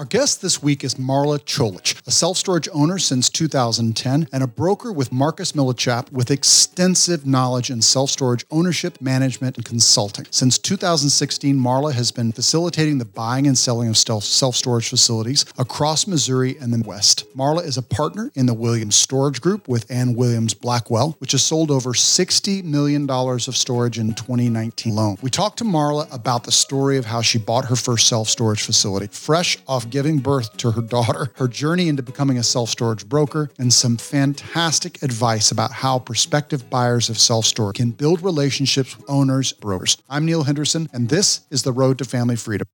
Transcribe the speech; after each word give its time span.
Our 0.00 0.06
guest 0.06 0.40
this 0.40 0.62
week 0.62 0.82
is 0.82 0.94
Marla 0.94 1.38
Cholich, 1.40 2.00
a 2.06 2.10
self 2.10 2.38
storage 2.38 2.70
owner 2.72 2.96
since 2.96 3.28
2010 3.28 4.28
and 4.32 4.42
a 4.42 4.46
broker 4.46 4.90
with 4.94 5.12
Marcus 5.12 5.52
Millichap 5.52 6.10
with 6.10 6.30
extensive 6.30 7.26
knowledge 7.26 7.68
in 7.68 7.82
self 7.82 8.08
storage 8.08 8.46
ownership, 8.50 8.98
management, 9.02 9.58
and 9.58 9.66
consulting. 9.66 10.24
Since 10.30 10.56
2016, 10.56 11.54
Marla 11.54 11.92
has 11.92 12.12
been 12.12 12.32
facilitating 12.32 12.96
the 12.96 13.04
buying 13.04 13.46
and 13.46 13.58
selling 13.58 13.90
of 13.90 13.96
self 13.98 14.24
storage 14.24 14.88
facilities 14.88 15.44
across 15.58 16.06
Missouri 16.06 16.56
and 16.56 16.72
the 16.72 16.82
West. 16.88 17.26
Marla 17.36 17.62
is 17.62 17.76
a 17.76 17.82
partner 17.82 18.32
in 18.34 18.46
the 18.46 18.54
Williams 18.54 18.96
Storage 18.96 19.42
Group 19.42 19.68
with 19.68 19.90
Ann 19.90 20.14
Williams 20.14 20.54
Blackwell, 20.54 21.14
which 21.18 21.32
has 21.32 21.42
sold 21.42 21.70
over 21.70 21.90
$60 21.90 22.64
million 22.64 23.10
of 23.10 23.54
storage 23.54 23.98
in 23.98 24.14
2019 24.14 24.94
alone. 24.94 25.18
We 25.20 25.28
talked 25.28 25.58
to 25.58 25.64
Marla 25.64 26.10
about 26.10 26.44
the 26.44 26.52
story 26.52 26.96
of 26.96 27.04
how 27.04 27.20
she 27.20 27.36
bought 27.36 27.66
her 27.66 27.76
first 27.76 28.06
self 28.06 28.30
storage 28.30 28.62
facility, 28.62 29.08
fresh 29.08 29.58
off 29.68 29.89
giving 29.90 30.18
birth 30.18 30.56
to 30.58 30.70
her 30.72 30.82
daughter, 30.82 31.32
her 31.36 31.48
journey 31.48 31.88
into 31.88 32.02
becoming 32.02 32.38
a 32.38 32.42
self 32.42 32.70
storage 32.70 33.08
broker, 33.08 33.50
and 33.58 33.72
some 33.72 33.96
fantastic 33.96 35.02
advice 35.02 35.50
about 35.50 35.72
how 35.72 35.98
prospective 35.98 36.70
buyers 36.70 37.10
of 37.10 37.18
self 37.18 37.44
storage 37.44 37.76
can 37.76 37.90
build 37.90 38.22
relationships 38.22 38.96
with 38.96 39.08
owners, 39.10 39.52
brokers. 39.52 39.96
I'm 40.08 40.24
Neil 40.24 40.44
Henderson, 40.44 40.88
and 40.92 41.08
this 41.08 41.42
is 41.50 41.62
The 41.62 41.72
Road 41.72 41.98
to 41.98 42.04
Family 42.04 42.36
Freedom. 42.36 42.66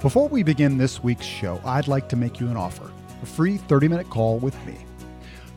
Before 0.00 0.28
we 0.28 0.44
begin 0.44 0.78
this 0.78 1.02
week's 1.02 1.26
show, 1.26 1.60
I'd 1.64 1.88
like 1.88 2.08
to 2.10 2.16
make 2.16 2.38
you 2.38 2.48
an 2.48 2.56
offer 2.56 2.90
a 3.22 3.26
free 3.26 3.56
30 3.56 3.88
minute 3.88 4.08
call 4.08 4.38
with 4.38 4.54
me. 4.64 4.76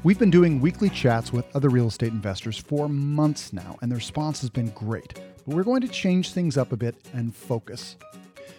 We've 0.03 0.17
been 0.17 0.31
doing 0.31 0.59
weekly 0.59 0.89
chats 0.89 1.31
with 1.31 1.55
other 1.55 1.69
real 1.69 1.87
estate 1.87 2.11
investors 2.11 2.57
for 2.57 2.89
months 2.89 3.53
now, 3.53 3.77
and 3.83 3.91
the 3.91 3.95
response 3.95 4.41
has 4.41 4.49
been 4.49 4.71
great. 4.71 5.13
But 5.45 5.53
we're 5.55 5.61
going 5.61 5.81
to 5.81 5.87
change 5.87 6.31
things 6.31 6.57
up 6.57 6.71
a 6.71 6.75
bit 6.75 6.95
and 7.13 7.35
focus. 7.35 7.97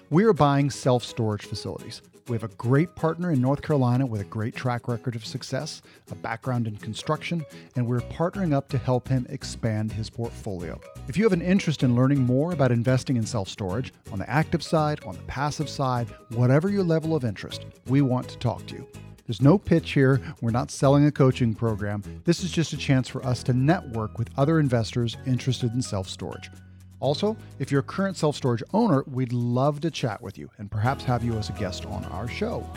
We 0.09 0.23
are 0.23 0.33
buying 0.33 0.71
self 0.71 1.03
storage 1.03 1.45
facilities. 1.45 2.01
We 2.29 2.37
have 2.37 2.45
a 2.45 2.55
great 2.55 2.95
partner 2.95 3.33
in 3.33 3.41
North 3.41 3.61
Carolina 3.61 4.07
with 4.07 4.21
a 4.21 4.25
great 4.25 4.55
track 4.55 4.87
record 4.87 5.17
of 5.17 5.27
success, 5.27 5.83
a 6.13 6.15
background 6.15 6.69
in 6.69 6.77
construction, 6.77 7.45
and 7.75 7.89
we're 7.89 8.03
partnering 8.03 8.55
up 8.55 8.69
to 8.69 8.79
help 8.79 9.09
him 9.09 9.27
expand 9.29 9.91
his 9.91 10.09
portfolio. 10.09 10.81
If 11.09 11.17
you 11.17 11.25
have 11.25 11.33
an 11.33 11.43
interest 11.43 11.83
in 11.83 11.97
learning 11.97 12.21
more 12.21 12.53
about 12.53 12.71
investing 12.71 13.17
in 13.17 13.27
self 13.27 13.49
storage, 13.49 13.93
on 14.13 14.21
the 14.21 14.31
active 14.31 14.63
side, 14.63 15.03
on 15.05 15.17
the 15.17 15.23
passive 15.23 15.69
side, 15.69 16.07
whatever 16.29 16.71
your 16.71 16.85
level 16.85 17.17
of 17.17 17.25
interest, 17.25 17.67
we 17.89 18.01
want 18.01 18.29
to 18.29 18.39
talk 18.39 18.65
to 18.67 18.77
you. 18.77 18.87
There's 19.27 19.41
no 19.41 19.57
pitch 19.59 19.93
here. 19.93 20.21
We're 20.41 20.51
not 20.51 20.71
selling 20.71 21.07
a 21.07 21.13
coaching 21.13 21.55
program. 21.55 22.03
This 22.25 22.43
is 22.43 22.51
just 22.51 22.73
a 22.73 22.77
chance 22.77 23.09
for 23.09 23.25
us 23.25 23.43
to 23.45 23.53
network 23.53 24.19
with 24.19 24.31
other 24.37 24.59
investors 24.59 25.17
interested 25.27 25.73
in 25.73 25.83
self 25.83 26.09
storage. 26.09 26.51
Also, 26.99 27.37
if 27.59 27.71
you're 27.71 27.81
a 27.81 27.85
current 27.85 28.17
self 28.17 28.37
storage 28.37 28.63
owner, 28.73 29.05
we'd 29.07 29.33
love 29.33 29.81
to 29.81 29.91
chat 29.91 30.21
with 30.23 30.39
you 30.39 30.51
and 30.59 30.71
perhaps 30.71 31.05
have 31.05 31.25
you 31.25 31.37
as 31.37 31.51
a 31.51 31.53
guest 31.53 31.87
on 31.87 32.05
our 32.07 32.29
show. 32.29 32.69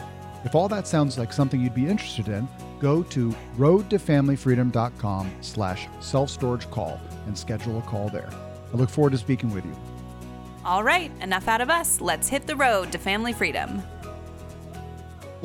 If 0.44 0.54
all 0.54 0.68
that 0.70 0.88
sounds 0.88 1.18
like 1.18 1.34
something 1.34 1.60
you'd 1.60 1.74
be 1.74 1.88
interested 1.88 2.28
in, 2.28 2.48
go 2.80 3.02
to 3.04 3.36
roadtofamilyfreedom.com 3.58 5.32
slash 5.42 5.88
self-storage 6.00 6.70
call 6.70 7.02
and 7.26 7.36
schedule 7.36 7.80
a 7.80 7.82
call 7.82 8.10
there. 8.10 8.30
I 8.72 8.78
look 8.78 8.90
forward 8.90 9.14
to 9.14 9.18
speaking 9.18 9.52
with 9.52 9.66
you. 9.66 9.76
All 10.64 10.84
right, 10.84 11.12
enough 11.22 11.48
out 11.48 11.62
of 11.62 11.70
us. 11.72 12.02
Let's 12.02 12.28
hit 12.28 12.46
the 12.46 12.56
road 12.56 12.92
to 12.92 13.00
family 13.00 13.34
freedom. 13.34 13.82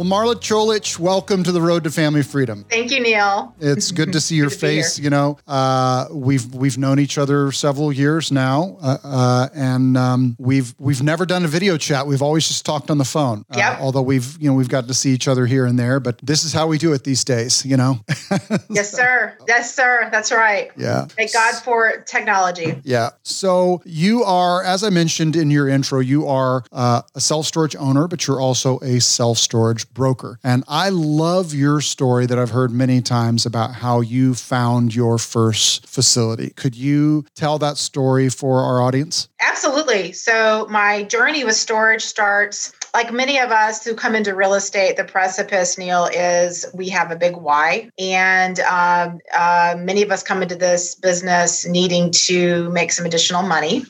Well, 0.01 0.09
Marla 0.09 0.35
Cholich, 0.35 0.99
welcome 0.99 1.43
to 1.43 1.53
the 1.53 1.61
Road 1.61 1.85
to 1.85 1.91
Family 1.91 2.23
Freedom. 2.23 2.65
Thank 2.71 2.91
you, 2.91 3.01
Neil. 3.01 3.55
It's 3.61 3.93
good 3.93 4.15
to 4.15 4.21
see 4.23 4.35
your 4.37 4.49
face. 4.49 4.99
You 4.99 5.11
know, 5.11 5.39
uh, 5.47 6.07
we've 6.11 6.55
we've 6.55 6.79
known 6.79 6.99
each 6.99 7.19
other 7.19 7.53
several 7.53 7.93
years 7.93 8.33
now, 8.33 8.79
uh, 8.81 8.97
uh, 9.05 9.49
and 9.55 9.99
um, 9.99 10.37
we've 10.39 10.75
we've 10.79 11.03
never 11.03 11.27
done 11.27 11.45
a 11.45 11.49
video 11.49 11.77
chat. 11.77 12.07
We've 12.07 12.23
always 12.23 12.49
just 12.49 12.65
talked 12.65 12.91
on 12.91 12.97
the 12.97 13.05
phone. 13.05 13.45
Uh, 13.51 13.59
yep. 13.59 13.81
although 13.81 14.01
we've 14.01 14.41
you 14.41 14.49
know 14.49 14.57
we've 14.57 14.71
got 14.71 14.89
to 14.89 14.95
see 14.95 15.11
each 15.11 15.29
other 15.29 15.45
here 15.45 15.67
and 15.67 15.79
there, 15.79 16.01
but 16.01 16.17
this 16.23 16.45
is 16.45 16.55
how 16.55 16.67
we 16.67 16.79
do 16.79 16.95
it 16.95 17.05
these 17.05 17.23
days. 17.23 17.67
You 17.67 17.77
know. 17.77 18.01
yes, 18.71 18.91
sir. 18.91 19.37
Yes, 19.47 19.75
sir. 19.75 20.09
That's 20.11 20.33
right. 20.33 20.71
Yeah. 20.79 21.05
Thank 21.11 21.35
God 21.35 21.57
for 21.57 22.03
technology. 22.07 22.81
Yeah. 22.85 23.11
So 23.23 23.83
you 23.85 24.25
are, 24.25 24.65
as 24.65 24.83
I 24.83 24.89
mentioned 24.89 25.37
in 25.37 25.51
your 25.51 25.69
intro, 25.69 26.01
you 26.01 26.27
are 26.27 26.65
uh, 26.73 27.03
a 27.15 27.21
self 27.21 27.45
storage 27.45 27.77
owner, 27.77 28.09
but 28.09 28.27
you're 28.27 28.41
also 28.41 28.79
a 28.79 28.99
self 28.99 29.37
storage 29.37 29.90
broker. 29.93 30.39
And 30.43 30.65
I 30.69 30.89
love 30.89 31.55
your 31.55 31.81
story 31.81 32.27
that 32.27 32.39
I've 32.39 32.51
heard 32.51 32.71
many 32.71 33.01
times 33.01 33.47
about 33.47 33.75
how 33.75 34.01
you 34.01 34.35
found 34.35 34.95
your 34.95 35.19
first 35.19 35.87
facility. 35.87 36.51
Could 36.51 36.75
you 36.75 37.25
tell 37.35 37.59
that 37.59 37.77
story 37.77 38.29
for 38.29 38.61
our 38.61 38.81
audience? 38.83 39.29
Absolutely. 39.41 40.13
So, 40.13 40.67
my 40.71 41.05
journey 41.05 41.45
with 41.45 41.57
storage 41.57 42.03
starts 42.03 42.73
like 42.95 43.13
many 43.13 43.39
of 43.39 43.51
us 43.51 43.85
who 43.85 43.95
come 43.95 44.15
into 44.15 44.35
real 44.35 44.55
estate, 44.55 44.97
the 44.97 45.05
precipice, 45.05 45.79
Neil, 45.79 46.07
is 46.07 46.67
we 46.75 46.89
have 46.89 47.11
a 47.11 47.17
big 47.17 47.37
why. 47.37 47.91
And 47.99 48.59
um, 48.61 49.21
uh, 49.37 49.77
many 49.79 50.03
of 50.03 50.11
us 50.11 50.23
come 50.23 50.43
into 50.43 50.57
this 50.57 50.95
business 50.95 51.67
needing 51.67 52.11
to 52.13 52.69
make 52.71 52.93
some 52.93 53.07
additional 53.07 53.43
money. 53.43 53.85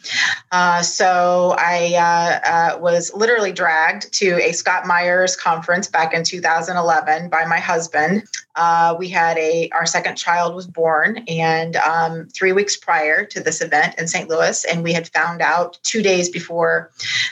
Uh, 0.53 0.83
so 0.83 1.55
I 1.59 1.94
uh, 1.94 2.77
uh 2.77 2.78
was 2.81 3.12
literally 3.15 3.53
dragged 3.53 4.12
to 4.15 4.41
a 4.43 4.53
Scott 4.53 4.87
Meyers 4.87 5.37
conference 5.37 5.89
back 5.89 6.12
in 6.12 6.25
2011 6.25 7.28
by 7.31 7.44
my 7.47 7.59
husband. 7.59 8.25
Uh, 8.56 8.97
we 8.99 9.09
had 9.09 9.38
a 9.38 9.69
our 9.72 9.87
second 9.87 10.16
child 10.16 10.55
was 10.55 10.66
born, 10.66 11.19
and 11.28 11.77
um, 11.77 12.27
three 12.28 12.53
weeks 12.53 12.77
prior 12.77 13.25
to 13.25 13.41
this 13.41 13.61
event 13.61 13.94
in 13.99 14.09
St. 14.09 14.28
Louis, 14.28 14.65
and 14.65 14.83
we 14.83 14.93
had 14.93 15.09
found 15.09 15.41
out 15.41 15.78
two 15.83 16.03
days 16.03 16.28
before 16.28 16.91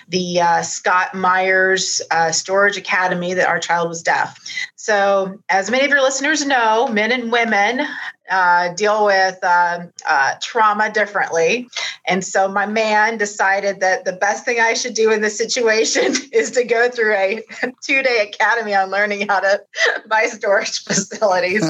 the 0.08 0.40
uh, 0.40 0.62
Scott 0.62 1.14
Meyers 1.14 2.00
uh, 2.10 2.30
Storage 2.30 2.76
Academy 2.76 3.34
that 3.34 3.48
our 3.48 3.58
child 3.58 3.88
was 3.88 4.02
deaf. 4.02 4.38
So, 4.76 5.38
as 5.48 5.70
many 5.70 5.84
of 5.84 5.90
your 5.90 6.02
listeners 6.02 6.46
know, 6.46 6.88
men 6.88 7.12
and 7.12 7.32
women 7.32 7.86
uh, 8.30 8.72
deal 8.74 9.04
with 9.04 9.42
um, 9.44 9.92
uh, 10.08 10.34
trauma 10.40 10.90
differently. 10.90 11.68
And 12.06 12.24
so 12.24 12.48
my 12.48 12.66
man 12.66 13.18
decided 13.18 13.80
that 13.80 14.04
the 14.04 14.12
best 14.12 14.44
thing 14.44 14.60
I 14.60 14.74
should 14.74 14.94
do 14.94 15.10
in 15.12 15.20
this 15.20 15.36
situation 15.36 16.14
is 16.32 16.50
to 16.52 16.64
go 16.64 16.88
through 16.88 17.14
a 17.14 17.42
two 17.82 18.02
day 18.02 18.30
academy 18.32 18.74
on 18.74 18.90
learning 18.90 19.28
how 19.28 19.40
to 19.40 19.62
buy 20.08 20.26
storage 20.26 20.84
facilities. 20.84 21.64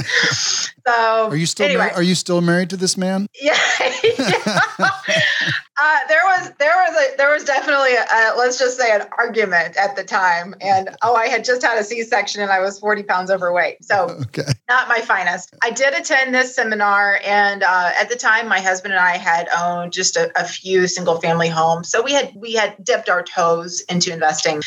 So 0.87 1.29
are 1.29 1.37
you 1.37 1.47
still 1.47 1.67
anyway. 1.67 1.91
are 1.95 2.03
you 2.03 2.15
still 2.15 2.41
married 2.41 2.71
to 2.71 2.77
this 2.77 2.97
man? 2.97 3.27
Yeah. 3.41 3.59
yeah. 4.03 4.91
Uh, 5.81 5.99
there 6.09 6.23
was 6.25 6.51
there 6.59 6.75
was 6.75 6.97
a 6.97 7.17
there 7.17 7.33
was 7.33 7.45
definitely 7.45 7.95
a, 7.95 8.37
let's 8.37 8.59
just 8.59 8.77
say 8.77 8.93
an 8.93 9.03
argument 9.17 9.77
at 9.77 9.95
the 9.95 10.03
time, 10.03 10.53
and 10.61 10.97
oh, 11.03 11.15
I 11.15 11.29
had 11.29 11.45
just 11.45 11.63
had 11.63 11.79
a 11.79 11.85
C 11.85 12.03
section 12.03 12.43
and 12.43 12.51
I 12.51 12.59
was 12.59 12.81
forty 12.81 13.05
pounds 13.05 13.31
overweight, 13.31 13.85
so 13.85 14.09
okay. 14.23 14.51
not 14.69 14.89
my 14.89 14.99
finest. 14.99 15.55
I 15.63 15.71
did 15.71 15.95
attend 15.95 16.35
this 16.35 16.57
seminar, 16.57 17.21
and 17.25 17.63
uh, 17.63 17.93
at 17.97 18.09
the 18.09 18.17
time, 18.17 18.49
my 18.49 18.61
husband 18.61 18.93
and 18.93 19.01
I 19.01 19.19
had 19.19 19.49
owned 19.57 19.93
just 19.93 20.17
a, 20.17 20.33
a 20.37 20.45
few 20.45 20.89
single 20.89 21.21
family 21.21 21.49
homes, 21.49 21.89
so 21.89 22.03
we 22.03 22.13
had 22.13 22.33
we 22.35 22.55
had 22.55 22.75
dipped 22.83 23.09
our 23.09 23.23
toes 23.23 23.81
into 23.83 24.13
investing, 24.13 24.63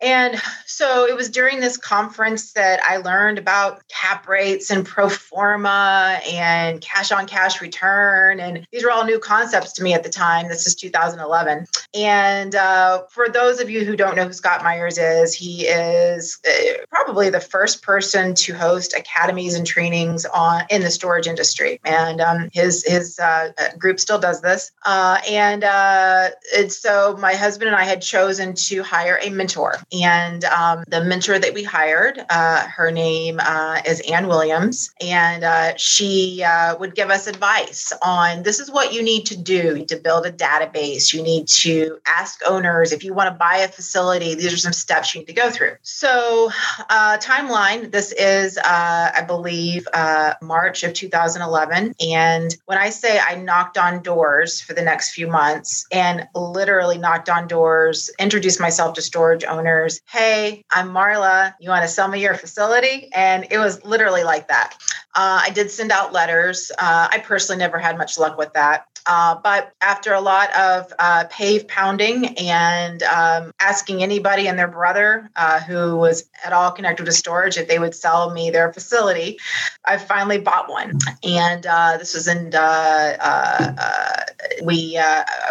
and 0.00 0.40
so 0.66 1.06
it 1.06 1.14
was 1.14 1.30
during 1.30 1.60
this 1.60 1.76
conference 1.76 2.54
that 2.54 2.80
I 2.82 2.96
learned 2.96 3.38
about 3.38 3.86
cap 3.86 4.26
rates 4.26 4.70
and 4.70 4.84
pro 4.84 5.08
forma 5.08 6.20
and 6.28 6.80
cash 6.80 7.12
on 7.12 7.28
cash 7.28 7.60
return, 7.60 8.40
and 8.40 8.66
these 8.72 8.82
were 8.82 8.90
all 8.90 9.04
new 9.04 9.20
concepts 9.20 9.72
to 9.74 9.84
me 9.84 9.94
at 9.94 10.02
the 10.02 10.10
time 10.10 10.50
this 10.56 10.66
is 10.66 10.74
2011. 10.74 11.66
And 11.94 12.54
uh, 12.54 13.02
for 13.10 13.28
those 13.28 13.60
of 13.60 13.70
you 13.70 13.84
who 13.84 13.96
don't 13.96 14.16
know 14.16 14.24
who 14.24 14.32
Scott 14.32 14.64
Meyers 14.64 14.98
is, 14.98 15.34
he 15.34 15.66
is 15.66 16.38
uh, 16.46 16.84
probably 16.90 17.30
the 17.30 17.40
first 17.40 17.82
person 17.82 18.34
to 18.34 18.54
host 18.54 18.94
academies 18.96 19.54
and 19.54 19.66
trainings 19.66 20.24
on 20.24 20.64
in 20.70 20.82
the 20.82 20.90
storage 20.90 21.26
industry. 21.26 21.80
And 21.84 22.20
um, 22.20 22.48
his 22.52 22.84
his 22.84 23.18
uh, 23.18 23.52
group 23.78 24.00
still 24.00 24.18
does 24.18 24.40
this. 24.40 24.72
Uh, 24.84 25.18
and, 25.28 25.64
uh, 25.64 26.30
and 26.56 26.72
so 26.72 27.16
my 27.18 27.34
husband 27.34 27.68
and 27.68 27.76
I 27.76 27.84
had 27.84 28.00
chosen 28.00 28.54
to 28.54 28.82
hire 28.82 29.18
a 29.22 29.30
mentor. 29.30 29.76
And 29.92 30.44
um, 30.44 30.84
the 30.88 31.04
mentor 31.04 31.38
that 31.38 31.52
we 31.52 31.62
hired, 31.62 32.24
uh, 32.30 32.66
her 32.66 32.90
name 32.90 33.40
is 33.86 34.00
Ann 34.00 34.26
Williams, 34.26 34.90
and 35.00 35.78
she 35.78 36.44
would 36.78 36.94
give 36.94 37.10
us 37.10 37.26
advice 37.26 37.92
on 38.02 38.42
this 38.42 38.60
is 38.60 38.70
what 38.70 38.92
you 38.92 39.02
need 39.02 39.26
to 39.26 39.36
do 39.36 39.84
to 39.86 39.96
build 39.96 40.26
a 40.26 40.30
database. 40.46 41.12
You 41.12 41.22
need 41.22 41.48
to 41.48 41.98
ask 42.06 42.40
owners 42.46 42.92
if 42.92 43.04
you 43.04 43.12
want 43.14 43.32
to 43.32 43.38
buy 43.38 43.58
a 43.58 43.68
facility. 43.68 44.34
These 44.34 44.52
are 44.52 44.56
some 44.56 44.72
steps 44.72 45.14
you 45.14 45.20
need 45.20 45.26
to 45.26 45.32
go 45.32 45.50
through. 45.50 45.76
So, 45.82 46.50
uh, 46.88 47.18
timeline 47.18 47.90
this 47.90 48.12
is, 48.12 48.58
uh, 48.58 49.10
I 49.14 49.22
believe, 49.26 49.86
uh, 49.92 50.34
March 50.42 50.82
of 50.82 50.92
2011. 50.94 51.94
And 52.00 52.56
when 52.66 52.78
I 52.78 52.90
say 52.90 53.18
I 53.18 53.36
knocked 53.36 53.78
on 53.78 54.02
doors 54.02 54.60
for 54.60 54.74
the 54.74 54.82
next 54.82 55.10
few 55.10 55.26
months 55.26 55.86
and 55.92 56.26
literally 56.34 56.98
knocked 56.98 57.28
on 57.28 57.48
doors, 57.48 58.10
introduced 58.18 58.60
myself 58.60 58.94
to 58.94 59.02
storage 59.02 59.44
owners, 59.44 60.00
hey, 60.08 60.64
I'm 60.70 60.90
Marla. 60.90 61.54
You 61.60 61.70
want 61.70 61.82
to 61.82 61.88
sell 61.88 62.08
me 62.08 62.20
your 62.20 62.34
facility? 62.34 63.10
And 63.14 63.46
it 63.50 63.58
was 63.58 63.84
literally 63.84 64.24
like 64.24 64.48
that. 64.48 64.76
Uh, 65.14 65.40
I 65.42 65.50
did 65.50 65.70
send 65.70 65.90
out 65.92 66.12
letters. 66.12 66.70
Uh, 66.78 67.08
I 67.10 67.18
personally 67.18 67.58
never 67.58 67.78
had 67.78 67.96
much 67.96 68.18
luck 68.18 68.36
with 68.36 68.52
that. 68.52 68.86
Uh, 69.06 69.36
but 69.42 69.72
after 69.80 70.12
a 70.12 70.20
lot 70.20 70.35
of 70.44 70.92
uh, 70.98 71.24
pave 71.30 71.66
pounding 71.68 72.26
and 72.38 73.02
um, 73.02 73.52
asking 73.60 74.02
anybody 74.02 74.46
and 74.48 74.58
their 74.58 74.68
brother 74.68 75.30
uh, 75.36 75.60
who 75.60 75.96
was 75.96 76.28
at 76.44 76.52
all 76.52 76.70
connected 76.70 77.06
to 77.06 77.12
storage 77.12 77.56
if 77.56 77.68
they 77.68 77.78
would 77.78 77.94
sell 77.94 78.30
me 78.30 78.50
their 78.50 78.72
facility, 78.72 79.38
I 79.84 79.96
finally 79.96 80.38
bought 80.38 80.68
one. 80.68 80.98
And 81.22 81.66
uh, 81.66 81.96
this 81.98 82.14
was 82.14 82.28
in, 82.28 82.54
uh, 82.54 83.16
uh, 83.20 84.24
we, 84.62 85.00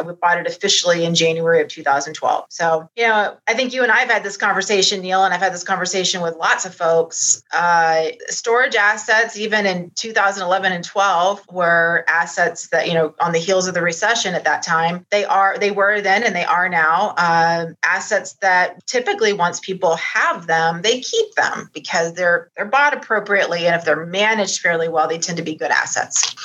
we 0.05 0.13
bought 0.13 0.37
it 0.37 0.47
officially 0.47 1.05
in 1.05 1.15
January 1.15 1.61
of 1.61 1.67
2012. 1.67 2.45
So, 2.49 2.89
you 2.95 3.07
know, 3.07 3.37
I 3.47 3.53
think 3.53 3.73
you 3.73 3.83
and 3.83 3.91
I 3.91 3.99
have 3.99 4.09
had 4.09 4.23
this 4.23 4.37
conversation, 4.37 5.01
Neil, 5.01 5.23
and 5.23 5.33
I've 5.33 5.41
had 5.41 5.53
this 5.53 5.63
conversation 5.63 6.21
with 6.21 6.35
lots 6.35 6.65
of 6.65 6.75
folks. 6.75 7.43
storage 8.27 8.75
assets, 8.75 9.37
even 9.37 9.65
in 9.65 9.91
2011 9.95 10.71
and 10.71 10.83
12, 10.83 11.45
were 11.51 12.05
assets 12.07 12.67
that, 12.67 12.87
you 12.87 12.93
know, 12.93 13.13
on 13.19 13.31
the 13.31 13.39
heels 13.39 13.67
of 13.67 13.73
the 13.73 13.81
recession 13.81 14.35
at 14.35 14.43
that 14.43 14.61
time. 14.61 14.74
They 15.11 15.25
are, 15.25 15.57
they 15.57 15.71
were 15.71 16.01
then, 16.01 16.23
and 16.23 16.35
they 16.35 16.45
are 16.45 16.69
now 16.69 17.13
uh, 17.17 17.67
assets 17.83 18.33
that 18.41 18.85
typically 18.87 19.33
once 19.33 19.59
people 19.59 19.95
have 19.95 20.47
them, 20.47 20.81
they 20.81 21.01
keep 21.01 21.33
them 21.35 21.69
because 21.73 22.13
they're 22.13 22.49
they're 22.55 22.65
bought 22.65 22.93
appropriately, 22.93 23.65
and 23.65 23.75
if 23.75 23.85
they're 23.85 24.05
managed 24.05 24.61
fairly 24.61 24.87
well, 24.87 25.07
they 25.07 25.17
tend 25.17 25.37
to 25.37 25.43
be 25.43 25.55
good 25.55 25.71
assets. 25.71 26.35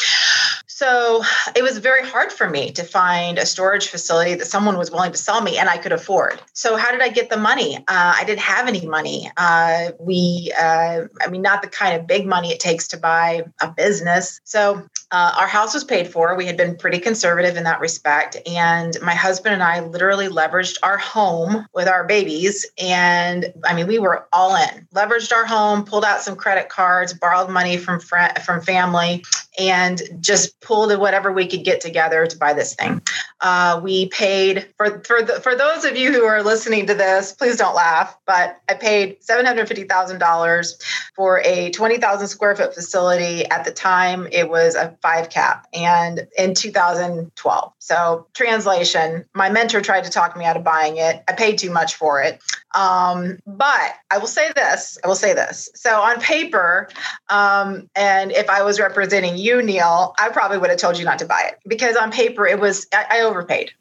So 0.81 1.23
it 1.55 1.63
was 1.63 1.77
very 1.77 2.09
hard 2.09 2.33
for 2.33 2.49
me 2.49 2.73
to 2.73 2.83
find 2.83 3.37
a 3.37 3.45
storage 3.45 3.89
facility 3.89 4.35
that 4.37 4.47
someone 4.47 4.79
was 4.79 4.91
willing 4.91 5.13
to 5.13 5.19
sell 5.19 5.43
me 5.43 5.59
and 5.59 5.69
I 5.69 5.77
could 5.77 5.93
afford. 5.93 6.41
So 6.55 6.79
how 6.79 6.91
did 6.91 7.03
I 7.03 7.11
get 7.11 7.29
the 7.29 7.37
money? 7.37 7.77
Uh, 7.77 8.15
I 8.17 8.25
didn't 8.25 8.41
have 8.41 8.67
any 8.67 8.87
money. 8.87 9.31
Uh, 9.37 9.91
we, 10.01 10.55
uh, 10.59 11.03
I 11.21 11.29
mean, 11.29 11.43
not 11.43 11.61
the 11.61 11.69
kind 11.69 12.01
of 12.01 12.07
big 12.07 12.27
money 12.27 12.51
it 12.51 12.61
takes 12.61 12.89
to 12.89 12.97
buy 12.97 13.45
a 13.61 13.71
business. 13.71 14.41
So 14.45 14.87
uh, 15.13 15.35
our 15.39 15.47
house 15.47 15.75
was 15.75 15.85
paid 15.85 16.09
for. 16.09 16.37
We 16.37 16.47
had 16.47 16.57
been 16.57 16.77
pretty 16.77 16.99
conservative 16.99 17.57
in 17.57 17.65
that 17.65 17.81
respect. 17.81 18.37
And 18.47 18.97
my 19.03 19.15
husband 19.15 19.55
and 19.55 19.63
I 19.63 19.81
literally 19.81 20.29
leveraged 20.29 20.79
our 20.83 20.99
home 20.99 21.67
with 21.75 21.89
our 21.89 22.05
babies. 22.05 22.67
And 22.79 23.53
I 23.65 23.75
mean, 23.75 23.87
we 23.87 23.99
were 23.99 24.27
all 24.33 24.57
in, 24.57 24.87
leveraged 24.95 25.33
our 25.33 25.45
home, 25.45 25.85
pulled 25.85 26.05
out 26.05 26.21
some 26.21 26.37
credit 26.37 26.69
cards, 26.69 27.13
borrowed 27.13 27.51
money 27.51 27.77
from, 27.77 28.01
from 28.01 28.61
family, 28.61 29.25
and 29.59 30.03
just 30.21 30.61
pulled 30.61 30.97
whatever 30.99 31.33
we 31.33 31.47
could 31.47 31.65
get 31.65 31.81
together 31.81 32.27
to 32.27 32.39
buy 32.39 32.53
this 32.53 32.75
thing. 32.75 33.03
Uh, 33.41 33.81
we 33.83 34.09
paid 34.09 34.69
for 34.77 35.03
for 35.05 35.23
the, 35.23 35.35
for 35.41 35.55
those 35.55 35.85
of 35.85 35.97
you 35.97 36.13
who 36.13 36.25
are 36.25 36.43
listening 36.43 36.87
to 36.87 36.95
this, 36.95 37.33
please 37.33 37.57
don't 37.57 37.75
laugh, 37.75 38.17
but 38.27 38.61
I 38.69 38.75
paid 38.75 39.23
seven 39.23 39.47
hundred 39.47 39.67
fifty 39.67 39.85
thousand 39.85 40.19
dollars 40.19 40.79
for 41.15 41.41
a 41.45 41.71
twenty 41.71 41.99
thousand 41.99 42.29
square 42.29 42.55
foot 42.55 42.75
facility. 42.75 43.45
At 43.47 43.65
the 43.65 43.73
time, 43.73 44.29
it 44.31 44.49
was 44.49 44.75
a 44.75 44.97
five 45.03 45.31
cap, 45.31 45.67
and 45.73 46.29
in 46.37 46.55
two 46.55 46.71
thousand 46.71 47.35
twelve. 47.37 47.73
So 47.79 48.27
translation, 48.35 49.25
my 49.35 49.51
mentor 49.51 49.81
tried 49.81 50.05
to 50.05 50.11
talk 50.11 50.37
me 50.37 50.45
out 50.45 50.57
of 50.57 50.65
buying 50.65 50.97
it. 50.97 51.23
I 51.29 51.33
paid 51.33 51.59
too 51.59 51.71
much 51.71 51.95
for 51.95 52.23
it. 52.23 52.41
Um, 52.75 53.39
but 53.47 53.95
I 54.11 54.19
will 54.19 54.27
say 54.27 54.51
this. 54.55 54.99
I 55.05 55.09
will 55.09 55.17
say 55.17 55.35
this. 55.35 55.71
So 55.75 56.01
on 56.01 56.21
paper, 56.21 56.89
um, 57.29 57.89
and 57.95 58.33
if 58.33 58.49
I 58.49 58.63
was 58.63 58.81
representing 58.81 59.37
you, 59.37 59.63
Neil, 59.63 60.15
I 60.19 60.29
probably 60.29 60.59
would 60.59 60.71
have 60.71 60.79
told 60.79 60.99
you 60.99 61.05
not 61.05 61.19
to 61.21 61.27
buy 61.27 61.43
it 61.47 61.59
because 61.67 61.97
on 61.97 62.11
paper 62.11 62.47
it 62.47 62.61
was 62.61 62.87
I, 62.93 63.07
I 63.11 63.21
overpaid. 63.23 63.73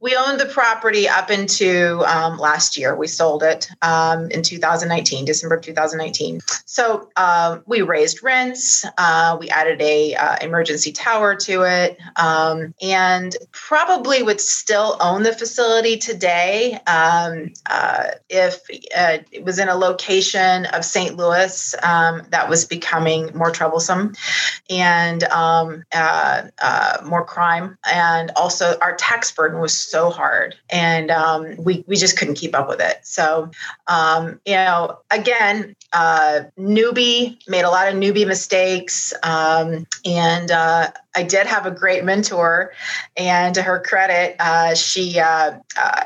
We 0.00 0.16
owned 0.16 0.38
the 0.38 0.46
property 0.46 1.08
up 1.08 1.30
into 1.30 2.02
um, 2.06 2.38
last 2.38 2.76
year. 2.76 2.94
We 2.94 3.08
sold 3.08 3.42
it 3.42 3.68
um, 3.82 4.30
in 4.30 4.42
2019, 4.42 5.24
December 5.24 5.56
of 5.56 5.62
2019. 5.62 6.40
So 6.64 7.08
uh, 7.16 7.58
we 7.66 7.82
raised 7.82 8.22
rents. 8.22 8.84
Uh, 8.96 9.36
we 9.40 9.48
added 9.50 9.80
a 9.82 10.14
uh, 10.14 10.36
emergency 10.40 10.92
tower 10.92 11.34
to 11.36 11.62
it, 11.62 11.98
um, 12.16 12.74
and 12.80 13.36
probably 13.52 14.22
would 14.22 14.40
still 14.40 14.96
own 15.00 15.22
the 15.22 15.32
facility 15.32 15.96
today 15.96 16.78
um, 16.86 17.52
uh, 17.66 18.08
if 18.28 18.60
uh, 18.96 19.18
it 19.32 19.44
was 19.44 19.58
in 19.58 19.68
a 19.68 19.74
location 19.74 20.66
of 20.66 20.84
St. 20.84 21.16
Louis 21.16 21.74
um, 21.82 22.22
that 22.30 22.48
was 22.48 22.64
becoming 22.64 23.30
more 23.34 23.50
troublesome 23.50 24.14
and 24.70 25.24
um, 25.24 25.84
uh, 25.92 26.48
more 27.04 27.24
crime, 27.24 27.78
and 27.90 28.30
also 28.36 28.78
our 28.80 28.94
tax 28.96 29.32
burden 29.32 29.60
was 29.60 29.72
so 29.72 30.10
hard, 30.10 30.54
and 30.70 31.10
um, 31.10 31.56
we 31.58 31.84
we 31.86 31.96
just 31.96 32.18
couldn't 32.18 32.34
keep 32.34 32.54
up 32.54 32.68
with 32.68 32.80
it. 32.80 32.98
So, 33.02 33.50
um, 33.86 34.40
you 34.44 34.54
know, 34.54 34.98
again, 35.10 35.74
uh, 35.92 36.40
newbie 36.58 37.38
made 37.48 37.62
a 37.62 37.70
lot 37.70 37.88
of 37.88 37.94
newbie 37.94 38.26
mistakes, 38.26 39.14
um, 39.22 39.86
and 40.04 40.50
uh, 40.50 40.90
I 41.18 41.24
did 41.24 41.48
have 41.48 41.66
a 41.66 41.72
great 41.72 42.04
mentor, 42.04 42.72
and 43.16 43.52
to 43.56 43.62
her 43.62 43.80
credit, 43.80 44.36
uh, 44.38 44.76
she 44.76 45.18
uh, 45.18 45.58
uh, 45.76 46.04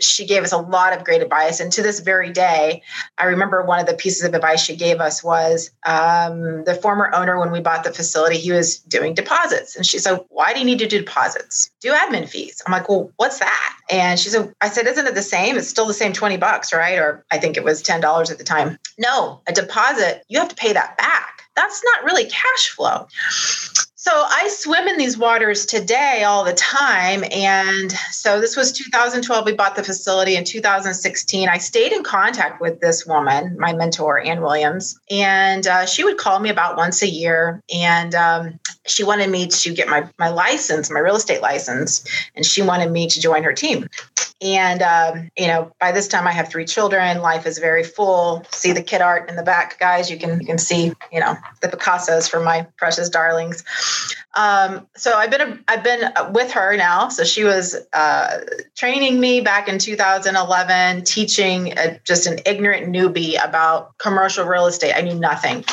she 0.00 0.24
gave 0.24 0.44
us 0.44 0.52
a 0.52 0.58
lot 0.58 0.96
of 0.96 1.02
great 1.02 1.20
advice. 1.20 1.58
And 1.58 1.72
to 1.72 1.82
this 1.82 1.98
very 1.98 2.30
day, 2.30 2.82
I 3.18 3.24
remember 3.24 3.64
one 3.64 3.80
of 3.80 3.86
the 3.86 3.94
pieces 3.94 4.22
of 4.22 4.34
advice 4.34 4.62
she 4.62 4.76
gave 4.76 5.00
us 5.00 5.24
was 5.24 5.72
um, 5.84 6.62
the 6.62 6.78
former 6.80 7.12
owner 7.12 7.40
when 7.40 7.50
we 7.50 7.58
bought 7.58 7.82
the 7.82 7.92
facility, 7.92 8.38
he 8.38 8.52
was 8.52 8.78
doing 8.78 9.14
deposits, 9.14 9.74
and 9.74 9.84
she 9.84 9.98
said, 9.98 10.20
"Why 10.28 10.52
do 10.52 10.60
you 10.60 10.64
need 10.64 10.78
to 10.78 10.86
do 10.86 11.00
deposits? 11.00 11.72
Do 11.80 11.92
admin 11.92 12.28
fees." 12.28 12.62
I'm 12.64 12.72
like, 12.72 12.88
"Well, 12.88 13.10
what's 13.16 13.40
that?" 13.40 13.76
And 13.90 14.16
she 14.18 14.28
said, 14.28 14.54
"I 14.60 14.68
said, 14.68 14.86
isn't 14.86 15.08
it 15.08 15.16
the 15.16 15.22
same? 15.22 15.56
It's 15.56 15.68
still 15.68 15.86
the 15.86 15.94
same 15.94 16.12
twenty 16.12 16.36
bucks, 16.36 16.72
right? 16.72 17.00
Or 17.00 17.24
I 17.32 17.38
think 17.38 17.56
it 17.56 17.64
was 17.64 17.82
ten 17.82 18.00
dollars 18.00 18.30
at 18.30 18.38
the 18.38 18.44
time. 18.44 18.78
No, 18.96 19.40
a 19.48 19.52
deposit, 19.52 20.22
you 20.28 20.38
have 20.38 20.50
to 20.50 20.54
pay 20.54 20.72
that 20.72 20.96
back." 20.98 21.42
That's 21.54 21.82
not 21.84 22.04
really 22.04 22.24
cash 22.24 22.70
flow. 22.70 23.08
So 24.04 24.10
I 24.10 24.48
swim 24.48 24.88
in 24.88 24.98
these 24.98 25.16
waters 25.16 25.64
today 25.64 26.24
all 26.24 26.42
the 26.42 26.54
time. 26.54 27.22
And 27.30 27.92
so 28.10 28.40
this 28.40 28.56
was 28.56 28.72
2012. 28.72 29.46
We 29.46 29.52
bought 29.52 29.76
the 29.76 29.84
facility 29.84 30.34
in 30.34 30.42
2016. 30.42 31.48
I 31.48 31.58
stayed 31.58 31.92
in 31.92 32.02
contact 32.02 32.60
with 32.60 32.80
this 32.80 33.06
woman, 33.06 33.56
my 33.60 33.72
mentor, 33.72 34.18
Ann 34.18 34.40
Williams, 34.40 34.98
and 35.08 35.64
uh, 35.68 35.86
she 35.86 36.02
would 36.02 36.18
call 36.18 36.40
me 36.40 36.50
about 36.50 36.76
once 36.76 37.00
a 37.02 37.08
year. 37.08 37.62
And 37.72 38.12
um, 38.16 38.58
she 38.86 39.04
wanted 39.04 39.30
me 39.30 39.46
to 39.46 39.74
get 39.74 39.88
my, 39.88 40.08
my 40.18 40.28
license, 40.28 40.90
my 40.90 41.00
real 41.00 41.16
estate 41.16 41.40
license, 41.40 42.04
and 42.34 42.44
she 42.44 42.62
wanted 42.62 42.90
me 42.90 43.06
to 43.08 43.20
join 43.20 43.42
her 43.44 43.52
team. 43.52 43.88
And, 44.42 44.82
um, 44.82 45.30
you 45.38 45.46
know, 45.46 45.72
by 45.78 45.92
this 45.92 46.08
time 46.08 46.26
I 46.26 46.32
have 46.32 46.48
three 46.48 46.64
children. 46.64 47.20
Life 47.20 47.46
is 47.46 47.58
very 47.58 47.84
full. 47.84 48.44
See 48.50 48.72
the 48.72 48.82
kid 48.82 49.00
art 49.00 49.30
in 49.30 49.36
the 49.36 49.42
back, 49.44 49.78
guys. 49.78 50.10
You 50.10 50.18
can, 50.18 50.40
you 50.40 50.46
can 50.46 50.58
see, 50.58 50.92
you 51.12 51.20
know, 51.20 51.36
the 51.60 51.68
Picassos 51.68 52.28
for 52.28 52.40
my 52.40 52.66
precious 52.76 53.08
darlings. 53.08 53.62
Um, 54.34 54.88
so 54.96 55.12
I've 55.12 55.30
been, 55.30 55.40
a, 55.40 55.58
I've 55.68 55.84
been 55.84 56.12
with 56.32 56.50
her 56.52 56.76
now. 56.76 57.08
So 57.08 57.22
she 57.22 57.44
was 57.44 57.76
uh, 57.92 58.40
training 58.74 59.20
me 59.20 59.40
back 59.42 59.68
in 59.68 59.78
2011, 59.78 61.04
teaching 61.04 61.78
a, 61.78 62.00
just 62.04 62.26
an 62.26 62.40
ignorant 62.44 62.92
newbie 62.92 63.42
about 63.44 63.96
commercial 63.98 64.44
real 64.44 64.66
estate. 64.66 64.94
I 64.96 65.02
knew 65.02 65.14
nothing. 65.14 65.64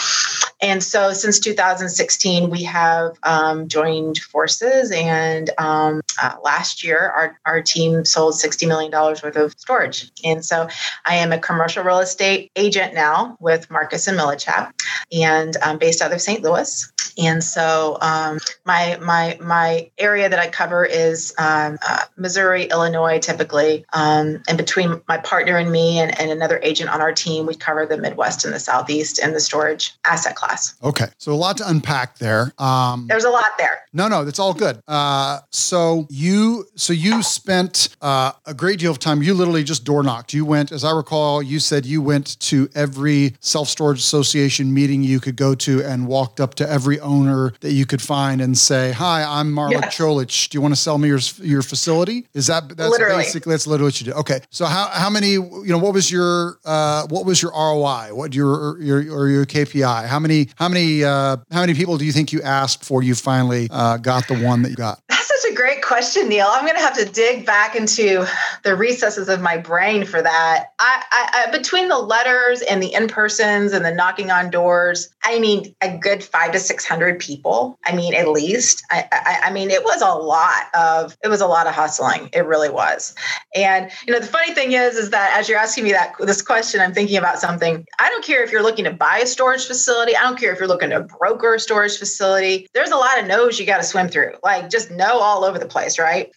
And 0.61 0.83
so 0.83 1.13
since 1.13 1.39
2016, 1.39 2.49
we 2.49 2.63
have 2.63 2.98
um, 3.23 3.67
joined 3.67 4.17
forces. 4.17 4.91
And 4.91 5.49
um, 5.57 6.01
uh, 6.21 6.35
last 6.43 6.83
year, 6.83 6.99
our, 6.99 7.39
our 7.45 7.61
team 7.61 8.05
sold 8.05 8.33
$60 8.35 8.67
million 8.67 8.91
worth 8.91 9.23
of 9.35 9.53
storage. 9.57 10.11
And 10.23 10.43
so 10.43 10.67
I 11.05 11.15
am 11.15 11.31
a 11.31 11.39
commercial 11.39 11.83
real 11.83 11.99
estate 11.99 12.51
agent 12.55 12.93
now 12.93 13.37
with 13.39 13.69
Marcus 13.71 14.07
and 14.07 14.17
Millichap 14.17 14.71
and 15.11 15.55
um, 15.61 15.77
based 15.77 16.01
out 16.01 16.11
of 16.11 16.21
St. 16.21 16.43
Louis. 16.43 16.91
And 17.17 17.43
so 17.43 17.97
um, 18.01 18.39
my 18.65 18.97
my 19.01 19.37
my 19.41 19.91
area 19.97 20.29
that 20.29 20.39
I 20.39 20.47
cover 20.47 20.85
is 20.85 21.33
um, 21.37 21.77
uh, 21.85 22.03
Missouri, 22.15 22.65
Illinois, 22.65 23.19
typically. 23.19 23.83
And 23.93 24.41
between 24.55 25.01
my 25.07 25.17
partner 25.17 25.57
and 25.57 25.69
me 25.69 25.99
and, 25.99 26.17
and 26.19 26.31
another 26.31 26.61
agent 26.63 26.89
on 26.89 27.01
our 27.01 27.11
team, 27.11 27.45
we 27.45 27.55
cover 27.55 27.85
the 27.85 27.97
Midwest 27.97 28.45
and 28.45 28.53
the 28.53 28.59
Southeast 28.59 29.19
and 29.19 29.35
the 29.35 29.41
storage 29.41 29.93
asset 30.05 30.35
class 30.35 30.49
class. 30.49 30.75
Okay. 30.83 31.05
So 31.17 31.31
a 31.31 31.35
lot 31.35 31.57
to 31.57 31.69
unpack 31.69 32.17
there. 32.17 32.53
Um, 32.57 32.88
There's 33.07 33.25
a 33.25 33.29
lot 33.29 33.57
there. 33.57 33.81
No, 33.93 34.07
no, 34.07 34.23
that's 34.23 34.39
all 34.39 34.53
good. 34.53 34.81
Uh, 34.87 35.39
so 35.51 36.07
you, 36.09 36.65
so 36.75 36.93
you 36.93 37.23
spent 37.23 37.89
uh, 38.01 38.33
a 38.45 38.53
great 38.53 38.79
deal 38.79 38.91
of 38.91 38.99
time. 38.99 39.23
You 39.23 39.33
literally 39.33 39.63
just 39.63 39.83
door 39.83 40.03
knocked. 40.03 40.33
You 40.33 40.45
went, 40.45 40.71
as 40.71 40.83
I 40.83 40.91
recall, 40.91 41.41
you 41.41 41.59
said 41.59 41.85
you 41.85 42.01
went 42.01 42.39
to 42.41 42.69
every 42.75 43.35
self 43.39 43.67
storage 43.67 43.99
association 43.99 44.73
meeting 44.73 45.03
you 45.03 45.19
could 45.19 45.35
go 45.35 45.55
to 45.55 45.83
and 45.83 46.07
walked 46.07 46.39
up 46.39 46.55
to 46.55 46.69
every 46.69 46.99
owner 46.99 47.53
that 47.61 47.71
you 47.71 47.85
could 47.85 48.01
find 48.01 48.41
and 48.41 48.57
say, 48.57 48.91
"Hi, 48.91 49.23
I'm 49.23 49.51
Marla 49.51 49.71
yes. 49.71 49.97
Cholich. 49.97 50.49
Do 50.49 50.57
you 50.57 50.61
want 50.61 50.73
to 50.73 50.79
sell 50.79 50.97
me 50.97 51.07
your 51.07 51.19
your 51.41 51.61
facility?" 51.61 52.27
Is 52.33 52.47
that 52.47 52.75
that's 52.75 52.89
literally. 52.89 53.23
basically 53.23 53.53
that's 53.53 53.67
literally 53.67 53.87
what 53.87 54.01
you 54.01 54.05
did? 54.05 54.13
Okay. 54.15 54.39
So 54.49 54.65
how 54.65 54.87
how 54.87 55.09
many 55.09 55.31
you 55.31 55.67
know 55.67 55.77
what 55.77 55.93
was 55.93 56.11
your 56.11 56.59
uh, 56.65 57.07
what 57.07 57.25
was 57.25 57.41
your 57.41 57.51
ROI? 57.51 58.13
What 58.13 58.35
your 58.35 58.79
your 58.81 58.99
or 59.11 59.27
your 59.29 59.45
KPI? 59.45 60.07
How 60.07 60.19
many 60.19 60.49
how 60.55 60.69
many 60.69 61.03
uh, 61.03 61.37
how 61.51 61.61
many 61.61 61.73
people 61.73 61.97
do 61.97 62.05
you 62.05 62.11
think 62.11 62.31
you 62.33 62.41
asked 62.41 62.78
before 62.79 63.03
you 63.03 63.15
finally 63.15 63.67
uh, 63.71 63.97
got 63.97 64.27
the 64.27 64.39
one 64.39 64.63
that 64.63 64.69
you 64.69 64.75
got? 64.75 65.01
That's 65.07 65.27
such 65.27 65.48
a 65.48 65.48
great 65.59 65.81
question, 65.81 66.29
Neil. 66.29 66.47
I'm 66.49 66.63
going 66.63 66.77
to 66.77 66.81
have 66.81 66.95
to 66.95 67.03
dig 67.03 67.45
back 67.45 67.75
into 67.75 68.25
the 68.63 68.77
recesses 68.77 69.27
of 69.27 69.41
my 69.41 69.57
brain 69.57 70.05
for 70.05 70.21
that. 70.21 70.67
I, 70.79 71.03
I, 71.11 71.47
I 71.47 71.51
between 71.51 71.89
the 71.89 71.97
letters 71.97 72.61
and 72.61 72.81
the 72.81 72.93
in 72.93 73.09
persons 73.09 73.73
and 73.73 73.83
the 73.83 73.91
knocking 73.91 74.31
on 74.31 74.51
doors, 74.51 75.09
I 75.25 75.37
mean, 75.37 75.75
a 75.81 75.97
good 75.97 76.23
five 76.23 76.53
to 76.53 76.59
six 76.59 76.85
hundred 76.85 77.19
people. 77.19 77.77
I 77.85 77.93
mean, 77.93 78.13
at 78.13 78.29
least. 78.29 78.85
I, 78.89 79.05
I, 79.11 79.39
I 79.47 79.51
mean, 79.51 79.69
it 79.69 79.83
was 79.83 80.01
a 80.01 80.13
lot 80.13 80.67
of 80.73 81.17
it 81.25 81.27
was 81.27 81.41
a 81.41 81.47
lot 81.47 81.67
of 81.67 81.73
hustling. 81.73 82.29
It 82.31 82.45
really 82.45 82.69
was. 82.69 83.13
And 83.53 83.91
you 84.07 84.13
know, 84.13 84.19
the 84.19 84.27
funny 84.27 84.53
thing 84.53 84.71
is, 84.71 84.95
is 84.95 85.09
that 85.09 85.37
as 85.37 85.49
you're 85.49 85.59
asking 85.59 85.83
me 85.83 85.91
that 85.91 86.13
this 86.21 86.41
question, 86.41 86.79
I'm 86.79 86.93
thinking 86.93 87.17
about 87.17 87.37
something. 87.37 87.85
I 87.99 88.07
don't 88.07 88.23
care 88.23 88.45
if 88.45 88.51
you're 88.53 88.63
looking 88.63 88.85
to 88.85 88.93
buy 88.93 89.17
a 89.17 89.27
storage 89.27 89.65
facility. 89.65 90.15
I 90.15 90.21
don't 90.21 90.39
care 90.39 90.53
if 90.53 90.59
you're 90.59 90.69
looking 90.69 90.91
to 90.91 91.01
broker 91.01 91.55
a 91.55 91.59
storage 91.59 91.97
facility. 91.97 92.69
There's 92.73 92.91
a 92.91 92.95
lot 92.95 93.19
of 93.19 93.27
no's 93.27 93.59
you 93.59 93.65
got 93.65 93.79
to 93.79 93.83
swim 93.83 94.07
through. 94.07 94.35
Like 94.41 94.69
just 94.69 94.89
no 94.89 95.19
all 95.19 95.43
over 95.43 95.48
the 95.57 95.65
place, 95.67 95.97
right? 95.97 96.31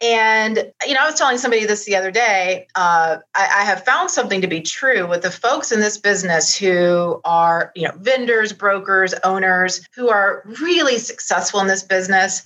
And, 0.00 0.72
you 0.86 0.94
know, 0.94 1.00
I 1.00 1.06
was 1.06 1.16
telling 1.16 1.38
somebody 1.38 1.64
this 1.64 1.84
the 1.84 1.96
other 1.96 2.12
day. 2.12 2.68
Uh, 2.76 3.18
I, 3.34 3.60
I, 3.60 3.64
have 3.64 3.84
found 3.84 4.10
something 4.10 4.40
to 4.42 4.46
be 4.46 4.60
true 4.60 5.08
with 5.08 5.22
the 5.22 5.30
folks 5.30 5.72
in 5.72 5.80
this 5.80 5.98
business 5.98 6.56
who 6.56 7.20
are, 7.24 7.72
you 7.74 7.82
know, 7.82 7.94
vendors, 7.96 8.52
brokers, 8.52 9.12
owners 9.24 9.84
who 9.96 10.08
are 10.08 10.44
really 10.60 10.98
successful 10.98 11.58
in 11.58 11.66
this 11.66 11.82
business. 11.82 12.44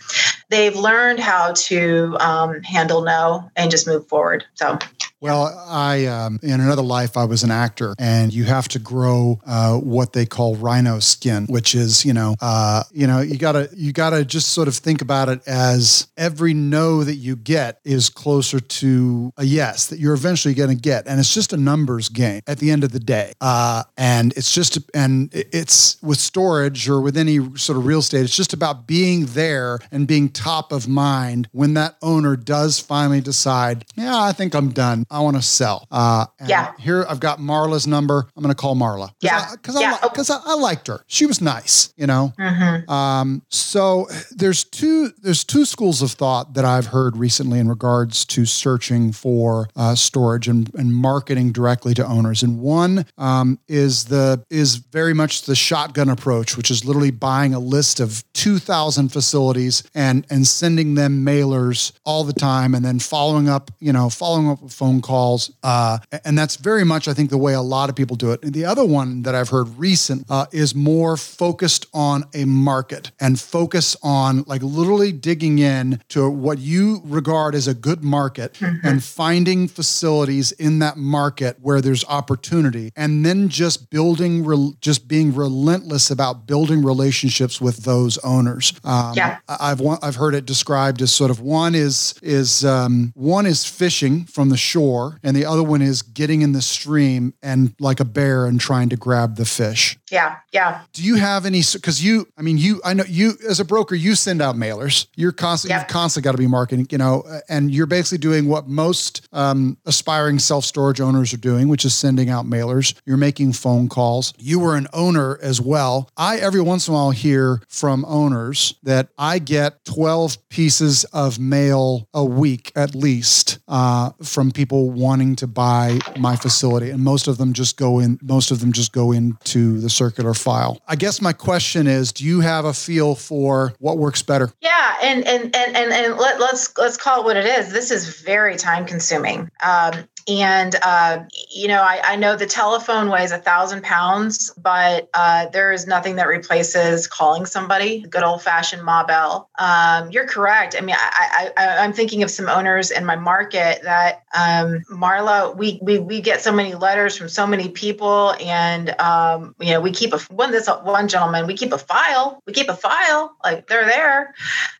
They've 0.48 0.74
learned 0.74 1.20
how 1.20 1.52
to 1.52 2.16
um, 2.20 2.62
handle 2.62 3.02
no 3.02 3.50
and 3.54 3.70
just 3.70 3.86
move 3.86 4.08
forward. 4.08 4.44
So, 4.54 4.78
well, 5.22 5.64
I 5.68 6.06
um, 6.06 6.40
in 6.42 6.60
another 6.60 6.82
life 6.82 7.16
I 7.16 7.24
was 7.24 7.44
an 7.44 7.52
actor, 7.52 7.94
and 7.96 8.34
you 8.34 8.42
have 8.42 8.66
to 8.68 8.80
grow 8.80 9.38
uh, 9.46 9.78
what 9.78 10.12
they 10.12 10.26
call 10.26 10.56
rhino 10.56 10.98
skin, 10.98 11.46
which 11.46 11.76
is 11.76 12.04
you 12.04 12.12
know 12.12 12.34
uh, 12.40 12.82
you 12.90 13.06
know 13.06 13.20
you 13.20 13.38
gotta 13.38 13.68
you 13.72 13.92
gotta 13.92 14.24
just 14.24 14.48
sort 14.48 14.66
of 14.66 14.74
think 14.74 15.00
about 15.00 15.28
it 15.28 15.40
as 15.46 16.08
every 16.16 16.54
no 16.54 17.04
that 17.04 17.14
you 17.14 17.36
get 17.36 17.78
is 17.84 18.10
closer 18.10 18.58
to 18.58 19.32
a 19.36 19.44
yes 19.44 19.86
that 19.86 20.00
you're 20.00 20.14
eventually 20.14 20.54
going 20.54 20.70
to 20.70 20.82
get, 20.82 21.06
and 21.06 21.20
it's 21.20 21.32
just 21.32 21.52
a 21.52 21.56
numbers 21.56 22.08
game 22.08 22.42
at 22.48 22.58
the 22.58 22.72
end 22.72 22.82
of 22.82 22.90
the 22.90 23.00
day. 23.00 23.32
Uh, 23.40 23.84
and 23.96 24.32
it's 24.36 24.52
just 24.52 24.76
and 24.92 25.30
it's 25.32 26.02
with 26.02 26.18
storage 26.18 26.88
or 26.88 27.00
with 27.00 27.16
any 27.16 27.38
sort 27.56 27.78
of 27.78 27.86
real 27.86 28.00
estate, 28.00 28.24
it's 28.24 28.36
just 28.36 28.52
about 28.52 28.88
being 28.88 29.26
there 29.26 29.78
and 29.92 30.08
being 30.08 30.28
top 30.28 30.72
of 30.72 30.88
mind 30.88 31.48
when 31.52 31.74
that 31.74 31.94
owner 32.02 32.34
does 32.34 32.80
finally 32.80 33.20
decide, 33.20 33.84
yeah, 33.94 34.20
I 34.20 34.32
think 34.32 34.56
I'm 34.56 34.70
done. 34.70 35.06
I 35.12 35.20
want 35.20 35.36
to 35.36 35.42
sell. 35.42 35.86
Uh, 35.90 36.26
yeah. 36.46 36.72
Here 36.78 37.04
I've 37.06 37.20
got 37.20 37.38
Marla's 37.38 37.86
number. 37.86 38.26
I'm 38.34 38.42
going 38.42 38.52
to 38.52 38.60
call 38.60 38.74
Marla. 38.74 39.08
Cause 39.08 39.14
yeah. 39.20 39.48
Because 39.52 39.76
I, 39.76 39.80
yeah. 39.80 39.98
I, 40.02 40.08
cause 40.08 40.30
I, 40.30 40.40
I, 40.44 40.54
liked 40.54 40.86
her. 40.86 41.04
She 41.06 41.26
was 41.26 41.42
nice, 41.42 41.92
you 41.96 42.06
know? 42.06 42.32
Mm-hmm. 42.38 42.90
Um, 42.90 43.42
so 43.50 44.08
there's 44.30 44.64
two, 44.64 45.10
there's 45.22 45.44
two 45.44 45.66
schools 45.66 46.00
of 46.00 46.12
thought 46.12 46.54
that 46.54 46.64
I've 46.64 46.86
heard 46.86 47.16
recently 47.18 47.58
in 47.58 47.68
regards 47.68 48.24
to 48.26 48.46
searching 48.46 49.12
for 49.12 49.68
uh, 49.76 49.94
storage 49.94 50.48
and, 50.48 50.74
and 50.74 50.94
marketing 50.94 51.52
directly 51.52 51.92
to 51.94 52.06
owners. 52.06 52.42
And 52.42 52.60
one 52.60 53.04
um, 53.18 53.58
is 53.68 54.06
the, 54.06 54.42
is 54.48 54.76
very 54.76 55.12
much 55.12 55.42
the 55.42 55.54
shotgun 55.54 56.08
approach, 56.08 56.56
which 56.56 56.70
is 56.70 56.86
literally 56.86 57.10
buying 57.10 57.52
a 57.52 57.58
list 57.58 58.00
of 58.00 58.24
2,000 58.32 59.10
facilities 59.10 59.82
and, 59.94 60.26
and 60.30 60.46
sending 60.46 60.94
them 60.94 61.26
mailers 61.26 61.92
all 62.06 62.24
the 62.24 62.32
time 62.32 62.74
and 62.74 62.82
then 62.82 62.98
following 62.98 63.48
up, 63.48 63.70
you 63.78 63.92
know, 63.92 64.08
following 64.08 64.48
up 64.48 64.62
with 64.62 64.72
phone 64.72 65.01
calls. 65.02 65.52
Uh, 65.62 65.98
and 66.24 66.38
that's 66.38 66.56
very 66.56 66.84
much, 66.84 67.08
I 67.08 67.14
think, 67.14 67.30
the 67.30 67.38
way 67.38 67.54
a 67.54 67.60
lot 67.60 67.90
of 67.90 67.96
people 67.96 68.16
do 68.16 68.32
it. 68.32 68.42
And 68.42 68.52
the 68.52 68.64
other 68.64 68.84
one 68.84 69.22
that 69.22 69.34
I've 69.34 69.48
heard 69.48 69.68
recent 69.76 70.26
uh, 70.30 70.46
is 70.52 70.74
more 70.74 71.16
focused 71.16 71.86
on 71.92 72.24
a 72.34 72.44
market 72.44 73.10
and 73.20 73.38
focus 73.38 73.96
on 74.02 74.44
like 74.46 74.62
literally 74.62 75.12
digging 75.12 75.58
in 75.58 76.00
to 76.08 76.28
what 76.30 76.58
you 76.58 77.00
regard 77.04 77.54
as 77.54 77.68
a 77.68 77.74
good 77.74 78.02
market 78.02 78.54
mm-hmm. 78.54 78.86
and 78.86 79.02
finding 79.02 79.68
facilities 79.68 80.52
in 80.52 80.78
that 80.78 80.96
market 80.96 81.56
where 81.60 81.80
there's 81.80 82.04
opportunity 82.06 82.92
and 82.96 83.24
then 83.26 83.48
just 83.48 83.90
building, 83.90 84.44
re- 84.44 84.74
just 84.80 85.08
being 85.08 85.34
relentless 85.34 86.10
about 86.10 86.46
building 86.46 86.82
relationships 86.84 87.60
with 87.60 87.78
those 87.84 88.18
owners. 88.18 88.72
Um, 88.84 89.14
yeah. 89.16 89.38
I've, 89.48 89.82
I've 90.02 90.16
heard 90.16 90.34
it 90.34 90.46
described 90.46 91.02
as 91.02 91.12
sort 91.12 91.30
of 91.30 91.40
one 91.40 91.74
is, 91.74 92.14
is 92.22 92.64
um, 92.64 93.12
one 93.14 93.46
is 93.46 93.64
fishing 93.64 94.24
from 94.24 94.48
the 94.48 94.56
shore, 94.56 94.91
and 95.22 95.36
the 95.36 95.44
other 95.44 95.62
one 95.62 95.82
is 95.82 96.02
getting 96.02 96.42
in 96.42 96.52
the 96.52 96.62
stream 96.62 97.34
and 97.42 97.74
like 97.78 98.00
a 98.00 98.04
bear 98.04 98.46
and 98.46 98.60
trying 98.60 98.88
to 98.90 98.96
grab 98.96 99.36
the 99.36 99.44
fish. 99.44 99.98
Yeah, 100.10 100.36
yeah. 100.52 100.82
Do 100.92 101.02
you 101.02 101.16
have 101.16 101.46
any? 101.46 101.62
Because 101.72 102.04
you, 102.04 102.28
I 102.36 102.42
mean, 102.42 102.58
you, 102.58 102.80
I 102.84 102.94
know 102.94 103.04
you 103.08 103.32
as 103.48 103.60
a 103.60 103.64
broker, 103.64 103.94
you 103.94 104.14
send 104.14 104.42
out 104.42 104.56
mailers. 104.56 105.06
You're 105.16 105.32
constantly, 105.32 105.74
yep. 105.74 105.82
you've 105.82 105.92
constantly 105.92 106.26
got 106.26 106.32
to 106.32 106.38
be 106.38 106.46
marketing, 106.46 106.86
you 106.90 106.98
know, 106.98 107.24
and 107.48 107.72
you're 107.72 107.86
basically 107.86 108.18
doing 108.18 108.46
what 108.46 108.68
most 108.68 109.26
um, 109.32 109.78
aspiring 109.86 110.38
self 110.38 110.64
storage 110.64 111.00
owners 111.00 111.32
are 111.32 111.38
doing, 111.38 111.68
which 111.68 111.84
is 111.84 111.94
sending 111.94 112.28
out 112.28 112.44
mailers. 112.44 112.94
You're 113.06 113.16
making 113.16 113.54
phone 113.54 113.88
calls. 113.88 114.34
You 114.38 114.60
were 114.60 114.76
an 114.76 114.88
owner 114.92 115.38
as 115.40 115.60
well. 115.60 116.10
I 116.16 116.36
every 116.36 116.60
once 116.60 116.88
in 116.88 116.94
a 116.94 116.96
while 116.96 117.10
hear 117.10 117.62
from 117.68 118.04
owners 118.06 118.74
that 118.82 119.08
I 119.16 119.38
get 119.38 119.84
12 119.84 120.48
pieces 120.48 121.04
of 121.12 121.38
mail 121.38 122.08
a 122.12 122.24
week 122.24 122.72
at 122.76 122.94
least 122.94 123.58
uh, 123.68 124.10
from 124.22 124.50
people 124.50 124.81
wanting 124.90 125.36
to 125.36 125.46
buy 125.46 125.98
my 126.18 126.36
facility, 126.36 126.90
and 126.90 127.02
most 127.02 127.28
of 127.28 127.38
them 127.38 127.52
just 127.52 127.76
go 127.76 127.98
in. 127.98 128.18
Most 128.22 128.50
of 128.50 128.60
them 128.60 128.72
just 128.72 128.92
go 128.92 129.12
into 129.12 129.80
the 129.80 129.90
circular 129.90 130.34
file. 130.34 130.80
I 130.86 130.96
guess 130.96 131.20
my 131.20 131.32
question 131.32 131.86
is, 131.86 132.12
do 132.12 132.24
you 132.24 132.40
have 132.40 132.64
a 132.64 132.72
feel 132.72 133.14
for 133.14 133.74
what 133.78 133.98
works 133.98 134.22
better? 134.22 134.52
Yeah, 134.60 134.96
and 135.02 135.26
and 135.26 135.54
and 135.54 135.76
and, 135.76 135.92
and 135.92 136.16
let, 136.16 136.40
let's 136.40 136.76
let's 136.76 136.96
call 136.96 137.20
it 137.20 137.24
what 137.24 137.36
it 137.36 137.46
is. 137.46 137.72
This 137.72 137.90
is 137.90 138.20
very 138.20 138.56
time 138.56 138.86
consuming. 138.86 139.50
Um, 139.62 140.08
and 140.28 140.76
uh, 140.82 141.24
you 141.50 141.68
know 141.68 141.82
I, 141.82 142.00
I, 142.04 142.16
know 142.16 142.36
the 142.36 142.46
telephone 142.46 143.08
weighs 143.08 143.32
a 143.32 143.38
thousand 143.38 143.82
pounds 143.82 144.52
but 144.56 145.08
uh, 145.14 145.46
there 145.48 145.72
is 145.72 145.86
nothing 145.86 146.16
that 146.16 146.26
replaces 146.26 147.06
calling 147.06 147.46
somebody 147.46 148.00
good 148.00 148.22
old-fashioned 148.22 148.82
ma 148.82 149.04
bell. 149.04 149.50
Um, 149.58 150.10
you're 150.10 150.26
correct. 150.26 150.76
I 150.78 150.82
mean 150.82 150.96
I, 150.98 151.50
I, 151.56 151.84
am 151.84 151.92
thinking 151.92 152.22
of 152.22 152.30
some 152.30 152.48
owners 152.48 152.90
in 152.90 153.04
my 153.04 153.16
market 153.16 153.82
that 153.82 154.22
um, 154.34 154.82
marla 154.90 155.56
we, 155.56 155.78
we 155.82 155.98
we 155.98 156.20
get 156.20 156.42
so 156.42 156.52
many 156.52 156.74
letters 156.74 157.16
from 157.16 157.28
so 157.28 157.46
many 157.46 157.68
people 157.68 158.34
and 158.40 158.90
um, 159.00 159.54
you 159.60 159.72
know 159.72 159.80
we 159.80 159.90
keep 159.90 160.12
a 160.12 160.18
one 160.32 160.52
this 160.52 160.68
one 160.68 161.08
gentleman 161.08 161.46
we 161.46 161.54
keep 161.54 161.72
a 161.72 161.78
file 161.78 162.40
we 162.46 162.52
keep 162.52 162.68
a 162.68 162.76
file 162.76 163.36
like 163.44 163.66
they're 163.66 163.86
there. 163.86 164.34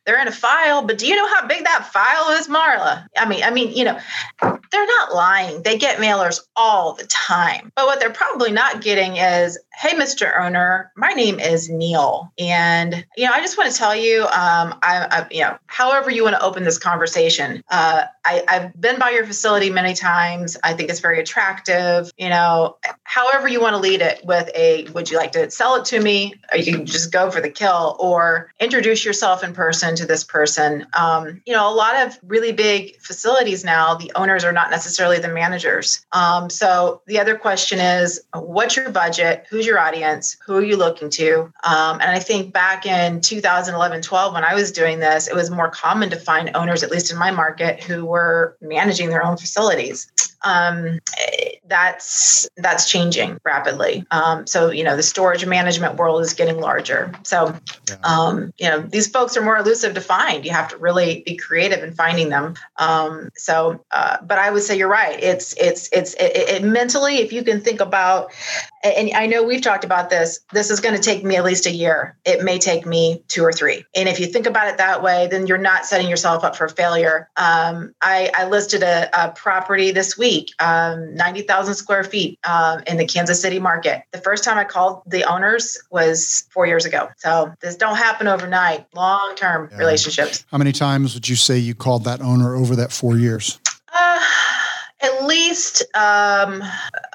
They're 0.05 0.21
in 0.21 0.27
a 0.27 0.31
file 0.31 0.83
but 0.83 0.97
do 0.97 1.07
you 1.07 1.15
know 1.15 1.27
how 1.27 1.47
big 1.47 1.63
that 1.63 1.89
file 1.91 2.37
is 2.37 2.47
marla? 2.47 3.07
I 3.17 3.27
mean 3.27 3.43
i 3.43 3.51
mean 3.51 3.75
you 3.75 3.83
know 3.83 3.99
they're 4.41 4.85
not 4.85 5.13
lying 5.13 5.32
lying. 5.33 5.63
They 5.63 5.77
get 5.77 5.97
mailers 5.97 6.41
all 6.55 6.93
the 6.93 7.05
time. 7.05 7.71
But 7.75 7.85
what 7.85 7.99
they're 7.99 8.11
probably 8.11 8.51
not 8.51 8.81
getting 8.81 9.17
is, 9.17 9.59
hey, 9.75 9.95
Mr. 9.95 10.39
Owner, 10.39 10.91
my 10.95 11.09
name 11.09 11.39
is 11.39 11.69
Neil. 11.69 12.31
And, 12.37 13.05
you 13.17 13.25
know, 13.25 13.31
I 13.33 13.41
just 13.41 13.57
want 13.57 13.71
to 13.71 13.77
tell 13.77 13.95
you, 13.95 14.23
um, 14.23 14.77
I, 14.81 15.07
I, 15.09 15.27
you 15.31 15.41
know, 15.41 15.57
however 15.67 16.11
you 16.11 16.23
want 16.23 16.35
to 16.35 16.43
open 16.43 16.63
this 16.63 16.77
conversation, 16.77 17.63
uh, 17.69 18.03
I, 18.23 18.43
I've 18.47 18.79
been 18.79 18.99
by 18.99 19.09
your 19.09 19.25
facility 19.25 19.69
many 19.69 19.93
times. 19.93 20.57
I 20.63 20.73
think 20.73 20.89
it's 20.89 20.99
very 20.99 21.19
attractive. 21.19 22.11
You 22.17 22.29
know, 22.29 22.77
however 23.03 23.47
you 23.47 23.59
want 23.59 23.73
to 23.73 23.79
lead 23.79 24.01
it 24.01 24.23
with 24.23 24.49
a, 24.55 24.85
would 24.93 25.09
you 25.09 25.17
like 25.17 25.31
to 25.33 25.49
sell 25.49 25.75
it 25.75 25.85
to 25.85 25.99
me? 25.99 26.35
Or 26.51 26.57
you 26.57 26.73
can 26.73 26.85
just 26.85 27.11
go 27.11 27.31
for 27.31 27.41
the 27.41 27.49
kill 27.49 27.97
or 27.99 28.53
introduce 28.59 29.03
yourself 29.03 29.43
in 29.43 29.53
person 29.53 29.95
to 29.95 30.05
this 30.05 30.23
person. 30.23 30.85
Um, 30.93 31.41
you 31.45 31.53
know, 31.53 31.69
a 31.69 31.73
lot 31.73 32.07
of 32.07 32.17
really 32.23 32.51
big 32.51 32.99
facilities 33.01 33.65
now, 33.65 33.95
the 33.95 34.11
owners 34.15 34.43
are 34.43 34.53
not 34.53 34.69
necessarily 34.69 35.19
the 35.19 35.27
managers. 35.27 36.05
Um, 36.11 36.49
so 36.49 37.01
the 37.07 37.19
other 37.19 37.35
question 37.35 37.79
is, 37.79 38.21
what's 38.33 38.75
your 38.75 38.89
budget? 38.89 39.45
Who's 39.49 39.62
your 39.65 39.79
audience? 39.79 40.37
Who 40.45 40.55
are 40.55 40.63
you 40.63 40.77
looking 40.77 41.09
to? 41.11 41.51
Um, 41.63 41.99
and 41.99 42.03
I 42.03 42.19
think 42.19 42.53
back 42.53 42.85
in 42.85 43.21
2011, 43.21 44.01
12, 44.01 44.33
when 44.33 44.43
I 44.43 44.53
was 44.53 44.71
doing 44.71 44.99
this, 44.99 45.27
it 45.27 45.35
was 45.35 45.49
more 45.49 45.69
common 45.69 46.09
to 46.11 46.15
find 46.15 46.51
owners, 46.55 46.83
at 46.83 46.91
least 46.91 47.11
in 47.11 47.17
my 47.17 47.31
market, 47.31 47.83
who 47.83 48.05
were 48.05 48.57
managing 48.61 49.09
their 49.09 49.25
own 49.25 49.37
facilities. 49.37 50.11
Um, 50.43 50.99
that's 51.65 52.47
that's 52.57 52.89
changing 52.89 53.39
rapidly. 53.45 54.05
Um, 54.11 54.45
so 54.45 54.69
you 54.69 54.83
know 54.83 54.95
the 54.95 55.03
storage 55.03 55.45
management 55.45 55.95
world 55.95 56.21
is 56.21 56.33
getting 56.33 56.59
larger. 56.59 57.13
So 57.23 57.55
um, 58.03 58.53
you 58.57 58.67
know 58.67 58.81
these 58.81 59.07
folks 59.07 59.37
are 59.37 59.41
more 59.41 59.57
elusive 59.57 59.93
to 59.93 60.01
find. 60.01 60.45
You 60.45 60.51
have 60.51 60.67
to 60.69 60.77
really 60.77 61.23
be 61.25 61.37
creative 61.37 61.83
in 61.83 61.93
finding 61.93 62.29
them. 62.29 62.55
Um, 62.77 63.29
so, 63.35 63.83
uh, 63.91 64.17
but 64.21 64.37
I 64.37 64.51
would 64.51 64.63
say 64.63 64.77
you're 64.77 64.89
right. 64.89 65.21
It's 65.21 65.55
it's 65.57 65.89
it's 65.93 66.13
it, 66.15 66.35
it, 66.35 66.63
mentally 66.63 67.17
if 67.17 67.31
you 67.31 67.43
can 67.43 67.61
think 67.61 67.79
about, 67.79 68.31
and 68.83 69.11
I 69.15 69.27
know 69.27 69.43
we've 69.43 69.61
talked 69.61 69.83
about 69.83 70.09
this. 70.09 70.39
This 70.51 70.69
is 70.69 70.79
going 70.79 70.95
to 70.95 71.01
take 71.01 71.23
me 71.23 71.35
at 71.37 71.43
least 71.43 71.65
a 71.65 71.71
year. 71.71 72.17
It 72.25 72.43
may 72.43 72.59
take 72.59 72.85
me 72.85 73.23
two 73.27 73.43
or 73.43 73.53
three. 73.53 73.85
And 73.95 74.09
if 74.09 74.19
you 74.19 74.27
think 74.27 74.45
about 74.45 74.67
it 74.67 74.77
that 74.77 75.01
way, 75.01 75.27
then 75.27 75.47
you're 75.47 75.57
not 75.57 75.85
setting 75.85 76.09
yourself 76.09 76.43
up 76.43 76.55
for 76.55 76.67
failure. 76.67 77.29
Um, 77.37 77.93
I, 78.01 78.31
I, 78.35 78.47
listed 78.47 78.83
a, 78.83 79.09
a, 79.13 79.31
property 79.31 79.91
this 79.91 80.17
week, 80.17 80.51
um, 80.59 81.15
90,000 81.15 81.73
square 81.75 82.03
feet 82.03 82.37
um, 82.47 82.81
in 82.85 82.97
the 82.97 83.05
Kansas 83.05 83.41
City 83.41 83.57
market. 83.57 84.03
The 84.11 84.19
first 84.19 84.43
time 84.43 84.57
I 84.57 84.63
called 84.63 85.01
the 85.07 85.23
owners 85.23 85.81
was 85.89 86.45
four 86.51 86.67
years 86.67 86.85
ago. 86.85 87.09
So 87.17 87.53
this 87.61 87.75
don't 87.75 87.95
happen 87.95 88.27
overnight. 88.27 88.85
Long 88.93 89.33
term 89.35 89.69
yeah. 89.71 89.77
relationships. 89.77 90.45
How 90.51 90.57
many 90.57 90.71
times 90.71 91.13
would 91.13 91.27
you 91.27 91.35
say 91.35 91.57
you 91.57 91.73
called 91.73 92.03
that 92.03 92.21
owner 92.21 92.55
over 92.55 92.75
that 92.75 92.91
four 92.91 93.17
years? 93.17 93.59
Uh, 93.91 94.19
at 95.03 95.25
least 95.25 95.83
um, 95.95 96.63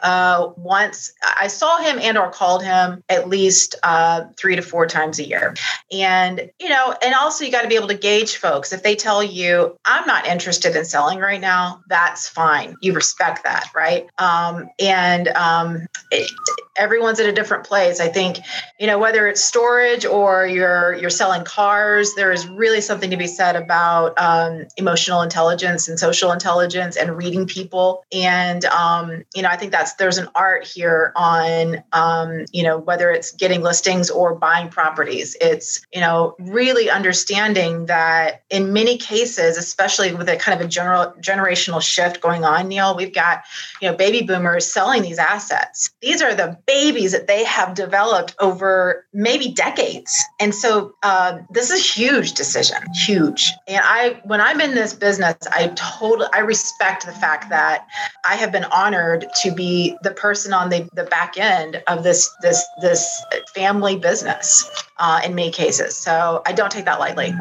uh, 0.03 0.51
once 0.57 1.13
i 1.37 1.47
saw 1.47 1.79
him 1.79 1.99
and 1.99 2.19
or 2.19 2.31
called 2.31 2.63
him 2.63 3.03
at 3.09 3.29
least 3.29 3.75
uh, 3.83 4.25
three 4.37 4.57
to 4.57 4.63
four 4.63 4.87
times 4.87 5.19
a 5.19 5.27
year. 5.27 5.55
And 5.91 6.51
you 6.61 6.69
know 6.69 6.95
and 7.03 7.15
also 7.15 7.45
you 7.45 7.51
got 7.51 7.63
to 7.63 7.69
be 7.69 7.77
able 7.77 7.89
to 7.89 7.95
gauge 7.95 8.37
folks. 8.37 8.73
If 8.73 8.83
they 8.83 8.95
tell 8.95 9.23
you 9.23 9.79
i'm 9.85 10.07
not 10.07 10.27
interested 10.27 10.77
in 10.77 10.85
selling 10.85 11.19
right 11.19 11.41
now 11.41 11.83
that's 11.89 12.29
fine. 12.29 12.77
You 12.81 12.93
respect 12.93 13.45
that 13.45 13.71
right? 13.75 14.07
Um, 14.19 14.69
and 14.79 15.29
um, 15.29 15.87
it, 16.11 16.31
everyone's 16.79 17.21
at 17.21 17.27
a 17.27 17.33
different 17.33 17.65
place. 17.65 18.01
I 18.01 18.09
think 18.09 18.39
you 18.79 18.87
know 18.87 18.99
whether 18.99 19.27
it's 19.27 19.43
storage 19.43 20.05
or 20.05 20.47
you're 20.47 20.95
you're 20.95 21.11
selling 21.11 21.45
cars 21.45 22.15
there 22.15 22.33
is 22.33 22.47
really 22.49 22.81
something 22.81 23.11
to 23.11 23.17
be 23.17 23.27
said 23.27 23.57
about 23.57 24.15
um, 24.19 24.67
emotional 24.77 25.23
intelligence 25.23 25.89
and 25.89 25.99
social 25.99 26.33
intelligence 26.33 26.97
and 26.97 27.17
reading 27.17 27.47
people. 27.47 28.05
And 28.13 28.65
um, 28.67 29.25
you 29.35 29.43
know 29.43 29.49
i 29.49 29.57
think 29.57 29.73
that's 29.73 29.95
there's 29.95 30.19
an 30.19 30.29
art 30.35 30.67
here 30.67 31.13
on 31.17 31.83
um, 31.93 32.45
you 32.53 32.63
know 32.63 32.79
whether 32.79 33.11
it's 33.11 33.33
getting 33.33 33.63
listings 33.63 34.11
or 34.11 34.35
buying 34.35 34.69
properties. 34.69 35.37
It's 35.41 35.85
you 35.93 36.01
know 36.01 36.37
really 36.39 36.91
understanding 36.91 37.87
that 37.87 38.43
in 38.51 38.73
many 38.73 38.97
cases 38.97 39.57
especially 39.57 40.15
with 40.15 40.29
a 40.29 40.37
kind 40.37 40.59
of 40.59 40.65
a 40.65 40.69
general 40.69 41.13
generational 41.21 41.83
shift 41.83 42.21
going 42.21 42.45
on 42.45 42.69
neil 42.69 42.97
we've 42.97 43.15
got 43.15 43.43
you 43.81 43.91
know 43.91 43.97
baby 43.97 44.23
boomers 44.23 44.71
selling 44.71 45.03
these 45.03 45.19
assets. 45.19 45.91
These 46.01 46.23
are 46.23 46.35
the 46.35 46.59
babies 46.69 47.13
that 47.13 47.27
they 47.27 47.43
have 47.45 47.75
developed 47.75 48.37
over 48.41 49.07
maybe 49.15 49.51
decades 49.51 50.23
and 50.39 50.55
so 50.55 50.93
uh, 51.03 51.39
this 51.51 51.71
is 51.71 51.81
a 51.81 51.83
huge 51.83 52.35
decision 52.35 52.77
huge 52.95 53.53
and 53.67 53.81
i 53.85 54.21
when 54.25 54.41
i'm 54.41 54.61
in 54.61 54.75
this 54.75 54.93
business 54.93 55.35
i 55.51 55.69
totally 55.69 56.29
i 56.35 56.41
respect 56.41 57.07
the 57.07 57.13
fact 57.13 57.49
that 57.49 57.87
i 58.27 58.37
have 58.37 58.53
been 58.53 58.65
honored 58.65 59.27
to 59.35 59.51
be 59.51 59.97
the 60.03 60.11
person 60.11 60.53
on 60.53 60.69
the, 60.69 60.87
the 60.93 61.05
back 61.05 61.39
end 61.39 61.83
of 61.89 62.05
this 62.05 62.31
this 62.43 62.63
this 62.83 63.25
family 63.55 63.97
business 63.97 64.71
uh, 64.99 65.21
in 65.25 65.35
many 65.35 65.51
cases. 65.51 65.97
So 65.97 66.43
I 66.47 66.53
don't 66.53 66.71
take 66.71 66.85
that 66.85 66.99
lightly. 66.99 67.35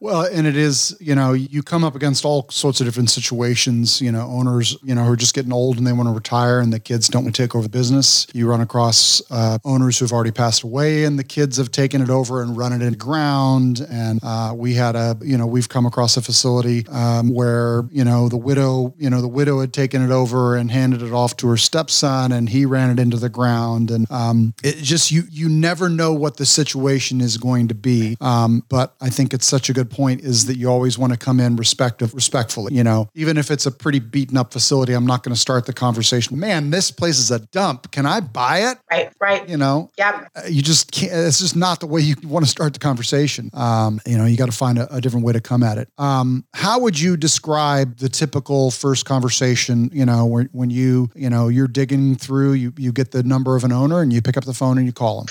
Well, 0.00 0.22
and 0.32 0.46
it 0.46 0.56
is, 0.56 0.96
you 1.00 1.14
know, 1.14 1.32
you 1.32 1.62
come 1.62 1.84
up 1.84 1.94
against 1.94 2.24
all 2.24 2.48
sorts 2.50 2.80
of 2.80 2.86
different 2.86 3.10
situations, 3.10 4.00
you 4.00 4.12
know, 4.12 4.26
owners, 4.26 4.76
you 4.82 4.94
know, 4.94 5.04
who 5.04 5.12
are 5.12 5.16
just 5.16 5.34
getting 5.34 5.52
old 5.52 5.78
and 5.78 5.86
they 5.86 5.92
want 5.92 6.08
to 6.08 6.12
retire 6.12 6.60
and 6.60 6.72
the 6.72 6.80
kids 6.80 7.08
don't 7.08 7.24
want 7.24 7.34
to 7.34 7.42
take 7.42 7.54
over 7.54 7.62
the 7.62 7.68
business. 7.68 8.26
You 8.32 8.48
run 8.48 8.60
across 8.62 9.22
uh, 9.30 9.58
owners 9.64 9.98
who've 9.98 10.12
already 10.12 10.30
passed 10.30 10.62
away 10.62 11.04
and 11.04 11.18
the 11.18 11.24
kids 11.24 11.56
have 11.56 11.70
taken 11.70 12.00
it 12.02 12.10
over 12.10 12.42
and 12.42 12.56
run 12.56 12.72
it 12.72 12.82
in 12.82 12.94
ground. 12.94 13.86
And 13.90 14.20
uh, 14.22 14.54
we 14.56 14.74
had 14.74 14.96
a, 14.96 15.16
you 15.22 15.36
know, 15.36 15.46
we've 15.46 15.68
come 15.68 15.86
across 15.86 16.16
a 16.16 16.22
facility 16.22 16.86
um, 16.88 17.28
where, 17.28 17.84
you 17.90 18.04
know, 18.04 18.28
the 18.28 18.36
widow, 18.36 18.94
you 18.98 19.10
know, 19.10 19.20
the 19.20 19.28
widow 19.28 19.60
had 19.60 19.72
taken 19.72 20.02
it 20.02 20.10
over 20.10 20.56
and 20.56 20.70
handed 20.70 21.02
it 21.02 21.12
off 21.12 21.36
to 21.38 21.48
her 21.48 21.56
stepson 21.56 22.32
and 22.32 22.48
he 22.48 22.64
ran 22.66 22.90
it 22.90 22.98
into 22.98 23.16
the 23.16 23.28
ground. 23.28 23.90
And 23.90 24.10
um, 24.10 24.54
it 24.62 24.76
just, 24.76 25.10
you, 25.10 25.24
you 25.30 25.48
never 25.48 25.88
know 25.88 26.12
what 26.12 26.36
the 26.36 26.46
situation 26.46 26.62
situation 26.72 27.20
is 27.20 27.36
going 27.36 27.68
to 27.68 27.74
be. 27.74 28.16
Um, 28.20 28.64
but 28.68 28.94
I 29.00 29.10
think 29.10 29.34
it's 29.34 29.46
such 29.46 29.68
a 29.68 29.72
good 29.72 29.90
point 29.90 30.22
is 30.22 30.46
that 30.46 30.56
you 30.56 30.70
always 30.70 30.98
want 30.98 31.12
to 31.12 31.18
come 31.18 31.40
in 31.40 31.56
respective, 31.56 32.14
respectfully. 32.14 32.74
You 32.74 32.84
know, 32.84 33.08
even 33.14 33.36
if 33.36 33.50
it's 33.50 33.66
a 33.66 33.70
pretty 33.70 33.98
beaten 33.98 34.36
up 34.36 34.52
facility, 34.52 34.92
I'm 34.92 35.06
not 35.06 35.22
going 35.22 35.34
to 35.34 35.40
start 35.40 35.66
the 35.66 35.72
conversation. 35.72 36.38
Man, 36.38 36.70
this 36.70 36.90
place 36.90 37.18
is 37.18 37.30
a 37.30 37.40
dump. 37.40 37.90
Can 37.90 38.06
I 38.06 38.20
buy 38.20 38.51
it? 38.60 38.78
Right, 38.90 39.12
right. 39.20 39.48
You 39.48 39.56
know, 39.56 39.90
yeah. 39.98 40.26
Uh, 40.36 40.42
you 40.48 40.62
just 40.62 40.92
can't. 40.92 41.12
It's 41.12 41.38
just 41.38 41.56
not 41.56 41.80
the 41.80 41.86
way 41.86 42.00
you 42.00 42.16
want 42.24 42.44
to 42.44 42.50
start 42.50 42.72
the 42.72 42.78
conversation. 42.78 43.50
Um, 43.52 44.00
you 44.06 44.16
know, 44.16 44.24
you 44.24 44.36
got 44.36 44.46
to 44.46 44.56
find 44.56 44.78
a, 44.78 44.94
a, 44.94 45.00
different 45.00 45.26
way 45.26 45.32
to 45.32 45.40
come 45.40 45.62
at 45.62 45.78
it. 45.78 45.88
Um, 45.98 46.44
how 46.54 46.80
would 46.80 46.98
you 46.98 47.16
describe 47.16 47.98
the 47.98 48.08
typical 48.08 48.70
first 48.70 49.04
conversation? 49.04 49.90
You 49.92 50.06
know, 50.06 50.26
when, 50.26 50.48
when 50.52 50.70
you 50.70 51.10
you 51.14 51.30
know 51.30 51.48
you're 51.48 51.68
digging 51.68 52.16
through, 52.16 52.52
you 52.52 52.72
you 52.76 52.92
get 52.92 53.10
the 53.10 53.22
number 53.22 53.56
of 53.56 53.64
an 53.64 53.72
owner 53.72 54.00
and 54.00 54.12
you 54.12 54.22
pick 54.22 54.36
up 54.36 54.44
the 54.44 54.54
phone 54.54 54.78
and 54.78 54.86
you 54.86 54.92
call 54.92 55.18
them. 55.18 55.26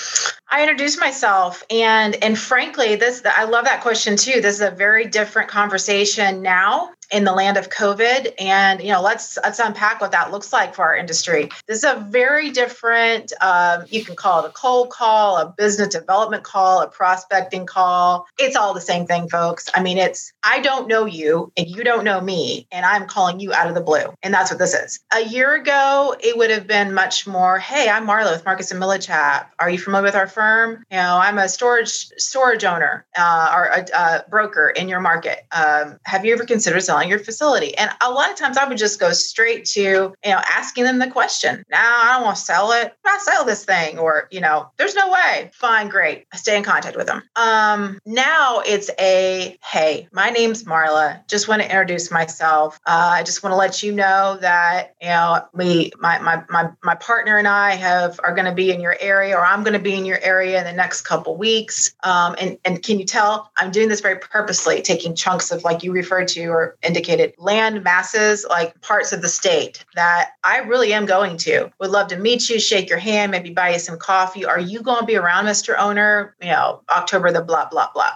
I 0.52 0.60
introduce 0.60 0.98
myself 1.00 1.62
and 1.70 2.14
and 2.22 2.38
frankly 2.38 2.94
this 2.94 3.22
I 3.24 3.44
love 3.44 3.64
that 3.64 3.80
question 3.80 4.16
too. 4.16 4.42
This 4.42 4.56
is 4.56 4.60
a 4.60 4.70
very 4.70 5.06
different 5.06 5.48
conversation 5.48 6.42
now 6.42 6.92
in 7.12 7.24
the 7.24 7.32
land 7.32 7.56
of 7.56 7.68
COVID. 7.68 8.32
And 8.38 8.80
you 8.80 8.88
know, 8.88 9.02
let's 9.02 9.38
let's 9.44 9.58
unpack 9.58 10.00
what 10.00 10.12
that 10.12 10.32
looks 10.32 10.52
like 10.52 10.74
for 10.74 10.82
our 10.82 10.96
industry. 10.96 11.50
This 11.68 11.78
is 11.78 11.84
a 11.84 12.04
very 12.08 12.50
different. 12.50 13.32
Um, 13.40 13.84
you 13.88 14.04
can 14.04 14.16
call 14.16 14.44
it 14.44 14.48
a 14.48 14.52
cold 14.52 14.90
call, 14.90 15.36
a 15.36 15.54
business 15.56 15.88
development 15.88 16.42
call, 16.42 16.80
a 16.80 16.88
prospecting 16.88 17.66
call. 17.66 18.26
It's 18.38 18.56
all 18.56 18.74
the 18.74 18.80
same 18.80 19.06
thing, 19.06 19.28
folks. 19.28 19.68
I 19.74 19.82
mean, 19.82 19.98
it's 19.98 20.32
I 20.42 20.60
don't 20.60 20.88
know 20.88 21.04
you 21.04 21.52
and 21.56 21.68
you 21.68 21.84
don't 21.84 22.04
know 22.04 22.20
me, 22.20 22.66
and 22.72 22.84
I'm 22.84 23.06
calling 23.06 23.40
you 23.40 23.52
out 23.52 23.68
of 23.68 23.74
the 23.74 23.80
blue, 23.80 24.12
and 24.22 24.32
that's 24.32 24.50
what 24.50 24.58
this 24.58 24.74
is. 24.74 25.00
A 25.12 25.20
year 25.20 25.54
ago, 25.54 26.16
it 26.20 26.36
would 26.36 26.50
have 26.50 26.66
been 26.66 26.94
much 26.94 27.26
more. 27.26 27.58
Hey, 27.58 27.88
I'm 27.88 28.06
Marla 28.06 28.32
with 28.32 28.44
Marcus 28.44 28.70
and 28.72 28.82
Millichap. 28.82 29.46
Are 29.58 29.70
you 29.70 29.78
familiar 29.78 30.04
with 30.04 30.16
our 30.16 30.26
firm? 30.26 30.41
You 30.90 30.96
know, 30.96 31.18
I'm 31.22 31.38
a 31.38 31.48
storage 31.48 32.08
storage 32.16 32.64
owner 32.64 33.06
uh, 33.16 33.52
or 33.54 33.64
a, 33.66 33.86
a, 33.94 34.24
broker 34.28 34.70
in 34.70 34.88
your 34.88 35.00
market. 35.00 35.46
Um, 35.52 35.98
have 36.04 36.24
you 36.24 36.32
ever 36.32 36.44
considered 36.44 36.80
selling? 36.80 37.12
your 37.12 37.18
facility. 37.18 37.76
And 37.76 37.90
a 38.00 38.10
lot 38.10 38.30
of 38.30 38.36
times 38.36 38.56
I 38.56 38.66
would 38.66 38.78
just 38.78 38.98
go 38.98 39.12
straight 39.12 39.64
to, 39.66 39.80
you 39.80 40.14
know, 40.24 40.40
asking 40.50 40.84
them 40.84 40.98
the 40.98 41.10
question. 41.10 41.62
Now 41.70 41.82
nah, 41.82 42.10
I 42.10 42.12
don't 42.14 42.24
want 42.24 42.36
to 42.36 42.42
sell 42.42 42.72
it. 42.72 42.92
I 43.04 43.18
sell 43.18 43.44
this 43.44 43.64
thing. 43.64 43.98
Or, 43.98 44.28
you 44.30 44.40
know, 44.40 44.70
there's 44.78 44.94
no 44.94 45.10
way. 45.10 45.50
Fine, 45.52 45.88
great. 45.88 46.26
I 46.32 46.36
stay 46.38 46.56
in 46.56 46.64
contact 46.64 46.96
with 46.96 47.06
them. 47.06 47.22
Um, 47.36 47.98
now 48.06 48.60
it's 48.60 48.90
a, 48.98 49.58
hey, 49.64 50.08
my 50.12 50.30
name's 50.30 50.64
Marla. 50.64 51.26
Just 51.28 51.46
want 51.46 51.62
to 51.62 51.68
introduce 51.68 52.10
myself. 52.10 52.80
Uh, 52.86 53.12
I 53.14 53.22
just 53.22 53.42
want 53.42 53.52
to 53.52 53.56
let 53.58 53.82
you 53.82 53.92
know 53.92 54.38
that, 54.40 54.94
you 55.00 55.08
know, 55.08 55.44
we, 55.52 55.92
my, 55.98 56.18
my, 56.18 56.42
my, 56.48 56.70
my 56.82 56.94
partner 56.94 57.36
and 57.36 57.46
I 57.46 57.72
have, 57.74 58.18
are 58.24 58.34
going 58.34 58.46
to 58.46 58.54
be 58.54 58.72
in 58.72 58.80
your 58.80 58.96
area 58.98 59.36
or 59.36 59.44
I'm 59.44 59.62
going 59.62 59.74
to 59.74 59.78
be 59.78 59.94
in 59.94 60.06
your 60.06 60.18
area 60.18 60.31
in 60.40 60.64
the 60.64 60.72
next 60.72 61.02
couple 61.02 61.36
weeks. 61.36 61.94
Um, 62.02 62.34
and, 62.38 62.58
and 62.64 62.82
can 62.82 62.98
you 62.98 63.04
tell 63.04 63.50
I'm 63.58 63.70
doing 63.70 63.88
this 63.88 64.00
very 64.00 64.18
purposely, 64.18 64.82
taking 64.82 65.14
chunks 65.14 65.50
of 65.50 65.64
like 65.64 65.82
you 65.82 65.92
referred 65.92 66.28
to 66.28 66.46
or 66.46 66.76
indicated 66.82 67.34
land 67.38 67.82
masses, 67.84 68.46
like 68.48 68.80
parts 68.80 69.12
of 69.12 69.22
the 69.22 69.28
state 69.28 69.84
that 69.94 70.30
I 70.44 70.58
really 70.58 70.92
am 70.92 71.06
going 71.06 71.36
to. 71.38 71.70
Would 71.78 71.90
love 71.90 72.08
to 72.08 72.16
meet 72.16 72.48
you, 72.48 72.58
shake 72.58 72.88
your 72.88 72.98
hand, 72.98 73.32
maybe 73.32 73.50
buy 73.50 73.72
you 73.72 73.78
some 73.78 73.98
coffee. 73.98 74.44
Are 74.44 74.60
you 74.60 74.82
going 74.82 75.00
to 75.00 75.06
be 75.06 75.16
around, 75.16 75.46
Mr. 75.46 75.78
Owner? 75.78 76.34
You 76.40 76.48
know, 76.48 76.80
October 76.90 77.32
the 77.32 77.42
blah, 77.42 77.68
blah, 77.68 77.88
blah 77.92 78.12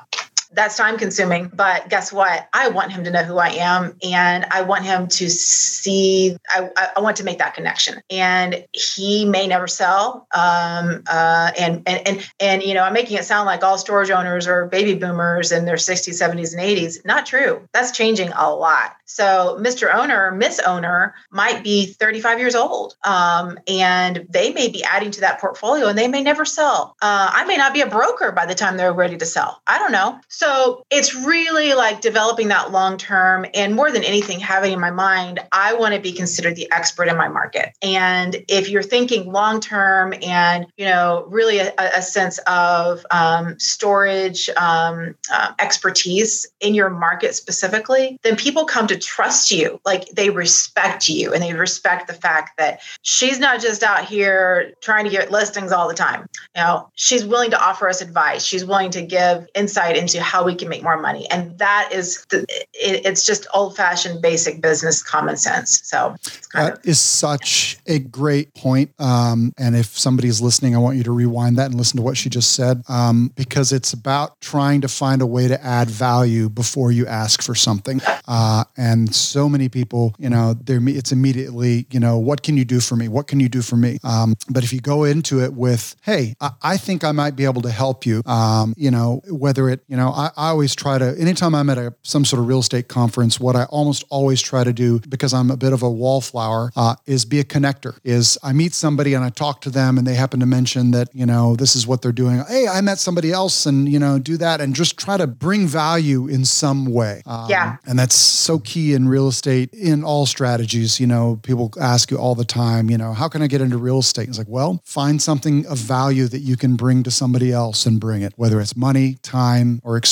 that's 0.56 0.76
time 0.76 0.96
consuming. 0.98 1.50
But 1.54 1.88
guess 1.90 2.12
what? 2.12 2.48
I 2.52 2.68
want 2.68 2.90
him 2.90 3.04
to 3.04 3.10
know 3.10 3.22
who 3.22 3.36
I 3.36 3.50
am 3.50 3.96
and 4.02 4.46
I 4.50 4.62
want 4.62 4.84
him 4.84 5.06
to 5.06 5.28
see, 5.28 6.36
I, 6.48 6.70
I 6.96 7.00
want 7.00 7.18
to 7.18 7.24
make 7.24 7.38
that 7.38 7.54
connection. 7.54 8.00
And 8.10 8.64
he 8.72 9.26
may 9.26 9.46
never 9.46 9.66
sell. 9.66 10.26
Um, 10.34 11.02
uh, 11.06 11.52
and, 11.58 11.82
and, 11.86 12.08
and, 12.08 12.30
and, 12.40 12.62
you 12.62 12.72
know, 12.72 12.82
I'm 12.82 12.94
making 12.94 13.18
it 13.18 13.24
sound 13.24 13.46
like 13.46 13.62
all 13.62 13.76
storage 13.76 14.10
owners 14.10 14.46
are 14.46 14.66
baby 14.66 14.94
boomers 14.94 15.52
in 15.52 15.66
their 15.66 15.76
60s, 15.76 16.08
70s, 16.08 16.52
and 16.52 16.62
80s. 16.62 17.04
Not 17.04 17.26
true. 17.26 17.68
That's 17.72 17.92
changing 17.92 18.32
a 18.32 18.52
lot. 18.52 18.96
So 19.04 19.58
Mr. 19.60 19.94
Owner, 19.94 20.32
Miss 20.32 20.58
Owner 20.60 21.14
might 21.30 21.62
be 21.62 21.86
35 21.86 22.38
years 22.38 22.54
old. 22.54 22.96
Um, 23.04 23.58
and 23.68 24.26
they 24.30 24.52
may 24.52 24.68
be 24.68 24.82
adding 24.84 25.10
to 25.12 25.20
that 25.20 25.38
portfolio 25.38 25.88
and 25.88 25.98
they 25.98 26.08
may 26.08 26.22
never 26.22 26.46
sell. 26.46 26.96
Uh, 27.02 27.30
I 27.32 27.44
may 27.44 27.56
not 27.56 27.74
be 27.74 27.82
a 27.82 27.86
broker 27.86 28.32
by 28.32 28.46
the 28.46 28.54
time 28.54 28.78
they're 28.78 28.92
ready 28.92 29.18
to 29.18 29.26
sell. 29.26 29.60
I 29.66 29.78
don't 29.78 29.92
know. 29.92 30.18
So 30.28 30.45
So 30.46 30.84
it's 30.90 31.12
really 31.12 31.74
like 31.74 32.00
developing 32.00 32.46
that 32.48 32.70
long 32.70 32.98
term 32.98 33.46
and 33.52 33.74
more 33.74 33.90
than 33.90 34.04
anything, 34.04 34.38
having 34.38 34.72
in 34.72 34.78
my 34.78 34.92
mind, 34.92 35.40
I 35.50 35.74
want 35.74 35.96
to 35.96 36.00
be 36.00 36.12
considered 36.12 36.54
the 36.54 36.70
expert 36.70 37.08
in 37.08 37.16
my 37.16 37.26
market. 37.26 37.72
And 37.82 38.36
if 38.48 38.68
you're 38.68 38.84
thinking 38.84 39.32
long 39.32 39.58
term 39.58 40.14
and, 40.22 40.66
you 40.76 40.84
know, 40.84 41.24
really 41.26 41.58
a, 41.58 41.74
a 41.78 42.00
sense 42.00 42.38
of 42.46 43.04
um, 43.10 43.58
storage 43.58 44.48
um, 44.50 45.16
uh, 45.32 45.52
expertise 45.58 46.46
in 46.60 46.74
your 46.74 46.90
market 46.90 47.34
specifically, 47.34 48.16
then 48.22 48.36
people 48.36 48.66
come 48.66 48.86
to 48.86 48.96
trust 48.96 49.50
you. 49.50 49.80
Like 49.84 50.08
they 50.10 50.30
respect 50.30 51.08
you 51.08 51.32
and 51.32 51.42
they 51.42 51.54
respect 51.54 52.06
the 52.06 52.14
fact 52.14 52.56
that 52.58 52.82
she's 53.02 53.40
not 53.40 53.60
just 53.60 53.82
out 53.82 54.04
here 54.04 54.74
trying 54.80 55.06
to 55.06 55.10
get 55.10 55.32
listings 55.32 55.72
all 55.72 55.88
the 55.88 55.94
time. 55.94 56.28
You 56.54 56.62
know, 56.62 56.88
she's 56.94 57.24
willing 57.24 57.50
to 57.50 57.60
offer 57.60 57.88
us 57.88 58.00
advice. 58.00 58.44
She's 58.44 58.64
willing 58.64 58.92
to 58.92 59.02
give 59.02 59.48
insight 59.56 59.96
into 59.96 60.22
how 60.22 60.35
we 60.44 60.54
can 60.54 60.68
make 60.68 60.82
more 60.82 61.00
money. 61.00 61.28
And 61.30 61.58
that 61.58 61.90
is, 61.92 62.24
the, 62.30 62.40
it, 62.74 63.06
it's 63.06 63.24
just 63.24 63.46
old 63.54 63.76
fashioned 63.76 64.22
basic 64.22 64.60
business 64.60 65.02
common 65.02 65.36
sense. 65.36 65.80
So 65.84 66.16
that 66.54 66.74
of- 66.74 66.86
is 66.86 67.00
such 67.00 67.78
a 67.86 67.98
great 67.98 68.54
point. 68.54 68.90
Um, 68.98 69.52
and 69.58 69.76
if 69.76 69.98
somebody's 69.98 70.40
listening, 70.40 70.74
I 70.74 70.78
want 70.78 70.96
you 70.96 71.04
to 71.04 71.12
rewind 71.12 71.56
that 71.58 71.66
and 71.66 71.74
listen 71.74 71.96
to 71.98 72.02
what 72.02 72.16
she 72.16 72.28
just 72.28 72.52
said 72.52 72.82
um, 72.88 73.32
because 73.34 73.72
it's 73.72 73.92
about 73.92 74.40
trying 74.40 74.80
to 74.82 74.88
find 74.88 75.22
a 75.22 75.26
way 75.26 75.48
to 75.48 75.62
add 75.64 75.88
value 75.88 76.48
before 76.48 76.92
you 76.92 77.06
ask 77.06 77.42
for 77.42 77.54
something. 77.54 78.00
Uh, 78.26 78.64
and 78.76 79.14
so 79.14 79.48
many 79.48 79.68
people, 79.68 80.14
you 80.18 80.30
know, 80.30 80.54
they're, 80.54 80.80
it's 80.88 81.12
immediately, 81.12 81.86
you 81.90 82.00
know, 82.00 82.18
what 82.18 82.42
can 82.42 82.56
you 82.56 82.64
do 82.64 82.80
for 82.80 82.96
me? 82.96 83.08
What 83.08 83.26
can 83.26 83.40
you 83.40 83.48
do 83.48 83.62
for 83.62 83.76
me? 83.76 83.98
Um, 84.04 84.34
but 84.48 84.64
if 84.64 84.72
you 84.72 84.80
go 84.80 85.04
into 85.04 85.42
it 85.42 85.52
with, 85.52 85.96
hey, 86.02 86.34
I, 86.40 86.50
I 86.62 86.76
think 86.76 87.04
I 87.04 87.12
might 87.12 87.36
be 87.36 87.44
able 87.44 87.62
to 87.62 87.70
help 87.70 88.06
you, 88.06 88.22
um, 88.26 88.74
you 88.76 88.90
know, 88.90 89.22
whether 89.28 89.68
it, 89.68 89.80
you 89.88 89.96
know, 89.96 90.10
I, 90.10 90.25
I 90.36 90.48
always 90.48 90.74
try 90.74 90.98
to, 90.98 91.16
anytime 91.18 91.54
I'm 91.54 91.70
at 91.70 91.78
a, 91.78 91.94
some 92.02 92.24
sort 92.24 92.40
of 92.40 92.48
real 92.48 92.60
estate 92.60 92.88
conference, 92.88 93.38
what 93.38 93.56
I 93.56 93.64
almost 93.64 94.04
always 94.10 94.40
try 94.40 94.64
to 94.64 94.72
do, 94.72 95.00
because 95.00 95.34
I'm 95.34 95.50
a 95.50 95.56
bit 95.56 95.72
of 95.72 95.82
a 95.82 95.90
wallflower, 95.90 96.72
uh, 96.76 96.96
is 97.06 97.24
be 97.24 97.40
a 97.40 97.44
connector. 97.44 97.98
Is 98.04 98.38
I 98.42 98.52
meet 98.52 98.74
somebody 98.74 99.14
and 99.14 99.24
I 99.24 99.30
talk 99.30 99.60
to 99.62 99.70
them 99.70 99.98
and 99.98 100.06
they 100.06 100.14
happen 100.14 100.40
to 100.40 100.46
mention 100.46 100.90
that, 100.92 101.08
you 101.14 101.26
know, 101.26 101.56
this 101.56 101.76
is 101.76 101.86
what 101.86 102.02
they're 102.02 102.12
doing. 102.12 102.42
Hey, 102.48 102.66
I 102.68 102.80
met 102.80 102.98
somebody 102.98 103.32
else 103.32 103.66
and, 103.66 103.88
you 103.88 103.98
know, 103.98 104.18
do 104.18 104.36
that 104.38 104.60
and 104.60 104.74
just 104.74 104.98
try 104.98 105.16
to 105.16 105.26
bring 105.26 105.66
value 105.66 106.26
in 106.26 106.44
some 106.44 106.86
way. 106.86 107.22
Um, 107.26 107.50
yeah. 107.50 107.76
And 107.86 107.98
that's 107.98 108.14
so 108.14 108.58
key 108.58 108.94
in 108.94 109.08
real 109.08 109.28
estate 109.28 109.72
in 109.72 110.04
all 110.04 110.26
strategies. 110.26 110.98
You 111.00 111.06
know, 111.06 111.38
people 111.42 111.72
ask 111.80 112.10
you 112.10 112.18
all 112.18 112.34
the 112.34 112.44
time, 112.44 112.90
you 112.90 112.98
know, 112.98 113.12
how 113.12 113.28
can 113.28 113.42
I 113.42 113.46
get 113.46 113.60
into 113.60 113.76
real 113.76 113.98
estate? 113.98 114.28
It's 114.28 114.38
like, 114.38 114.48
well, 114.48 114.80
find 114.84 115.20
something 115.20 115.66
of 115.66 115.78
value 115.78 116.26
that 116.28 116.40
you 116.40 116.56
can 116.56 116.76
bring 116.76 117.02
to 117.02 117.10
somebody 117.10 117.52
else 117.52 117.86
and 117.86 118.00
bring 118.00 118.22
it, 118.22 118.32
whether 118.36 118.60
it's 118.60 118.76
money, 118.76 119.18
time, 119.22 119.80
or 119.82 119.96
experience. 119.96 120.05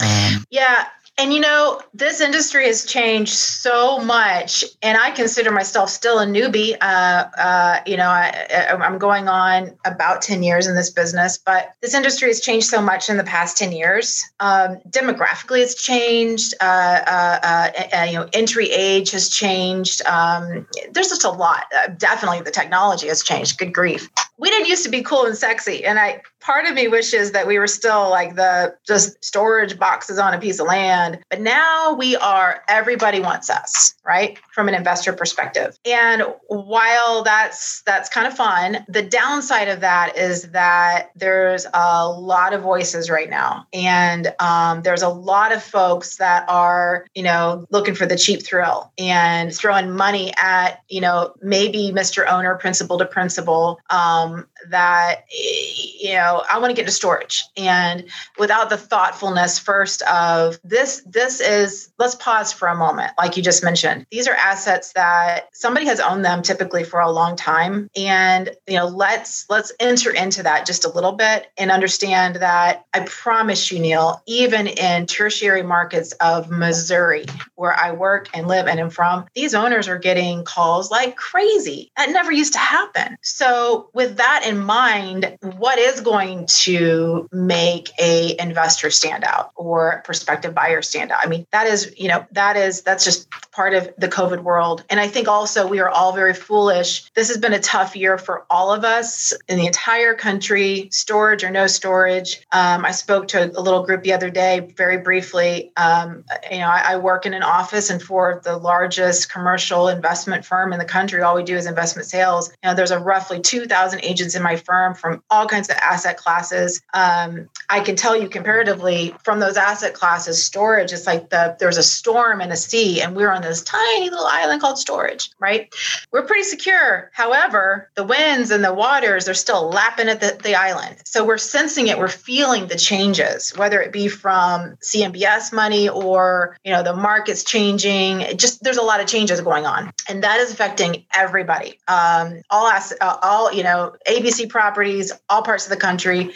Um, 0.00 0.44
yeah. 0.50 0.86
And 1.20 1.34
you 1.34 1.40
know, 1.40 1.82
this 1.92 2.22
industry 2.22 2.64
has 2.64 2.86
changed 2.86 3.34
so 3.34 3.98
much, 3.98 4.64
and 4.80 4.96
I 4.96 5.10
consider 5.10 5.50
myself 5.50 5.90
still 5.90 6.18
a 6.18 6.24
newbie. 6.24 6.78
Uh, 6.80 7.26
uh, 7.36 7.80
you 7.84 7.98
know, 7.98 8.08
I, 8.08 8.46
am 8.70 8.96
going 8.96 9.28
on 9.28 9.76
about 9.84 10.22
10 10.22 10.42
years 10.42 10.66
in 10.66 10.76
this 10.76 10.88
business, 10.88 11.36
but 11.36 11.72
this 11.82 11.92
industry 11.92 12.28
has 12.28 12.40
changed 12.40 12.68
so 12.68 12.80
much 12.80 13.10
in 13.10 13.18
the 13.18 13.24
past 13.24 13.58
10 13.58 13.72
years. 13.72 14.24
Um, 14.40 14.78
demographically, 14.88 15.60
it's 15.60 15.74
changed. 15.74 16.54
Uh, 16.58 16.64
uh, 16.64 17.70
uh 17.92 18.04
you 18.04 18.14
know, 18.14 18.28
entry 18.32 18.70
age 18.70 19.10
has 19.10 19.28
changed. 19.28 20.00
Um, 20.06 20.66
there's 20.92 21.08
just 21.08 21.24
a 21.24 21.30
lot. 21.30 21.64
Uh, 21.76 21.88
definitely, 21.98 22.40
the 22.40 22.50
technology 22.50 23.08
has 23.08 23.22
changed. 23.22 23.58
Good 23.58 23.74
grief. 23.74 24.08
We 24.38 24.48
didn't 24.48 24.68
used 24.68 24.84
to 24.84 24.90
be 24.90 25.02
cool 25.02 25.26
and 25.26 25.36
sexy, 25.36 25.84
and 25.84 25.98
I 25.98 26.22
part 26.40 26.66
of 26.66 26.74
me 26.74 26.88
wishes 26.88 27.32
that 27.32 27.46
we 27.46 27.58
were 27.58 27.66
still 27.66 28.10
like 28.10 28.36
the 28.36 28.74
just 28.86 29.22
storage 29.24 29.78
boxes 29.78 30.18
on 30.18 30.34
a 30.34 30.38
piece 30.38 30.58
of 30.58 30.66
land 30.66 31.18
but 31.30 31.40
now 31.40 31.94
we 31.94 32.16
are, 32.16 32.62
everybody 32.68 33.20
wants 33.20 33.50
us, 33.50 33.94
right? 34.04 34.38
From 34.60 34.68
an 34.68 34.74
investor 34.74 35.14
perspective. 35.14 35.78
And 35.86 36.22
while 36.48 37.22
that's 37.22 37.80
that's 37.86 38.10
kind 38.10 38.26
of 38.26 38.36
fun, 38.36 38.84
the 38.88 39.00
downside 39.00 39.68
of 39.68 39.80
that 39.80 40.18
is 40.18 40.50
that 40.50 41.12
there's 41.16 41.66
a 41.72 42.06
lot 42.06 42.52
of 42.52 42.60
voices 42.60 43.08
right 43.08 43.30
now. 43.30 43.66
And 43.72 44.34
um, 44.38 44.82
there's 44.82 45.00
a 45.00 45.08
lot 45.08 45.52
of 45.52 45.62
folks 45.62 46.18
that 46.18 46.44
are, 46.46 47.06
you 47.14 47.22
know, 47.22 47.64
looking 47.70 47.94
for 47.94 48.04
the 48.04 48.18
cheap 48.18 48.44
thrill 48.44 48.92
and 48.98 49.54
throwing 49.54 49.92
money 49.92 50.34
at, 50.36 50.82
you 50.90 51.00
know, 51.00 51.32
maybe 51.40 51.90
Mr. 51.90 52.30
Owner, 52.30 52.54
principal 52.56 52.98
to 52.98 53.06
principal, 53.06 53.80
um, 53.88 54.46
that, 54.68 55.24
you 55.30 56.12
know, 56.12 56.44
I 56.52 56.58
want 56.58 56.68
to 56.68 56.74
get 56.74 56.82
into 56.82 56.92
storage. 56.92 57.44
And 57.56 58.04
without 58.38 58.68
the 58.68 58.76
thoughtfulness 58.76 59.58
first 59.58 60.02
of 60.02 60.60
this, 60.64 61.02
this 61.06 61.40
is 61.40 61.90
let's 61.98 62.14
pause 62.14 62.52
for 62.52 62.68
a 62.68 62.76
moment 62.76 63.12
like 63.16 63.38
you 63.38 63.42
just 63.42 63.64
mentioned 63.64 64.06
these 64.10 64.26
are 64.26 64.34
assets 64.50 64.92
that 64.94 65.48
somebody 65.52 65.86
has 65.86 66.00
owned 66.00 66.24
them 66.24 66.42
typically 66.42 66.84
for 66.84 67.00
a 67.00 67.10
long 67.10 67.36
time. 67.36 67.88
And 67.96 68.50
you 68.66 68.76
know 68.76 68.86
let's 68.86 69.46
let's 69.48 69.72
enter 69.80 70.10
into 70.10 70.42
that 70.42 70.66
just 70.66 70.84
a 70.84 70.88
little 70.88 71.12
bit 71.12 71.50
and 71.56 71.70
understand 71.70 72.36
that 72.36 72.84
i 72.94 73.00
promise 73.00 73.70
you 73.72 73.78
neil 73.78 74.22
even 74.26 74.66
in 74.66 75.06
tertiary 75.06 75.62
markets 75.62 76.12
of 76.20 76.50
missouri 76.50 77.24
where 77.56 77.72
i 77.72 77.92
work 77.92 78.28
and 78.34 78.46
live 78.46 78.66
and 78.66 78.78
am 78.78 78.90
from 78.90 79.26
these 79.34 79.54
owners 79.54 79.88
are 79.88 79.98
getting 79.98 80.44
calls 80.44 80.90
like 80.90 81.16
crazy. 81.16 81.90
That 81.96 82.10
never 82.10 82.32
used 82.32 82.52
to 82.54 82.58
happen. 82.58 83.16
So 83.22 83.90
with 83.92 84.16
that 84.16 84.44
in 84.46 84.58
mind 84.58 85.36
what 85.40 85.78
is 85.78 86.00
going 86.00 86.46
to 86.46 87.28
make 87.32 87.90
a 87.98 88.36
investor 88.38 88.90
stand 88.90 89.24
out 89.24 89.50
or 89.56 90.02
prospective 90.04 90.54
buyer 90.54 90.82
stand 90.82 91.10
out. 91.10 91.20
I 91.22 91.28
mean, 91.28 91.46
that 91.52 91.66
is, 91.66 91.94
you 91.96 92.08
know, 92.08 92.26
that 92.32 92.56
is, 92.56 92.82
that's 92.82 93.04
just 93.04 93.28
part 93.52 93.74
of 93.74 93.92
the 93.98 94.08
COVID 94.08 94.29
world. 94.38 94.84
And 94.88 95.00
I 95.00 95.08
think 95.08 95.26
also 95.26 95.66
we 95.66 95.80
are 95.80 95.88
all 95.88 96.12
very 96.12 96.34
foolish. 96.34 97.10
This 97.14 97.28
has 97.28 97.38
been 97.38 97.52
a 97.52 97.58
tough 97.58 97.96
year 97.96 98.18
for 98.18 98.44
all 98.48 98.72
of 98.72 98.84
us 98.84 99.32
in 99.48 99.58
the 99.58 99.66
entire 99.66 100.14
country, 100.14 100.88
storage 100.92 101.42
or 101.42 101.50
no 101.50 101.66
storage. 101.66 102.46
Um, 102.52 102.84
I 102.84 102.92
spoke 102.92 103.26
to 103.28 103.50
a 103.58 103.60
little 103.60 103.82
group 103.82 104.02
the 104.02 104.12
other 104.12 104.30
day, 104.30 104.72
very 104.76 104.98
briefly. 104.98 105.72
Um, 105.76 106.24
you 106.50 106.58
know, 106.58 106.68
I, 106.68 106.92
I 106.92 106.96
work 106.98 107.26
in 107.26 107.34
an 107.34 107.42
office 107.42 107.90
and 107.90 108.00
for 108.00 108.40
the 108.44 108.56
largest 108.56 109.32
commercial 109.32 109.88
investment 109.88 110.44
firm 110.44 110.72
in 110.72 110.78
the 110.78 110.84
country, 110.84 111.22
all 111.22 111.34
we 111.34 111.42
do 111.42 111.56
is 111.56 111.66
investment 111.66 112.06
sales. 112.06 112.50
You 112.62 112.70
know, 112.70 112.74
there's 112.74 112.90
a 112.90 112.98
roughly 112.98 113.40
2,000 113.40 114.00
agents 114.04 114.34
in 114.34 114.42
my 114.42 114.56
firm 114.56 114.94
from 114.94 115.22
all 115.30 115.46
kinds 115.46 115.68
of 115.68 115.76
asset 115.76 116.16
classes. 116.18 116.82
Um, 116.94 117.48
I 117.68 117.80
can 117.80 117.96
tell 117.96 118.20
you 118.20 118.28
comparatively 118.28 119.14
from 119.22 119.40
those 119.40 119.56
asset 119.56 119.94
classes, 119.94 120.42
storage 120.42 120.92
it's 120.92 121.06
like 121.06 121.30
the 121.30 121.56
there's 121.58 121.76
a 121.76 121.82
storm 121.82 122.40
and 122.40 122.52
a 122.52 122.56
sea, 122.56 123.00
and 123.00 123.14
we're 123.14 123.30
on 123.30 123.42
this 123.42 123.62
tiny 123.62 124.10
little 124.10 124.19
island 124.26 124.60
called 124.60 124.78
storage, 124.78 125.30
right? 125.38 125.72
We're 126.12 126.22
pretty 126.22 126.44
secure. 126.44 127.10
However, 127.12 127.90
the 127.94 128.04
winds 128.04 128.50
and 128.50 128.64
the 128.64 128.74
waters 128.74 129.28
are 129.28 129.34
still 129.34 129.68
lapping 129.70 130.08
at 130.08 130.20
the, 130.20 130.38
the 130.42 130.54
island. 130.54 130.96
So 131.04 131.24
we're 131.24 131.38
sensing 131.38 131.88
it, 131.88 131.98
we're 131.98 132.08
feeling 132.08 132.66
the 132.66 132.76
changes, 132.76 133.56
whether 133.56 133.80
it 133.80 133.92
be 133.92 134.08
from 134.08 134.76
CMBS 134.76 135.52
money 135.52 135.88
or 135.88 136.56
you 136.64 136.72
know 136.72 136.82
the 136.82 136.94
market's 136.94 137.44
changing. 137.44 138.20
It 138.22 138.38
just 138.38 138.62
there's 138.62 138.76
a 138.76 138.82
lot 138.82 139.00
of 139.00 139.06
changes 139.06 139.40
going 139.40 139.66
on, 139.66 139.92
and 140.08 140.22
that 140.24 140.40
is 140.40 140.52
affecting 140.52 141.04
everybody. 141.14 141.78
Um, 141.88 142.42
all 142.50 142.66
ass, 142.66 142.92
uh, 143.00 143.16
all 143.22 143.52
you 143.52 143.62
know, 143.62 143.94
ABC 144.08 144.48
properties, 144.48 145.12
all 145.28 145.42
parts 145.42 145.64
of 145.64 145.70
the 145.70 145.76
country. 145.76 146.32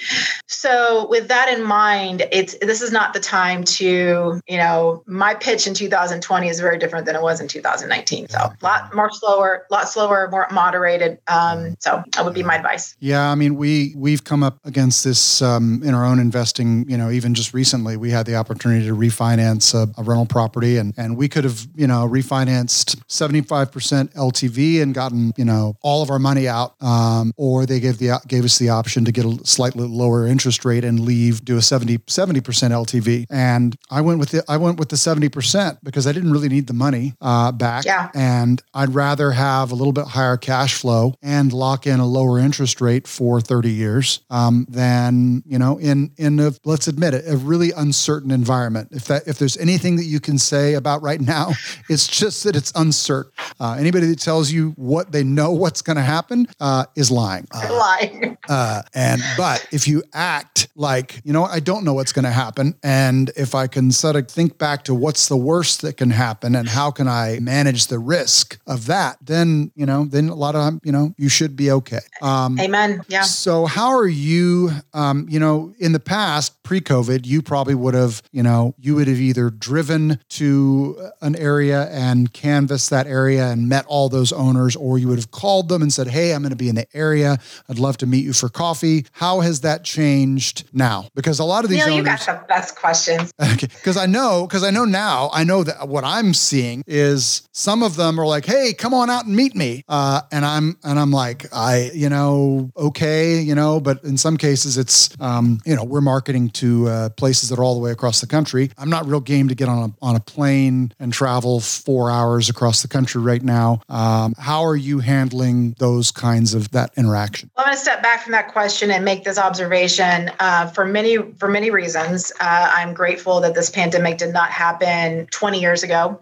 So 0.46 1.06
with 1.08 1.28
that 1.28 1.48
in 1.48 1.64
mind, 1.64 2.26
it's 2.32 2.56
this 2.58 2.82
is 2.82 2.92
not 2.92 3.12
the 3.14 3.20
time 3.20 3.64
to 3.64 4.40
you 4.46 4.56
know, 4.56 5.02
my 5.06 5.34
pitch 5.34 5.66
in 5.66 5.74
2020 5.74 6.48
is 6.48 6.60
very 6.60 6.78
different 6.78 7.06
than 7.06 7.16
it 7.16 7.22
was 7.22 7.40
in 7.40 7.48
2019. 7.80 8.28
So 8.28 8.38
a 8.38 8.56
lot 8.62 8.94
more 8.94 9.10
slower, 9.10 9.66
a 9.70 9.72
lot 9.72 9.88
slower, 9.88 10.28
more 10.30 10.46
moderated. 10.52 11.18
Um, 11.28 11.76
so 11.78 12.02
that 12.12 12.24
would 12.24 12.34
be 12.34 12.42
my 12.42 12.56
advice. 12.56 12.96
Yeah, 13.00 13.30
I 13.30 13.34
mean, 13.34 13.56
we 13.56 13.94
we've 13.96 14.24
come 14.24 14.42
up 14.42 14.58
against 14.64 15.04
this 15.04 15.42
um, 15.42 15.82
in 15.84 15.94
our 15.94 16.04
own 16.04 16.18
investing. 16.18 16.88
You 16.88 16.96
know, 16.96 17.10
even 17.10 17.34
just 17.34 17.54
recently, 17.54 17.96
we 17.96 18.10
had 18.10 18.26
the 18.26 18.36
opportunity 18.36 18.86
to 18.86 18.94
refinance 18.94 19.74
a, 19.74 19.92
a 20.00 20.02
rental 20.02 20.26
property, 20.26 20.76
and 20.76 20.94
and 20.96 21.16
we 21.16 21.28
could 21.28 21.44
have 21.44 21.66
you 21.74 21.86
know 21.86 22.08
refinanced 22.08 22.96
75% 23.08 24.12
LTV 24.14 24.82
and 24.82 24.94
gotten 24.94 25.32
you 25.36 25.44
know 25.44 25.76
all 25.82 26.02
of 26.02 26.10
our 26.10 26.18
money 26.18 26.48
out, 26.48 26.74
um, 26.82 27.32
or 27.36 27.66
they 27.66 27.80
gave 27.80 27.98
the 27.98 28.20
gave 28.26 28.44
us 28.44 28.58
the 28.58 28.68
option 28.68 29.04
to 29.04 29.12
get 29.12 29.24
a 29.24 29.38
slightly 29.44 29.86
lower 29.86 30.26
interest 30.26 30.64
rate 30.64 30.84
and 30.84 31.00
leave, 31.00 31.44
do 31.44 31.56
a 31.56 31.62
70 31.62 31.98
70% 31.98 32.42
LTV, 32.42 33.26
and 33.30 33.76
I 33.90 34.00
went 34.00 34.18
with 34.18 34.30
the 34.30 34.44
I 34.48 34.56
went 34.56 34.78
with 34.78 34.88
the 34.88 34.96
70% 34.96 35.78
because 35.82 36.06
I 36.06 36.12
didn't 36.12 36.32
really 36.32 36.48
need 36.48 36.66
the 36.66 36.72
money 36.72 37.14
uh, 37.20 37.52
back. 37.52 37.63
Yeah. 37.84 38.10
And 38.14 38.62
I'd 38.72 38.94
rather 38.94 39.32
have 39.32 39.72
a 39.72 39.74
little 39.74 39.92
bit 39.92 40.06
higher 40.06 40.36
cash 40.36 40.74
flow 40.74 41.14
and 41.22 41.52
lock 41.52 41.86
in 41.86 42.00
a 42.00 42.06
lower 42.06 42.38
interest 42.38 42.80
rate 42.80 43.06
for 43.06 43.40
30 43.40 43.70
years 43.70 44.20
um, 44.30 44.66
than, 44.68 45.42
you 45.46 45.58
know, 45.58 45.78
in, 45.78 46.10
in 46.16 46.40
a, 46.40 46.52
let's 46.64 46.88
admit 46.88 47.14
it, 47.14 47.24
a 47.26 47.36
really 47.36 47.72
uncertain 47.72 48.30
environment. 48.30 48.88
If 48.92 49.06
that, 49.06 49.26
if 49.26 49.38
there's 49.38 49.56
anything 49.56 49.96
that 49.96 50.04
you 50.04 50.20
can 50.20 50.38
say 50.38 50.74
about 50.74 51.02
right 51.02 51.20
now, 51.20 51.52
it's 51.88 52.06
just 52.06 52.44
that 52.44 52.56
it's 52.56 52.72
uncertain. 52.74 53.32
Uh, 53.60 53.76
anybody 53.78 54.06
that 54.06 54.18
tells 54.18 54.50
you 54.50 54.70
what 54.76 55.12
they 55.12 55.24
know 55.24 55.52
what's 55.52 55.82
going 55.82 55.96
to 55.96 56.02
happen 56.02 56.46
uh, 56.60 56.84
is 56.96 57.10
lying. 57.10 57.46
Uh, 57.52 57.68
lying. 57.72 58.36
Uh, 58.48 58.82
and 58.94 59.22
but 59.36 59.66
if 59.72 59.88
you 59.88 60.02
act 60.12 60.68
like 60.76 61.20
you 61.24 61.32
know, 61.32 61.44
I 61.44 61.60
don't 61.60 61.84
know 61.84 61.94
what's 61.94 62.12
going 62.12 62.24
to 62.24 62.30
happen, 62.30 62.74
and 62.82 63.30
if 63.36 63.54
I 63.54 63.66
can 63.66 63.90
sort 63.92 64.16
of 64.16 64.28
think 64.28 64.58
back 64.58 64.84
to 64.84 64.94
what's 64.94 65.28
the 65.28 65.36
worst 65.36 65.82
that 65.82 65.96
can 65.96 66.10
happen 66.10 66.54
and 66.54 66.68
how 66.68 66.90
can 66.90 67.08
I 67.08 67.38
manage 67.40 67.53
the 67.54 67.98
risk 67.98 68.58
of 68.66 68.86
that, 68.86 69.16
then 69.20 69.70
you 69.74 69.86
know, 69.86 70.04
then 70.04 70.28
a 70.28 70.34
lot 70.34 70.54
of 70.54 70.60
time, 70.60 70.80
you 70.84 70.92
know, 70.92 71.14
you 71.16 71.28
should 71.28 71.56
be 71.56 71.70
okay. 71.70 72.00
Um, 72.22 72.58
Amen. 72.58 73.02
Yeah. 73.08 73.22
So 73.22 73.66
how 73.66 73.88
are 73.88 74.08
you? 74.08 74.70
Um, 74.92 75.26
you 75.28 75.38
know, 75.38 75.74
in 75.78 75.92
the 75.92 76.00
past, 76.00 76.62
pre-COVID, 76.62 77.26
you 77.26 77.42
probably 77.42 77.74
would 77.74 77.94
have, 77.94 78.22
you 78.32 78.42
know, 78.42 78.74
you 78.78 78.94
would 78.94 79.08
have 79.08 79.18
either 79.18 79.50
driven 79.50 80.18
to 80.30 81.10
an 81.20 81.36
area 81.36 81.88
and 81.90 82.32
canvassed 82.32 82.90
that 82.90 83.06
area 83.06 83.50
and 83.50 83.68
met 83.68 83.84
all 83.86 84.08
those 84.08 84.32
owners, 84.32 84.76
or 84.76 84.98
you 84.98 85.08
would 85.08 85.18
have 85.18 85.30
called 85.30 85.68
them 85.68 85.82
and 85.82 85.92
said, 85.92 86.08
"Hey, 86.08 86.34
I'm 86.34 86.42
going 86.42 86.50
to 86.50 86.56
be 86.56 86.68
in 86.68 86.74
the 86.74 86.86
area. 86.94 87.38
I'd 87.68 87.78
love 87.78 87.96
to 87.98 88.06
meet 88.06 88.24
you 88.24 88.32
for 88.32 88.48
coffee." 88.48 89.06
How 89.12 89.40
has 89.40 89.60
that 89.60 89.84
changed 89.84 90.68
now? 90.72 91.08
Because 91.14 91.38
a 91.38 91.44
lot 91.44 91.64
of 91.64 91.70
these 91.70 91.84
Neil, 91.84 91.94
owners, 91.94 92.20
you 92.20 92.26
got 92.26 92.40
the 92.40 92.46
best 92.46 92.76
questions. 92.76 93.32
Okay, 93.54 93.66
because 93.66 93.96
I 93.96 94.06
know, 94.06 94.46
because 94.46 94.64
I 94.64 94.70
know 94.70 94.84
now, 94.84 95.30
I 95.32 95.44
know 95.44 95.62
that 95.64 95.86
what 95.86 96.02
I'm 96.02 96.34
seeing 96.34 96.82
is 96.86 97.43
some 97.52 97.82
of 97.82 97.96
them 97.96 98.18
are 98.20 98.26
like, 98.26 98.44
"Hey, 98.44 98.72
come 98.72 98.94
on 98.94 99.10
out 99.10 99.26
and 99.26 99.36
meet 99.36 99.54
me," 99.54 99.84
uh, 99.88 100.22
and 100.32 100.44
I'm 100.44 100.76
and 100.84 100.98
I'm 100.98 101.10
like, 101.10 101.46
I, 101.52 101.90
you 101.94 102.08
know, 102.08 102.70
okay, 102.76 103.40
you 103.40 103.54
know, 103.54 103.80
but 103.80 104.02
in 104.04 104.16
some 104.16 104.36
cases, 104.36 104.76
it's, 104.76 105.10
um, 105.20 105.60
you 105.64 105.74
know, 105.74 105.84
we're 105.84 106.00
marketing 106.00 106.50
to 106.50 106.88
uh, 106.88 107.08
places 107.10 107.48
that 107.48 107.58
are 107.58 107.64
all 107.64 107.74
the 107.74 107.80
way 107.80 107.90
across 107.90 108.20
the 108.20 108.26
country. 108.26 108.70
I'm 108.78 108.90
not 108.90 109.06
real 109.06 109.20
game 109.20 109.48
to 109.48 109.54
get 109.54 109.68
on 109.68 109.90
a 109.90 110.04
on 110.04 110.16
a 110.16 110.20
plane 110.20 110.92
and 110.98 111.12
travel 111.12 111.60
four 111.60 112.10
hours 112.10 112.48
across 112.48 112.82
the 112.82 112.88
country 112.88 113.22
right 113.22 113.42
now. 113.42 113.80
Um, 113.88 114.34
how 114.38 114.64
are 114.64 114.76
you 114.76 114.98
handling 115.00 115.74
those 115.78 116.10
kinds 116.10 116.54
of 116.54 116.70
that 116.72 116.92
interaction? 116.96 117.50
Well, 117.56 117.66
I'm 117.66 117.70
going 117.70 117.76
to 117.76 117.82
step 117.82 118.02
back 118.02 118.22
from 118.22 118.32
that 118.32 118.48
question 118.48 118.90
and 118.90 119.04
make 119.04 119.24
this 119.24 119.38
observation. 119.38 120.30
Uh, 120.40 120.66
for 120.68 120.84
many 120.84 121.16
for 121.38 121.48
many 121.48 121.70
reasons, 121.70 122.32
uh, 122.40 122.70
I'm 122.72 122.94
grateful 122.94 123.40
that 123.40 123.54
this 123.54 123.70
pandemic 123.70 124.18
did 124.18 124.32
not 124.32 124.50
happen 124.50 125.26
20 125.30 125.60
years 125.60 125.82
ago, 125.82 126.18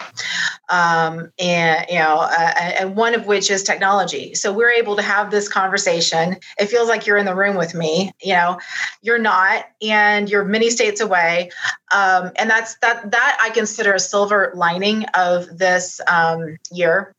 um, 0.68 1.11
and 1.38 1.86
you 1.88 1.98
know, 1.98 2.18
uh, 2.20 2.52
and 2.80 2.96
one 2.96 3.14
of 3.14 3.26
which 3.26 3.50
is 3.50 3.62
technology. 3.62 4.34
So 4.34 4.52
we're 4.52 4.70
able 4.70 4.96
to 4.96 5.02
have 5.02 5.30
this 5.30 5.48
conversation. 5.48 6.36
It 6.58 6.66
feels 6.66 6.88
like 6.88 7.06
you're 7.06 7.16
in 7.16 7.26
the 7.26 7.34
room 7.34 7.56
with 7.56 7.74
me. 7.74 8.12
You 8.22 8.34
know, 8.34 8.58
you're 9.02 9.18
not, 9.18 9.64
and 9.80 10.28
you're 10.28 10.44
many 10.44 10.70
states 10.70 11.00
away, 11.00 11.50
um, 11.92 12.32
and 12.36 12.48
that's 12.48 12.76
that. 12.78 13.10
That 13.10 13.38
I 13.42 13.50
consider 13.50 13.92
a 13.94 14.00
silver 14.00 14.52
lining 14.54 15.04
of 15.14 15.58
this 15.58 16.00
um, 16.06 16.58
year. 16.70 17.14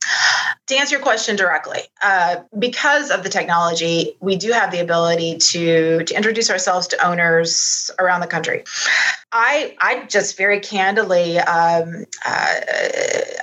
To 0.67 0.75
answer 0.75 0.95
your 0.95 1.03
question 1.03 1.35
directly, 1.35 1.81
uh, 2.01 2.37
because 2.57 3.11
of 3.11 3.23
the 3.23 3.29
technology, 3.29 4.15
we 4.21 4.35
do 4.35 4.51
have 4.51 4.71
the 4.71 4.79
ability 4.79 5.37
to 5.37 6.03
to 6.03 6.15
introduce 6.15 6.49
ourselves 6.49 6.87
to 6.87 7.07
owners 7.07 7.91
around 7.99 8.21
the 8.21 8.27
country. 8.27 8.63
I 9.35 9.75
I 9.79 10.05
just 10.05 10.37
very 10.37 10.59
candidly, 10.59 11.39
um, 11.39 12.05
uh, 12.23 12.55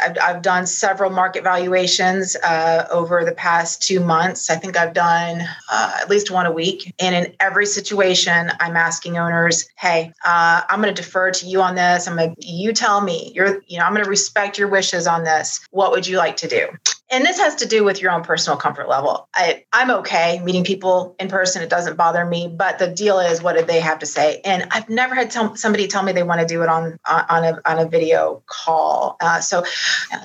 I've, 0.00 0.16
I've, 0.22 0.42
done 0.42 0.64
several 0.66 1.10
market 1.10 1.42
valuations 1.42 2.36
uh, 2.36 2.86
over 2.92 3.24
the 3.24 3.32
past 3.32 3.82
two 3.82 3.98
months. 3.98 4.48
I 4.50 4.56
think 4.56 4.76
I've 4.76 4.94
done 4.94 5.42
uh, 5.70 5.98
at 6.00 6.08
least 6.08 6.30
one 6.30 6.46
a 6.46 6.52
week, 6.52 6.94
and 7.00 7.14
in 7.14 7.34
every 7.40 7.66
situation, 7.66 8.52
I'm 8.60 8.76
asking 8.76 9.18
owners, 9.18 9.68
"Hey, 9.76 10.12
uh, 10.24 10.62
I'm 10.70 10.80
going 10.80 10.94
to 10.94 11.02
defer 11.02 11.32
to 11.32 11.46
you 11.46 11.60
on 11.60 11.74
this. 11.74 12.06
I'm 12.06 12.16
going 12.16 12.36
to 12.36 12.46
you 12.46 12.72
tell 12.72 13.00
me. 13.00 13.32
You're 13.34 13.60
you 13.66 13.78
know 13.78 13.84
I'm 13.84 13.92
going 13.92 14.04
to 14.04 14.10
respect 14.10 14.58
your 14.58 14.68
wishes 14.68 15.08
on 15.08 15.24
this. 15.24 15.60
What 15.72 15.90
would 15.90 16.06
you 16.06 16.18
like 16.18 16.36
to 16.38 16.48
do?" 16.48 16.68
And 17.10 17.24
this 17.24 17.38
has 17.38 17.56
to 17.56 17.66
do 17.66 17.84
with 17.84 18.00
your 18.00 18.12
own 18.12 18.22
personal 18.22 18.56
comfort 18.56 18.88
level. 18.88 19.28
I, 19.34 19.64
I'm 19.72 19.90
okay 19.90 20.40
meeting 20.40 20.64
people 20.64 21.14
in 21.18 21.28
person; 21.28 21.62
it 21.62 21.68
doesn't 21.68 21.96
bother 21.96 22.24
me. 22.24 22.48
But 22.48 22.78
the 22.78 22.86
deal 22.86 23.18
is, 23.18 23.42
what 23.42 23.54
did 23.54 23.66
they 23.66 23.80
have 23.80 23.98
to 24.00 24.06
say? 24.06 24.40
And 24.44 24.66
I've 24.70 24.88
never 24.88 25.14
had 25.14 25.30
tell, 25.30 25.56
somebody 25.56 25.86
tell 25.86 26.02
me 26.02 26.12
they 26.12 26.22
want 26.22 26.40
to 26.40 26.46
do 26.46 26.62
it 26.62 26.68
on 26.68 26.98
on 27.08 27.44
a 27.44 27.60
on 27.64 27.78
a 27.78 27.86
video 27.86 28.42
call. 28.46 29.16
Uh, 29.20 29.40
so, 29.40 29.64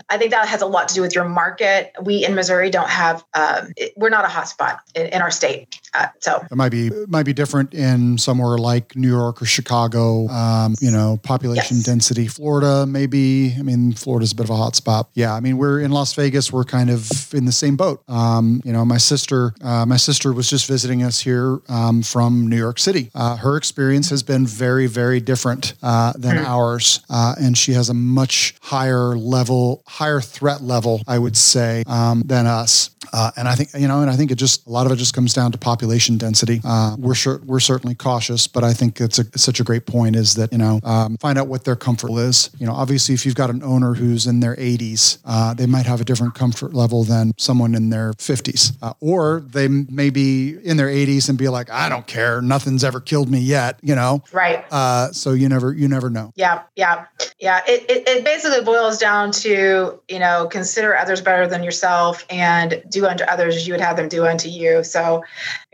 I 0.09 0.17
think 0.17 0.31
that 0.31 0.47
has 0.47 0.61
a 0.61 0.67
lot 0.67 0.87
to 0.89 0.95
do 0.95 1.01
with 1.01 1.15
your 1.15 1.25
market. 1.25 1.93
We 2.01 2.25
in 2.25 2.35
Missouri 2.35 2.69
don't 2.69 2.89
have 2.89 3.23
um, 3.33 3.73
we're 3.95 4.09
not 4.09 4.25
a 4.25 4.29
hotspot 4.29 4.79
in, 4.93 5.07
in 5.07 5.21
our 5.21 5.31
state. 5.31 5.81
Uh, 5.97 6.07
so 6.19 6.45
it 6.51 6.55
might 6.55 6.69
be 6.69 6.87
it 6.87 7.09
might 7.09 7.25
be 7.25 7.33
different 7.33 7.73
in 7.73 8.17
somewhere 8.17 8.57
like 8.57 8.95
New 8.95 9.07
York 9.07 9.41
or 9.41 9.45
Chicago. 9.45 10.27
Um, 10.27 10.75
you 10.79 10.91
know, 10.91 11.19
population 11.23 11.77
yes. 11.77 11.85
density. 11.85 12.27
Florida, 12.27 12.85
maybe. 12.85 13.55
I 13.57 13.61
mean, 13.61 13.93
Florida's 13.93 14.31
a 14.31 14.35
bit 14.35 14.45
of 14.45 14.49
a 14.49 14.53
hotspot. 14.53 15.07
Yeah, 15.13 15.33
I 15.33 15.39
mean, 15.39 15.57
we're 15.57 15.79
in 15.79 15.91
Las 15.91 16.13
Vegas. 16.13 16.51
We're 16.51 16.63
kind 16.63 16.89
of 16.89 17.33
in 17.33 17.45
the 17.45 17.51
same 17.51 17.75
boat. 17.75 18.03
Um, 18.07 18.61
you 18.65 18.73
know, 18.73 18.85
my 18.85 18.97
sister, 18.97 19.53
uh, 19.61 19.85
my 19.85 19.97
sister 19.97 20.33
was 20.33 20.49
just 20.49 20.67
visiting 20.67 21.03
us 21.03 21.19
here 21.19 21.59
um, 21.69 22.01
from 22.03 22.47
New 22.47 22.57
York 22.57 22.79
City. 22.79 23.09
Uh, 23.15 23.37
her 23.37 23.57
experience 23.57 24.09
has 24.09 24.23
been 24.23 24.45
very, 24.45 24.87
very 24.87 25.19
different 25.19 25.73
uh, 25.81 26.13
than 26.17 26.37
mm-hmm. 26.37 26.45
ours, 26.45 27.01
uh, 27.09 27.35
and 27.39 27.57
she 27.57 27.73
has 27.73 27.89
a 27.89 27.93
much 27.93 28.55
higher 28.61 29.15
level, 29.15 29.83
higher 29.87 30.21
threat 30.21 30.61
level, 30.61 31.01
I 31.07 31.19
would 31.19 31.37
say, 31.37 31.83
um, 31.87 32.23
than 32.25 32.47
us. 32.47 32.91
Uh, 33.13 33.31
and 33.37 33.47
I 33.47 33.55
think 33.55 33.69
you 33.73 33.87
know, 33.87 34.01
and 34.01 34.09
I 34.09 34.15
think 34.15 34.31
it 34.31 34.35
just 34.35 34.67
a 34.67 34.69
lot 34.69 34.85
of 34.85 34.91
it 34.91 34.97
just 34.97 35.13
comes 35.13 35.33
down 35.33 35.51
to 35.51 35.57
population 35.57 35.84
density. 36.17 36.61
Uh, 36.63 36.95
we're 36.97 37.15
sure 37.15 37.41
we're 37.45 37.59
certainly 37.59 37.95
cautious, 37.95 38.47
but 38.47 38.63
I 38.63 38.73
think 38.73 38.99
it's, 39.01 39.19
a, 39.19 39.21
it's 39.21 39.43
such 39.43 39.59
a 39.59 39.63
great 39.63 39.85
point 39.85 40.15
is 40.15 40.35
that 40.35 40.51
you 40.51 40.57
know 40.57 40.79
um, 40.83 41.17
find 41.17 41.37
out 41.37 41.47
what 41.47 41.63
their 41.63 41.75
comfort 41.75 42.11
is. 42.11 42.49
You 42.59 42.65
know, 42.65 42.73
obviously, 42.73 43.15
if 43.15 43.25
you've 43.25 43.35
got 43.35 43.49
an 43.49 43.63
owner 43.63 43.93
who's 43.93 44.27
in 44.27 44.39
their 44.39 44.55
80s, 44.55 45.19
uh, 45.25 45.53
they 45.53 45.65
might 45.65 45.85
have 45.85 46.01
a 46.01 46.05
different 46.05 46.35
comfort 46.35 46.73
level 46.73 47.03
than 47.03 47.33
someone 47.37 47.75
in 47.75 47.89
their 47.89 48.13
50s, 48.13 48.75
uh, 48.81 48.93
or 48.99 49.43
they 49.47 49.67
may 49.67 50.09
be 50.09 50.57
in 50.63 50.77
their 50.77 50.87
80s 50.87 51.29
and 51.29 51.37
be 51.37 51.49
like, 51.49 51.69
I 51.69 51.89
don't 51.89 52.07
care, 52.07 52.41
nothing's 52.41 52.83
ever 52.83 52.99
killed 52.99 53.29
me 53.29 53.39
yet. 53.39 53.79
You 53.81 53.95
know, 53.95 54.23
right? 54.31 54.65
Uh, 54.71 55.11
so 55.11 55.31
you 55.31 55.49
never 55.49 55.73
you 55.73 55.87
never 55.87 56.09
know. 56.09 56.33
Yeah, 56.35 56.63
yeah, 56.75 57.05
yeah. 57.39 57.61
It, 57.67 57.89
it 57.89 58.07
it 58.07 58.23
basically 58.23 58.63
boils 58.63 58.97
down 58.97 59.31
to 59.31 59.99
you 60.07 60.19
know 60.19 60.47
consider 60.47 60.95
others 60.95 61.21
better 61.21 61.47
than 61.47 61.63
yourself 61.63 62.25
and 62.29 62.83
do 62.89 63.05
unto 63.05 63.23
others 63.23 63.55
as 63.55 63.67
you 63.67 63.73
would 63.73 63.81
have 63.81 63.97
them 63.97 64.07
do 64.07 64.25
unto 64.25 64.49
you. 64.49 64.83
So, 64.83 65.23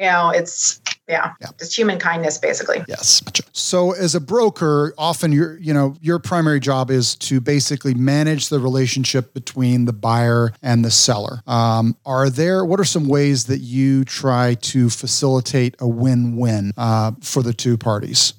you 0.01 0.07
know, 0.07 0.31
it's 0.31 0.81
yeah, 1.11 1.33
yeah. 1.41 1.49
just 1.59 1.77
human 1.77 1.99
kindness 1.99 2.37
basically. 2.37 2.83
Yes. 2.87 3.21
So 3.51 3.91
as 3.91 4.15
a 4.15 4.21
broker, 4.21 4.93
often 4.97 5.31
your 5.31 5.57
you 5.59 5.73
know, 5.73 5.95
your 6.01 6.17
primary 6.19 6.59
job 6.59 6.89
is 6.89 7.15
to 7.17 7.39
basically 7.41 7.93
manage 7.93 8.49
the 8.49 8.59
relationship 8.59 9.33
between 9.33 9.85
the 9.85 9.93
buyer 9.93 10.53
and 10.63 10.85
the 10.85 10.91
seller. 10.91 11.41
Um, 11.45 11.95
are 12.05 12.29
there 12.29 12.65
what 12.65 12.79
are 12.79 12.85
some 12.85 13.07
ways 13.07 13.45
that 13.45 13.59
you 13.59 14.05
try 14.05 14.55
to 14.55 14.89
facilitate 14.89 15.75
a 15.79 15.87
win-win 15.87 16.71
uh, 16.77 17.11
for 17.21 17.43
the 17.43 17.53
two 17.53 17.77
parties? 17.77 18.33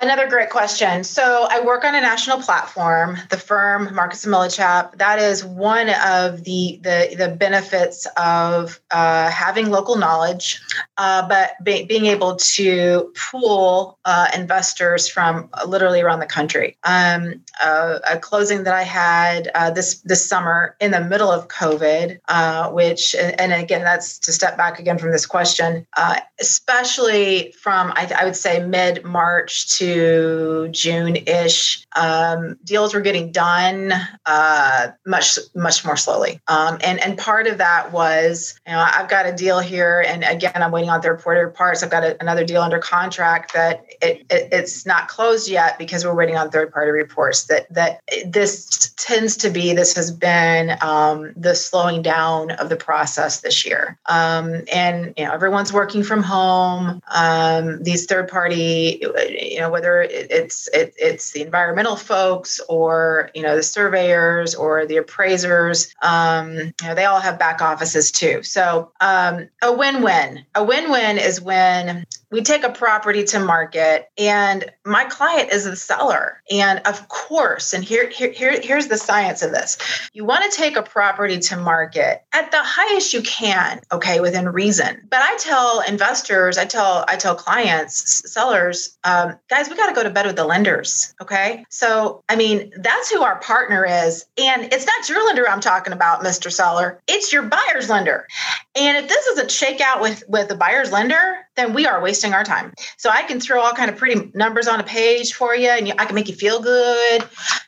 Another 0.00 0.28
great 0.28 0.50
question. 0.50 1.04
So 1.04 1.48
I 1.50 1.64
work 1.64 1.82
on 1.82 1.94
a 1.94 2.00
national 2.00 2.42
platform, 2.42 3.16
the 3.30 3.38
firm 3.38 3.94
Marcus 3.94 4.24
and 4.24 4.34
Millichap. 4.34 4.98
That 4.98 5.18
is 5.18 5.42
one 5.42 5.88
of 5.88 6.44
the 6.44 6.78
the, 6.82 7.14
the 7.16 7.28
benefits 7.28 8.06
of 8.18 8.78
uh, 8.90 9.30
having 9.30 9.70
local 9.70 9.96
knowledge, 9.96 10.60
uh, 10.98 11.26
but 11.26 11.52
be, 11.64 11.86
being 11.98 12.12
able 12.12 12.36
to 12.36 13.10
pool 13.16 13.98
uh, 14.04 14.28
investors 14.34 15.08
from 15.08 15.48
literally 15.66 16.02
around 16.02 16.20
the 16.20 16.26
country. 16.26 16.76
Um, 16.84 17.42
a 17.62 18.18
closing 18.20 18.64
that 18.64 18.74
I 18.74 18.82
had 18.82 19.50
uh, 19.54 19.70
this 19.70 20.00
this 20.00 20.28
summer 20.28 20.76
in 20.80 20.90
the 20.90 21.00
middle 21.00 21.30
of 21.30 21.48
COVID, 21.48 22.18
uh, 22.28 22.70
which 22.70 23.14
and 23.14 23.52
again 23.52 23.82
that's 23.82 24.18
to 24.20 24.32
step 24.32 24.56
back 24.58 24.78
again 24.78 24.98
from 24.98 25.10
this 25.10 25.24
question, 25.24 25.86
uh, 25.96 26.20
especially 26.38 27.52
from 27.52 27.92
I, 27.96 28.12
I 28.18 28.24
would 28.24 28.36
say 28.36 28.64
mid 28.64 29.04
March 29.04 29.68
to 29.78 30.68
June 30.70 31.16
ish, 31.26 31.86
um, 31.96 32.58
deals 32.64 32.92
were 32.92 33.00
getting 33.00 33.32
done 33.32 33.92
uh, 34.26 34.88
much 35.06 35.38
much 35.54 35.84
more 35.84 35.96
slowly. 35.96 36.40
Um, 36.46 36.78
and 36.82 37.00
and 37.00 37.16
part 37.16 37.46
of 37.46 37.58
that 37.58 37.92
was, 37.92 38.58
you 38.66 38.74
know, 38.74 38.86
I've 38.86 39.08
got 39.08 39.24
a 39.24 39.32
deal 39.32 39.60
here, 39.60 40.04
and 40.06 40.22
again, 40.24 40.52
I'm 40.56 40.72
waiting 40.72 40.90
on 40.90 41.00
third 41.00 41.22
party 41.22 41.40
parts. 41.54 41.75
I've 41.82 41.90
got 41.90 42.04
a, 42.04 42.16
another 42.20 42.44
deal 42.44 42.62
under 42.62 42.78
contract 42.78 43.52
that 43.54 43.84
it, 44.02 44.26
it, 44.30 44.48
it's 44.52 44.86
not 44.86 45.08
closed 45.08 45.48
yet 45.48 45.78
because 45.78 46.04
we're 46.04 46.14
waiting 46.14 46.36
on 46.36 46.50
third 46.50 46.72
party 46.72 46.90
reports. 46.90 47.44
That 47.44 47.72
that 47.72 48.02
this 48.26 48.94
tends 48.96 49.36
to 49.38 49.50
be 49.50 49.72
this 49.74 49.94
has 49.94 50.10
been 50.10 50.76
um, 50.80 51.32
the 51.36 51.54
slowing 51.54 52.02
down 52.02 52.50
of 52.52 52.68
the 52.68 52.76
process 52.76 53.40
this 53.40 53.64
year. 53.64 53.98
Um, 54.06 54.62
and 54.72 55.14
you 55.16 55.24
know, 55.24 55.32
everyone's 55.32 55.72
working 55.72 56.02
from 56.02 56.22
home. 56.22 57.00
Um, 57.08 57.82
these 57.82 58.06
third 58.06 58.28
party, 58.28 59.02
you 59.28 59.60
know 59.60 59.70
whether 59.70 60.02
it's 60.02 60.68
it, 60.68 60.94
it's 60.98 61.32
the 61.32 61.42
environmental 61.42 61.96
folks 61.96 62.60
or 62.68 63.30
you 63.34 63.42
know 63.42 63.56
the 63.56 63.62
surveyors 63.62 64.54
or 64.54 64.86
the 64.86 64.96
appraisers. 64.96 65.94
Um, 66.02 66.54
you 66.56 66.72
know, 66.82 66.94
they 66.94 67.04
all 67.04 67.20
have 67.20 67.38
back 67.38 67.60
offices 67.62 68.10
too. 68.10 68.42
So 68.42 68.92
um, 69.00 69.48
a 69.62 69.72
win-win. 69.72 70.44
A 70.54 70.64
win-win 70.64 71.18
is 71.18 71.40
when 71.40 71.65
and 71.66 72.06
we 72.30 72.42
take 72.42 72.64
a 72.64 72.70
property 72.70 73.24
to 73.24 73.38
market 73.38 74.08
and 74.18 74.70
my 74.84 75.04
client 75.04 75.52
is 75.52 75.64
the 75.64 75.76
seller. 75.76 76.42
And 76.50 76.80
of 76.80 77.08
course, 77.08 77.72
and 77.72 77.84
here, 77.84 78.08
here, 78.08 78.32
here 78.32 78.60
here's 78.60 78.88
the 78.88 78.98
science 78.98 79.42
of 79.42 79.52
this. 79.52 79.78
You 80.12 80.24
want 80.24 80.50
to 80.50 80.56
take 80.56 80.76
a 80.76 80.82
property 80.82 81.38
to 81.38 81.56
market 81.56 82.22
at 82.32 82.50
the 82.50 82.60
highest 82.60 83.14
you 83.14 83.22
can, 83.22 83.80
okay, 83.92 84.20
within 84.20 84.48
reason. 84.48 85.06
But 85.08 85.20
I 85.22 85.36
tell 85.36 85.80
investors, 85.80 86.58
I 86.58 86.64
tell, 86.64 87.04
I 87.08 87.16
tell 87.16 87.34
clients, 87.34 88.30
sellers, 88.32 88.98
um, 89.04 89.38
guys, 89.48 89.68
we 89.68 89.76
got 89.76 89.88
to 89.88 89.94
go 89.94 90.02
to 90.02 90.10
bed 90.10 90.26
with 90.26 90.36
the 90.36 90.44
lenders. 90.44 91.14
Okay. 91.20 91.64
So, 91.70 92.24
I 92.28 92.36
mean, 92.36 92.72
that's 92.76 93.10
who 93.10 93.22
our 93.22 93.38
partner 93.40 93.84
is. 93.84 94.26
And 94.36 94.72
it's 94.72 94.86
not 94.86 95.08
your 95.08 95.24
lender 95.26 95.48
I'm 95.48 95.60
talking 95.60 95.92
about, 95.92 96.22
Mr. 96.22 96.50
Seller. 96.50 97.00
It's 97.06 97.32
your 97.32 97.42
buyer's 97.42 97.88
lender. 97.88 98.26
And 98.74 98.98
if 98.98 99.08
this 99.08 99.24
doesn't 99.26 99.50
shake 99.50 99.80
out 99.80 100.00
with, 100.00 100.24
with 100.28 100.48
the 100.48 100.56
buyer's 100.56 100.92
lender, 100.92 101.36
then 101.56 101.72
we 101.72 101.86
are 101.86 102.02
wasting 102.02 102.15
our 102.24 102.44
time. 102.44 102.72
So 102.96 103.10
I 103.10 103.22
can 103.22 103.40
throw 103.40 103.60
all 103.60 103.72
kind 103.72 103.90
of 103.90 103.96
pretty 103.96 104.30
numbers 104.34 104.68
on 104.68 104.80
a 104.80 104.84
page 104.84 105.34
for 105.34 105.54
you 105.54 105.68
and 105.68 105.92
I 105.98 106.04
can 106.04 106.14
make 106.14 106.28
you 106.28 106.34
feel 106.34 106.60
good 106.60 107.24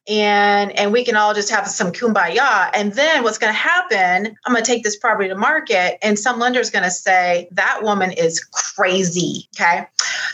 and 0.08 0.76
and 0.78 0.92
we 0.92 1.04
can 1.04 1.16
all 1.16 1.34
just 1.34 1.50
have 1.50 1.66
some 1.68 1.92
kumbaya. 1.92 2.70
And 2.74 2.92
then 2.94 3.22
what's 3.22 3.38
going 3.38 3.52
to 3.52 3.58
happen, 3.58 4.36
I'm 4.44 4.52
going 4.52 4.64
to 4.64 4.70
take 4.70 4.82
this 4.82 4.96
property 4.96 5.28
to 5.28 5.34
market 5.34 5.98
and 6.02 6.18
some 6.18 6.38
lender 6.38 6.60
is 6.60 6.70
going 6.70 6.84
to 6.84 6.90
say 6.90 7.48
that 7.52 7.80
woman 7.82 8.12
is 8.12 8.40
crazy, 8.40 9.48
okay? 9.56 9.86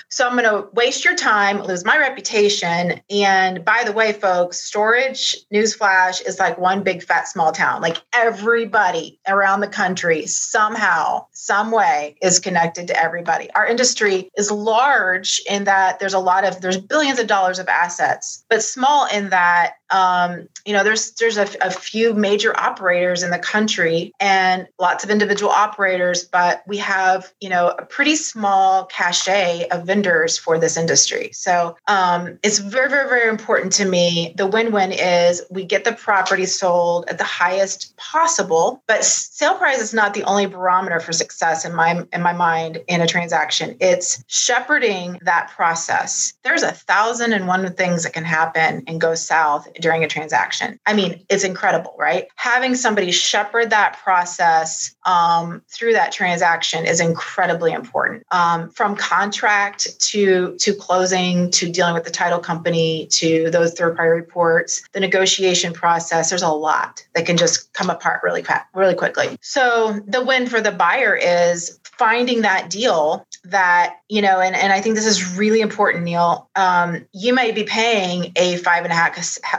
So 0.09 0.27
I'm 0.29 0.39
going 0.39 0.45
to 0.45 0.69
waste 0.75 1.05
your 1.05 1.17
time, 1.17 1.61
lose 1.63 1.85
my 1.85 1.99
reputation. 1.99 3.01
And 3.11 3.65
by 3.65 3.83
the 3.85 3.93
way, 3.93 4.13
folks, 4.13 4.61
storage 4.61 5.37
newsflash 5.53 6.25
is 6.25 6.39
like 6.39 6.57
one 6.57 6.83
big 6.83 7.03
fat 7.03 7.27
small 7.27 7.51
town. 7.51 7.83
Like 7.83 7.97
everybody 8.13 9.19
around 9.27 9.61
the 9.61 9.67
country 9.67 10.27
somehow, 10.27 11.27
some 11.33 11.73
way 11.73 12.17
is 12.23 12.39
connected 12.39 12.87
to 12.89 13.01
everybody. 13.01 13.51
Our 13.57 13.67
industry 13.67 14.04
is 14.37 14.51
large 14.51 15.41
in 15.49 15.65
that 15.65 15.99
there's 15.99 16.15
a 16.15 16.19
lot 16.19 16.45
of 16.45 16.61
there's 16.61 16.79
billions 16.79 17.19
of 17.19 17.27
dollars 17.27 17.59
of 17.59 17.69
assets, 17.69 18.45
but 18.49 18.63
small 18.63 19.07
in 19.07 19.31
that 19.31 19.75
um, 19.95 20.49
you 20.67 20.73
know 20.73 20.83
there's 20.83 21.13
there's 21.13 21.37
a, 21.37 21.47
a 21.61 21.71
few 21.71 22.15
major 22.15 22.59
operators 22.59 23.23
in 23.23 23.31
the 23.31 23.39
country 23.39 24.13
and 24.19 24.67
lots 24.79 25.05
of 25.05 25.11
individual 25.11 25.53
operators, 25.53 26.25
but 26.25 26.65
we 26.67 26.79
have 26.79 27.33
you 27.41 27.49
know 27.49 27.69
a 27.79 27.85
pretty 27.85 28.17
small 28.17 28.87
cachet 28.87 29.69
of 29.69 29.87
vendors 29.87 30.37
for 30.37 30.59
this 30.59 30.77
industry. 30.77 31.31
So 31.33 31.77
um, 31.87 32.39
it's 32.43 32.59
very 32.59 32.89
very 32.89 33.09
very 33.09 33.29
important 33.29 33.73
to 33.75 33.85
me. 33.85 34.35
The 34.37 34.47
win-win 34.47 34.93
is 34.93 35.43
we 35.51 35.65
get 35.65 35.85
the 35.85 35.93
property 35.93 36.47
sold 36.47 37.05
at 37.09 37.19
the 37.19 37.25
highest 37.25 37.97
possible, 37.97 38.83
but 38.89 39.05
sale 39.05 39.55
price 39.55 39.81
is 39.81 39.95
not 39.95 40.15
the 40.15 40.25
only 40.25 40.47
barometer 40.47 40.99
for 40.99 41.13
success 41.13 41.65
in 41.65 41.75
my 41.75 42.05
in 42.13 42.23
my 42.23 42.33
mind 42.33 42.83
in 42.89 43.01
a 43.01 43.07
transaction. 43.07 43.77
It's 43.81 44.25
shepherding 44.27 45.21
that 45.23 45.51
process. 45.55 46.33
There's 46.43 46.65
a 46.65 46.73
thousand 46.73 47.33
and 47.33 47.47
one 47.47 47.65
things 47.75 48.03
that 48.03 48.13
can 48.13 48.25
happen 48.25 48.83
and 48.87 49.01
go 49.01 49.15
south 49.15 49.69
during 49.85 50.03
a 50.03 50.09
transaction. 50.09 50.81
I 50.87 50.95
mean, 50.95 51.23
it's 51.29 51.45
incredible, 51.45 51.95
right? 51.99 52.27
Having 52.37 52.77
somebody 52.77 53.11
shepherd 53.11 53.69
that 53.69 53.99
process 54.03 54.97
um, 55.05 55.61
through 55.69 55.93
that 55.93 56.11
transaction 56.11 56.87
is 56.87 57.01
incredibly 57.01 57.71
important. 57.73 58.25
Um, 58.31 58.71
from 58.71 58.97
contract 58.97 60.01
to 60.09 60.57
to 60.57 60.75
closing 60.75 61.51
to 61.51 61.71
dealing 61.71 61.93
with 61.93 62.05
the 62.05 62.11
title 62.11 62.39
company 62.39 63.07
to 63.11 63.51
those 63.51 63.75
third 63.75 63.95
party 63.95 64.13
reports, 64.13 64.83
the 64.93 65.01
negotiation 65.01 65.75
process. 65.75 66.31
There's 66.31 66.41
a 66.41 66.49
lot 66.49 67.05
that 67.15 67.27
can 67.27 67.37
just 67.37 67.71
come 67.75 67.91
apart 67.91 68.23
really 68.25 68.43
really 68.73 68.95
quickly. 68.95 69.37
So 69.43 70.01
the 70.07 70.25
win 70.25 70.47
for 70.47 70.63
the 70.63 70.73
buyer 70.73 71.15
is 71.15 71.79
finding 71.99 72.41
that 72.41 72.71
deal 72.71 73.27
that 73.45 73.97
you 74.09 74.23
know 74.23 74.41
and, 74.41 74.57
and 74.57 74.73
i 74.73 74.81
think 74.81 74.95
this 74.95 75.07
is 75.07 75.37
really 75.37 75.61
important 75.61 76.05
neil. 76.05 76.49
Um, 76.57 77.07
you 77.13 77.35
might 77.35 77.55
be 77.55 77.65
paying 77.65 78.33
a 78.37 78.57
five 78.59 78.85
and 78.85 78.93
a 78.93 78.97
half 78.97 79.17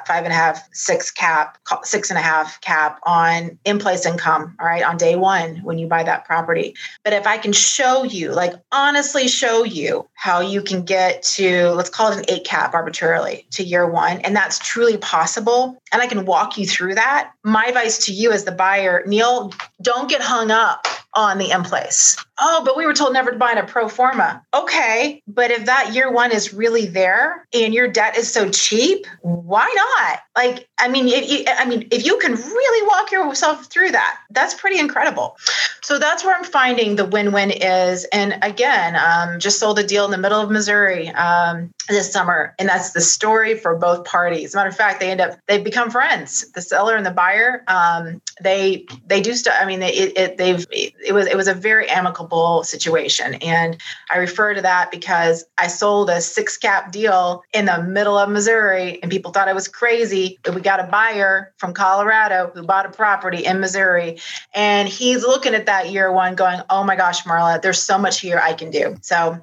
five 0.07 0.23
and 0.23 0.33
a 0.33 0.35
half 0.35 0.67
six 0.73 1.11
cap 1.11 1.57
six 1.83 2.09
and 2.09 2.17
a 2.17 2.21
half 2.21 2.59
cap 2.61 2.99
on 3.03 3.57
in 3.65 3.79
place 3.79 4.05
income 4.05 4.55
all 4.59 4.65
right 4.65 4.83
on 4.83 4.97
day 4.97 5.15
one 5.15 5.57
when 5.57 5.77
you 5.77 5.87
buy 5.87 6.03
that 6.03 6.25
property. 6.25 6.75
But 7.03 7.13
if 7.13 7.27
i 7.27 7.37
can 7.37 7.53
show 7.53 8.03
you 8.03 8.31
like 8.31 8.53
honestly 8.71 9.27
show 9.27 9.63
you 9.63 10.07
how 10.13 10.39
you 10.39 10.61
can 10.61 10.83
get 10.83 11.21
to 11.23 11.69
let's 11.71 11.89
call 11.89 12.11
it 12.11 12.17
an 12.17 12.25
eight 12.27 12.45
cap 12.45 12.73
arbitrarily 12.73 13.45
to 13.51 13.63
year 13.63 13.89
one 13.89 14.19
and 14.21 14.35
that's 14.35 14.59
truly 14.59 14.97
possible 14.97 15.77
and 15.91 16.01
i 16.01 16.07
can 16.07 16.25
walk 16.25 16.57
you 16.57 16.65
through 16.65 16.95
that 16.95 17.31
my 17.43 17.65
advice 17.65 18.05
to 18.05 18.13
you 18.13 18.31
as 18.31 18.45
the 18.45 18.51
buyer 18.51 19.03
neil 19.05 19.51
don't 19.81 20.09
get 20.09 20.21
hung 20.21 20.51
up 20.51 20.87
on 21.15 21.37
the 21.37 21.51
in 21.51 21.63
place. 21.63 22.17
Oh, 22.39 22.61
but 22.65 22.77
we 22.77 22.85
were 22.85 22.93
told 22.93 23.13
never 23.13 23.31
to 23.31 23.37
buy 23.37 23.53
in 23.53 23.57
a 23.57 23.65
pro 23.65 23.87
forma. 23.87 24.43
Okay, 24.53 25.23
but 25.27 25.51
if 25.51 25.65
that 25.65 25.93
year 25.93 26.11
one 26.11 26.31
is 26.31 26.53
really 26.53 26.85
there 26.85 27.47
and 27.53 27.73
your 27.73 27.87
debt 27.87 28.17
is 28.17 28.31
so 28.31 28.49
cheap, 28.49 29.05
why 29.21 29.71
not? 29.75 30.19
Like, 30.35 30.67
I 30.79 30.89
mean, 30.89 31.07
if 31.07 31.29
you, 31.29 31.45
I 31.47 31.65
mean, 31.65 31.87
if 31.91 32.05
you 32.05 32.17
can 32.17 32.33
really 32.33 32.87
walk 32.87 33.11
yourself 33.11 33.67
through 33.67 33.91
that, 33.91 34.19
that's 34.31 34.53
pretty 34.53 34.79
incredible. 34.79 35.37
So 35.81 35.99
that's 35.99 36.25
where 36.25 36.35
I'm 36.35 36.43
finding 36.43 36.95
the 36.95 37.05
win-win 37.05 37.51
is. 37.51 38.05
And 38.11 38.37
again, 38.41 38.95
um, 38.95 39.39
just 39.39 39.59
sold 39.59 39.77
a 39.79 39.83
deal 39.83 40.03
in 40.03 40.11
the 40.11 40.17
middle 40.17 40.41
of 40.41 40.49
Missouri 40.49 41.09
um, 41.09 41.71
this 41.87 42.11
summer, 42.11 42.55
and 42.57 42.67
that's 42.67 42.91
the 42.91 43.01
story 43.01 43.55
for 43.55 43.75
both 43.75 44.03
parties. 44.03 44.55
Matter 44.55 44.69
of 44.69 44.75
fact, 44.75 44.99
they 44.99 45.11
end 45.11 45.21
up 45.21 45.37
they've 45.47 45.63
become 45.63 45.91
friends. 45.91 46.51
The 46.51 46.61
seller 46.61 46.95
and 46.95 47.05
the 47.05 47.11
buyer, 47.11 47.63
um, 47.67 48.19
they 48.41 48.87
they 49.05 49.21
do 49.21 49.35
stuff. 49.35 49.55
I 49.61 49.65
mean, 49.65 49.79
they, 49.79 49.93
it, 49.93 50.17
it, 50.17 50.37
they've 50.37 50.65
it 50.71 51.13
was 51.13 51.27
it 51.27 51.37
was 51.37 51.47
a 51.47 51.53
very 51.53 51.87
amicable 51.87 52.63
situation, 52.63 53.35
and 53.35 53.77
I 54.11 54.17
refer 54.17 54.55
to 54.55 54.61
that 54.63 54.89
because 54.89 55.45
I 55.59 55.67
sold 55.67 56.09
a 56.09 56.19
six 56.19 56.57
cap 56.57 56.91
deal 56.91 57.43
in 57.53 57.65
the 57.65 57.83
middle 57.83 58.17
of 58.17 58.27
Missouri, 58.29 58.99
and 59.03 59.11
people 59.11 59.31
thought 59.31 59.47
I 59.47 59.53
was 59.53 59.67
crazy. 59.67 60.24
We 60.53 60.61
got 60.61 60.79
a 60.79 60.83
buyer 60.83 61.53
from 61.57 61.73
Colorado 61.73 62.51
who 62.53 62.63
bought 62.63 62.85
a 62.85 62.89
property 62.89 63.45
in 63.45 63.59
Missouri, 63.59 64.19
and 64.53 64.87
he's 64.87 65.23
looking 65.23 65.53
at 65.53 65.65
that 65.65 65.91
year 65.91 66.11
one, 66.11 66.35
going, 66.35 66.61
"Oh 66.69 66.83
my 66.83 66.95
gosh, 66.95 67.23
Marla, 67.23 67.61
there's 67.61 67.81
so 67.81 67.97
much 67.97 68.19
here 68.19 68.39
I 68.39 68.53
can 68.53 68.71
do." 68.71 68.97
So 69.01 69.37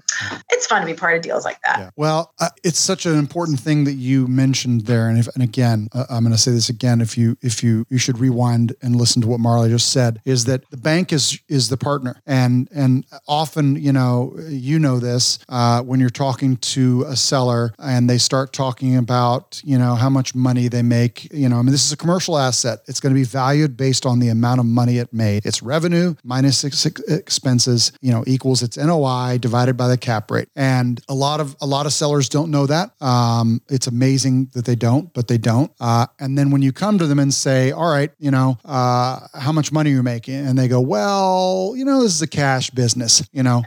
it's 0.50 0.66
fun 0.66 0.80
to 0.82 0.86
be 0.86 0.94
part 0.94 1.16
of 1.16 1.22
deals 1.22 1.44
like 1.44 1.58
that. 1.64 1.78
Yeah. 1.78 1.90
Well, 1.96 2.32
uh, 2.40 2.50
it's 2.64 2.78
such 2.78 3.06
an 3.06 3.18
important 3.18 3.60
thing 3.60 3.84
that 3.84 3.94
you 3.94 4.26
mentioned 4.26 4.82
there, 4.82 5.08
and 5.08 5.18
if 5.18 5.28
and 5.34 5.42
again, 5.42 5.88
uh, 5.92 6.06
I'm 6.10 6.24
going 6.24 6.34
to 6.34 6.40
say 6.40 6.52
this 6.52 6.68
again. 6.68 7.00
If 7.00 7.16
you 7.16 7.36
if 7.42 7.62
you 7.62 7.86
you 7.88 7.98
should 7.98 8.18
rewind 8.18 8.74
and 8.82 8.96
listen 8.96 9.22
to 9.22 9.28
what 9.28 9.40
Marla 9.40 9.68
just 9.68 9.90
said, 9.90 10.20
is 10.24 10.44
that 10.46 10.68
the 10.70 10.76
bank 10.76 11.12
is 11.12 11.38
is 11.48 11.68
the 11.68 11.76
partner. 11.76 12.20
And 12.26 12.68
and 12.74 13.04
often, 13.28 13.76
you 13.76 13.92
know, 13.92 14.34
you 14.48 14.78
know 14.78 14.98
this 14.98 15.38
uh, 15.48 15.82
when 15.82 16.00
you're 16.00 16.10
talking 16.10 16.56
to 16.56 17.04
a 17.08 17.16
seller 17.16 17.72
and 17.78 18.08
they 18.08 18.18
start 18.18 18.52
talking 18.52 18.96
about, 18.96 19.60
you 19.64 19.78
know, 19.78 19.94
how 19.94 20.08
much 20.08 20.34
money 20.34 20.68
they 20.72 20.82
make. 20.82 21.32
You 21.32 21.48
know, 21.48 21.58
I 21.58 21.62
mean, 21.62 21.70
this 21.70 21.86
is 21.86 21.92
a 21.92 21.96
commercial 21.96 22.36
asset. 22.36 22.80
It's 22.88 22.98
going 22.98 23.14
to 23.14 23.18
be 23.18 23.24
valued 23.24 23.76
based 23.76 24.04
on 24.04 24.18
the 24.18 24.28
amount 24.28 24.58
of 24.58 24.66
money 24.66 24.98
it 24.98 25.12
made. 25.12 25.46
Its 25.46 25.62
revenue 25.62 26.14
minus 26.24 26.64
its 26.64 26.84
expenses, 26.84 27.92
you 28.00 28.10
know, 28.10 28.24
equals 28.26 28.62
its 28.62 28.76
NOI 28.76 29.38
divided 29.38 29.76
by 29.76 29.86
the 29.88 29.96
cap 29.96 30.30
rate. 30.30 30.48
And 30.56 31.00
a 31.08 31.14
lot 31.14 31.38
of 31.40 31.54
a 31.60 31.66
lot 31.66 31.86
of 31.86 31.92
sellers 31.92 32.28
don't 32.28 32.50
know 32.50 32.66
that. 32.66 32.90
Um, 33.00 33.62
it's 33.68 33.86
amazing 33.86 34.50
that 34.54 34.64
they 34.64 34.74
don't, 34.74 35.12
but 35.12 35.28
they 35.28 35.38
don't. 35.38 35.70
Uh, 35.80 36.06
and 36.18 36.36
then 36.36 36.50
when 36.50 36.62
you 36.62 36.72
come 36.72 36.98
to 36.98 37.06
them 37.06 37.20
and 37.20 37.32
say, 37.32 37.70
"All 37.70 37.90
right, 37.92 38.10
you 38.18 38.32
know, 38.32 38.58
uh, 38.64 39.20
how 39.34 39.52
much 39.52 39.70
money 39.70 39.90
you're 39.90 40.02
making," 40.02 40.34
and 40.46 40.58
they 40.58 40.66
go, 40.66 40.80
"Well." 40.80 41.52
you 41.76 41.84
know, 41.84 42.02
this 42.02 42.14
is 42.14 42.22
a 42.22 42.26
cash 42.26 42.70
business, 42.70 43.28
you 43.32 43.42
know. 43.42 43.62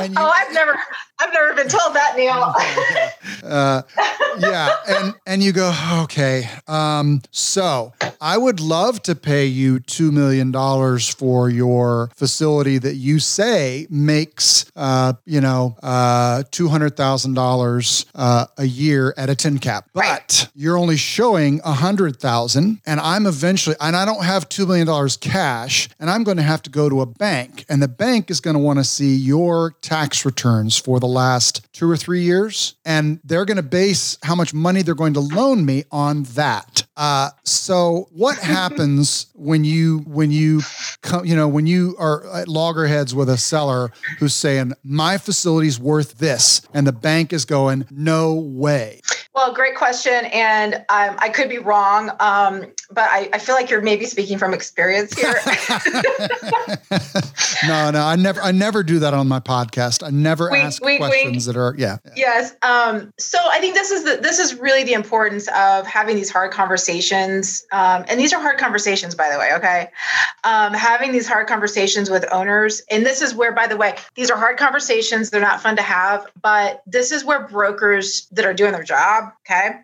You, 0.00 0.14
oh, 0.16 0.30
I've 0.32 0.52
never, 0.52 0.78
I've 1.18 1.32
never 1.32 1.54
been 1.54 1.68
told 1.68 1.94
that, 1.94 2.14
Neil. 2.16 2.54
uh, 3.50 3.82
yeah, 4.38 4.76
and 4.88 5.14
and 5.26 5.42
you 5.42 5.52
go, 5.52 5.72
okay. 6.02 6.48
Um, 6.66 7.22
so 7.30 7.92
I 8.20 8.36
would 8.38 8.60
love 8.60 9.02
to 9.02 9.14
pay 9.14 9.46
you 9.46 9.78
two 9.78 10.10
million 10.10 10.50
dollars 10.50 11.08
for 11.08 11.48
your 11.48 12.10
facility 12.16 12.78
that 12.78 12.94
you 12.94 13.18
say 13.18 13.86
makes, 13.90 14.70
uh, 14.74 15.14
you 15.24 15.40
know, 15.40 15.76
uh, 15.82 16.42
two 16.50 16.68
hundred 16.68 16.96
thousand 16.96 17.38
uh, 17.38 17.42
dollars 17.42 18.06
a 18.14 18.64
year 18.64 19.14
at 19.16 19.30
a 19.30 19.36
ten 19.36 19.58
cap, 19.58 19.88
but 19.92 20.00
right. 20.00 20.50
you're 20.54 20.78
only 20.78 20.96
showing 20.96 21.60
a 21.64 21.72
hundred 21.72 22.16
thousand, 22.18 22.80
and 22.86 22.98
I'm 23.00 23.26
eventually, 23.26 23.76
and 23.80 23.94
I 23.94 24.04
don't 24.04 24.24
have 24.24 24.48
two 24.48 24.66
million 24.66 24.86
dollars 24.86 25.16
cash, 25.16 25.88
and 26.00 26.10
I'm 26.10 26.24
going 26.24 26.38
to 26.38 26.42
have 26.42 26.62
to 26.62 26.70
go 26.70 26.88
to 26.88 27.00
a 27.00 27.06
bank, 27.06 27.64
and 27.68 27.82
the 27.82 27.88
bank 27.88 28.30
is 28.30 28.40
going 28.40 28.54
to 28.54 28.60
want 28.60 28.78
to 28.78 28.84
see 28.84 29.14
your 29.14 29.72
tax 29.82 30.24
returns 30.24 30.76
for 30.76 31.00
the 31.00 31.06
last 31.06 31.66
two 31.72 31.90
or 31.90 31.96
three 31.96 32.22
years, 32.22 32.76
and 32.84 33.20
they're 33.24 33.44
going 33.44 33.56
to 33.56 33.62
base 33.62 34.16
how 34.22 34.34
much 34.34 34.54
money 34.54 34.82
they're 34.82 34.94
going 34.94 35.14
to 35.14 35.20
loan 35.20 35.66
me 35.66 35.84
on 35.90 36.22
that. 36.34 36.84
Uh, 36.96 37.30
so 37.44 38.08
what 38.12 38.38
happens 38.42 39.26
when 39.34 39.64
you 39.64 39.98
when 40.06 40.30
you 40.30 40.60
come 41.02 41.24
you 41.24 41.34
know 41.34 41.48
when 41.48 41.66
you 41.66 41.96
are 41.98 42.26
at 42.34 42.48
loggerheads 42.48 43.14
with 43.14 43.28
a 43.28 43.36
seller 43.36 43.90
who's 44.18 44.34
saying 44.34 44.72
my 44.84 45.18
facility's 45.18 45.80
worth 45.80 46.18
this 46.18 46.62
and 46.74 46.86
the 46.86 46.92
bank 46.92 47.32
is 47.32 47.44
going 47.44 47.86
no 47.90 48.34
way 48.34 49.00
Well, 49.34 49.54
great 49.54 49.76
question, 49.76 50.26
and 50.26 50.74
um, 50.74 51.16
I 51.18 51.30
could 51.30 51.48
be 51.48 51.56
wrong, 51.56 52.10
um, 52.20 52.66
but 52.90 53.08
I, 53.10 53.30
I, 53.32 53.38
feel 53.38 53.54
like 53.54 53.70
you're 53.70 53.80
maybe 53.80 54.04
speaking 54.04 54.36
from 54.36 54.52
experience 54.52 55.14
here. 55.14 55.32
no, 57.66 57.90
no, 57.90 58.04
I 58.04 58.14
never, 58.16 58.42
I 58.42 58.52
never 58.52 58.82
do 58.82 58.98
that 58.98 59.14
on 59.14 59.28
my 59.28 59.40
podcast. 59.40 60.06
I 60.06 60.10
never 60.10 60.50
wink, 60.50 60.64
ask 60.64 60.84
wink, 60.84 61.00
questions 61.00 61.46
wink. 61.46 61.56
that 61.56 61.56
are, 61.56 61.74
yeah. 61.78 61.96
yeah. 62.04 62.12
Yes. 62.14 62.54
Um, 62.60 63.10
so 63.18 63.38
I 63.50 63.58
think 63.58 63.72
this 63.74 63.90
is 63.90 64.04
the, 64.04 64.18
this 64.20 64.38
is 64.38 64.54
really 64.56 64.84
the 64.84 64.92
importance 64.92 65.48
of 65.56 65.86
having 65.86 66.14
these 66.14 66.30
hard 66.30 66.52
conversations, 66.52 67.64
um, 67.72 68.04
and 68.08 68.20
these 68.20 68.34
are 68.34 68.40
hard 68.40 68.58
conversations, 68.58 69.14
by 69.14 69.30
the 69.32 69.38
way. 69.38 69.52
Okay, 69.54 69.88
um, 70.44 70.74
having 70.74 71.10
these 71.10 71.26
hard 71.26 71.46
conversations 71.46 72.10
with 72.10 72.26
owners, 72.30 72.82
and 72.90 73.06
this 73.06 73.22
is 73.22 73.34
where, 73.34 73.52
by 73.52 73.66
the 73.66 73.78
way, 73.78 73.96
these 74.14 74.30
are 74.30 74.36
hard 74.36 74.58
conversations. 74.58 75.30
They're 75.30 75.40
not 75.40 75.62
fun 75.62 75.76
to 75.76 75.82
have, 75.82 76.26
but 76.42 76.82
this 76.86 77.12
is 77.12 77.24
where 77.24 77.48
brokers 77.48 78.26
that 78.32 78.44
are 78.44 78.52
doing 78.52 78.72
their 78.72 78.82
job 78.82 79.21
okay, 79.40 79.76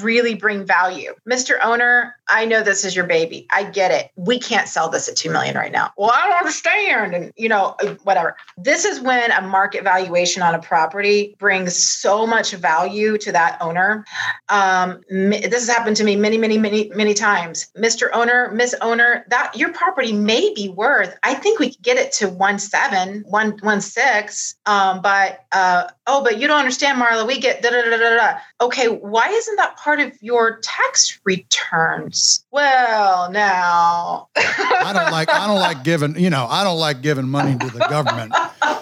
really 0.00 0.34
bring 0.34 0.64
value. 0.66 1.14
Mr. 1.28 1.58
Owner, 1.62 2.16
I 2.32 2.46
know 2.46 2.62
this 2.62 2.84
is 2.84 2.96
your 2.96 3.06
baby. 3.06 3.46
I 3.50 3.64
get 3.64 3.90
it. 3.90 4.10
We 4.16 4.38
can't 4.38 4.66
sell 4.66 4.88
this 4.88 5.06
at 5.06 5.16
2 5.16 5.30
million 5.30 5.54
right 5.54 5.70
now. 5.70 5.90
Well, 5.98 6.10
I 6.12 6.26
don't 6.26 6.38
understand. 6.38 7.14
And, 7.14 7.32
you 7.36 7.48
know, 7.48 7.76
whatever. 8.04 8.36
This 8.56 8.86
is 8.86 9.00
when 9.00 9.30
a 9.30 9.42
market 9.42 9.84
valuation 9.84 10.42
on 10.42 10.54
a 10.54 10.58
property 10.58 11.36
brings 11.38 11.76
so 11.76 12.26
much 12.26 12.52
value 12.52 13.18
to 13.18 13.32
that 13.32 13.58
owner. 13.60 14.06
Um, 14.48 15.02
this 15.10 15.52
has 15.52 15.68
happened 15.68 15.96
to 15.98 16.04
me 16.04 16.16
many, 16.16 16.38
many, 16.38 16.56
many, 16.56 16.90
many 16.94 17.12
times. 17.12 17.70
Mr. 17.76 18.08
Owner, 18.14 18.50
Miss 18.52 18.74
Owner, 18.80 19.26
that 19.28 19.54
your 19.54 19.72
property 19.74 20.14
may 20.14 20.54
be 20.54 20.70
worth, 20.70 21.14
I 21.22 21.34
think 21.34 21.58
we 21.58 21.70
could 21.70 21.82
get 21.82 21.98
it 21.98 22.12
to 22.12 22.30
one 22.30 22.58
seven, 22.58 23.24
one, 23.28 23.58
one 23.60 23.82
six. 23.82 24.56
Um, 24.64 25.02
but, 25.02 25.44
uh, 25.52 25.88
oh, 26.06 26.24
but 26.24 26.38
you 26.38 26.48
don't 26.48 26.58
understand, 26.58 27.00
Marla. 27.00 27.26
We 27.26 27.38
get 27.38 27.60
da 27.62 27.68
da 27.68 27.82
da 27.82 27.96
da 27.98 28.16
da. 28.16 28.38
Okay, 28.62 28.88
why 28.88 29.28
isn't 29.28 29.56
that 29.56 29.76
part 29.76 30.00
of 30.00 30.12
your 30.22 30.60
tax 30.62 31.20
returns? 31.24 32.21
Well, 32.50 33.30
now 33.30 34.28
I 34.36 34.92
don't 34.94 35.10
like 35.12 35.28
I 35.28 35.46
don't 35.46 35.60
like 35.60 35.84
giving, 35.84 36.18
you 36.18 36.30
know, 36.30 36.46
I 36.48 36.64
don't 36.64 36.78
like 36.78 37.02
giving 37.02 37.28
money 37.28 37.56
to 37.58 37.66
the 37.66 37.86
government. 37.88 38.32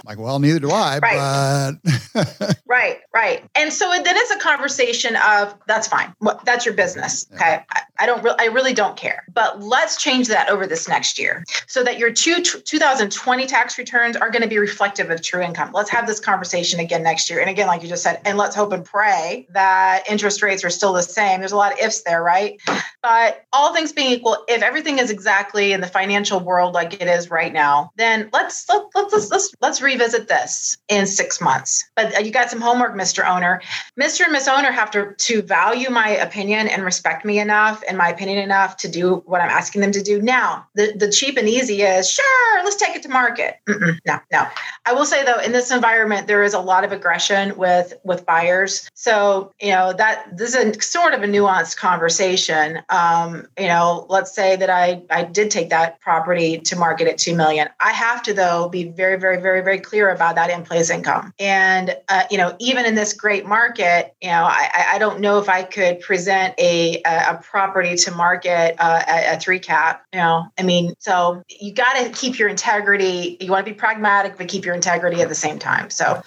like, 0.04 0.18
well, 0.18 0.38
neither 0.38 0.58
do 0.58 0.70
I, 0.70 0.98
right. 0.98 1.76
but 1.82 2.56
Right, 2.66 2.98
right. 3.14 3.44
And 3.54 3.72
so 3.72 3.88
then 3.90 4.16
it's 4.16 4.30
a 4.30 4.38
conversation 4.38 5.16
of 5.16 5.54
that's 5.66 5.88
fine. 5.88 6.14
That's 6.44 6.64
your 6.64 6.74
business. 6.74 7.26
Okay. 7.34 7.62
I, 7.70 7.82
I 7.98 8.06
don't 8.06 8.22
really 8.22 8.36
I 8.38 8.46
really 8.46 8.74
don't 8.74 8.96
care. 8.96 9.24
But 9.32 9.60
let's 9.62 9.96
change 10.00 10.28
that 10.28 10.48
over 10.48 10.66
this 10.66 10.88
next 10.88 11.18
year 11.18 11.44
so 11.66 11.82
that 11.84 11.98
your 11.98 12.12
two, 12.12 12.42
2020 12.42 13.46
tax 13.46 13.78
returns 13.78 14.16
are 14.16 14.30
going 14.30 14.42
to 14.42 14.48
be 14.48 14.58
reflective 14.58 15.10
of 15.10 15.22
true 15.22 15.42
income. 15.42 15.70
Let's 15.72 15.90
have 15.90 16.06
this 16.06 16.20
conversation 16.20 16.80
again 16.80 17.02
next 17.02 17.28
year. 17.30 17.40
And 17.40 17.50
again, 17.50 17.66
like 17.66 17.82
you 17.82 17.88
just 17.88 18.02
said, 18.02 18.20
and 18.24 18.38
let's 18.38 18.56
hope 18.56 18.72
and 18.72 18.84
pray 18.84 19.46
that 19.50 20.04
interest 20.08 20.42
rates 20.42 20.64
are 20.64 20.70
still 20.70 20.92
the 20.92 21.02
same. 21.02 21.40
There's 21.40 21.52
a 21.52 21.56
lot 21.56 21.72
of 21.72 21.78
ifs 21.78 22.02
there, 22.02 22.22
right? 22.22 22.60
But 23.02 23.19
all 23.52 23.74
things 23.74 23.92
being 23.92 24.10
equal, 24.12 24.36
if 24.48 24.62
everything 24.62 24.98
is 24.98 25.10
exactly 25.10 25.72
in 25.72 25.80
the 25.80 25.86
financial 25.86 26.40
world 26.40 26.74
like 26.74 26.94
it 26.94 27.08
is 27.08 27.30
right 27.30 27.52
now, 27.52 27.90
then 27.96 28.28
let's 28.32 28.68
let, 28.68 28.84
let's 28.94 29.12
let's 29.12 29.30
let's, 29.30 29.54
let's 29.60 29.82
revisit 29.82 30.28
this 30.28 30.78
in 30.88 31.06
6 31.06 31.40
months. 31.40 31.84
But 31.96 32.24
you 32.24 32.30
got 32.30 32.50
some 32.50 32.60
homework, 32.60 32.94
Mr. 32.94 33.26
Owner. 33.28 33.60
Mr. 33.98 34.22
and 34.22 34.32
Miss 34.32 34.48
Owner 34.48 34.70
have 34.70 34.90
to 34.92 35.14
to 35.16 35.42
value 35.42 35.90
my 35.90 36.08
opinion 36.08 36.68
and 36.68 36.84
respect 36.84 37.24
me 37.24 37.38
enough 37.38 37.82
and 37.88 37.98
my 37.98 38.08
opinion 38.08 38.38
enough 38.38 38.76
to 38.78 38.88
do 38.88 39.22
what 39.26 39.40
I'm 39.40 39.50
asking 39.50 39.80
them 39.80 39.92
to 39.92 40.02
do. 40.02 40.22
Now, 40.22 40.66
the, 40.74 40.92
the 40.96 41.10
cheap 41.10 41.36
and 41.36 41.48
easy 41.48 41.82
is 41.82 42.10
sure, 42.10 42.64
let's 42.64 42.76
take 42.76 42.96
it 42.96 43.02
to 43.02 43.08
market. 43.08 43.56
Mm-mm, 43.68 43.98
no, 44.06 44.18
no. 44.32 44.46
I 44.86 44.92
will 44.92 45.06
say 45.06 45.24
though, 45.24 45.40
in 45.40 45.52
this 45.52 45.70
environment, 45.70 46.26
there 46.26 46.42
is 46.42 46.54
a 46.54 46.60
lot 46.60 46.84
of 46.84 46.92
aggression 46.92 47.56
with 47.56 47.94
with 48.04 48.24
buyers. 48.24 48.88
So 48.94 49.52
you 49.60 49.72
know 49.72 49.92
that 49.92 50.36
this 50.36 50.54
is 50.54 50.76
a 50.76 50.80
sort 50.80 51.14
of 51.14 51.22
a 51.22 51.26
nuanced 51.26 51.76
conversation. 51.76 52.80
Um, 52.88 53.09
you 53.58 53.66
know, 53.66 54.06
let's 54.08 54.34
say 54.34 54.56
that 54.56 54.70
I 54.70 55.02
I 55.10 55.24
did 55.24 55.50
take 55.50 55.70
that 55.70 56.00
property 56.00 56.58
to 56.58 56.76
market 56.76 57.08
at 57.08 57.18
two 57.18 57.34
million. 57.34 57.68
I 57.80 57.92
have 57.92 58.22
to 58.24 58.34
though 58.34 58.68
be 58.68 58.84
very 58.84 59.18
very 59.18 59.40
very 59.40 59.62
very 59.62 59.80
clear 59.80 60.10
about 60.10 60.34
that 60.36 60.50
in 60.50 60.64
place 60.64 60.90
income. 60.90 61.32
And 61.38 61.96
uh, 62.08 62.24
you 62.30 62.38
know, 62.38 62.56
even 62.58 62.84
in 62.86 62.94
this 62.94 63.12
great 63.12 63.46
market, 63.46 64.14
you 64.20 64.28
know, 64.28 64.44
I, 64.44 64.86
I 64.92 64.98
don't 64.98 65.20
know 65.20 65.38
if 65.38 65.48
I 65.48 65.62
could 65.62 66.00
present 66.00 66.54
a 66.58 67.00
a, 67.04 67.30
a 67.30 67.40
property 67.42 67.96
to 67.96 68.10
market 68.10 68.76
uh, 68.78 69.02
at 69.06 69.36
a 69.36 69.40
three 69.40 69.58
cap. 69.58 70.04
You 70.12 70.18
know, 70.18 70.46
I 70.58 70.62
mean, 70.62 70.94
so 70.98 71.42
you 71.48 71.72
got 71.72 71.92
to 71.94 72.10
keep 72.10 72.38
your 72.38 72.48
integrity. 72.48 73.36
You 73.40 73.50
want 73.50 73.66
to 73.66 73.72
be 73.72 73.76
pragmatic, 73.76 74.36
but 74.36 74.48
keep 74.48 74.64
your 74.64 74.74
integrity 74.74 75.20
at 75.22 75.28
the 75.28 75.34
same 75.34 75.58
time. 75.58 75.90
So, 75.90 76.22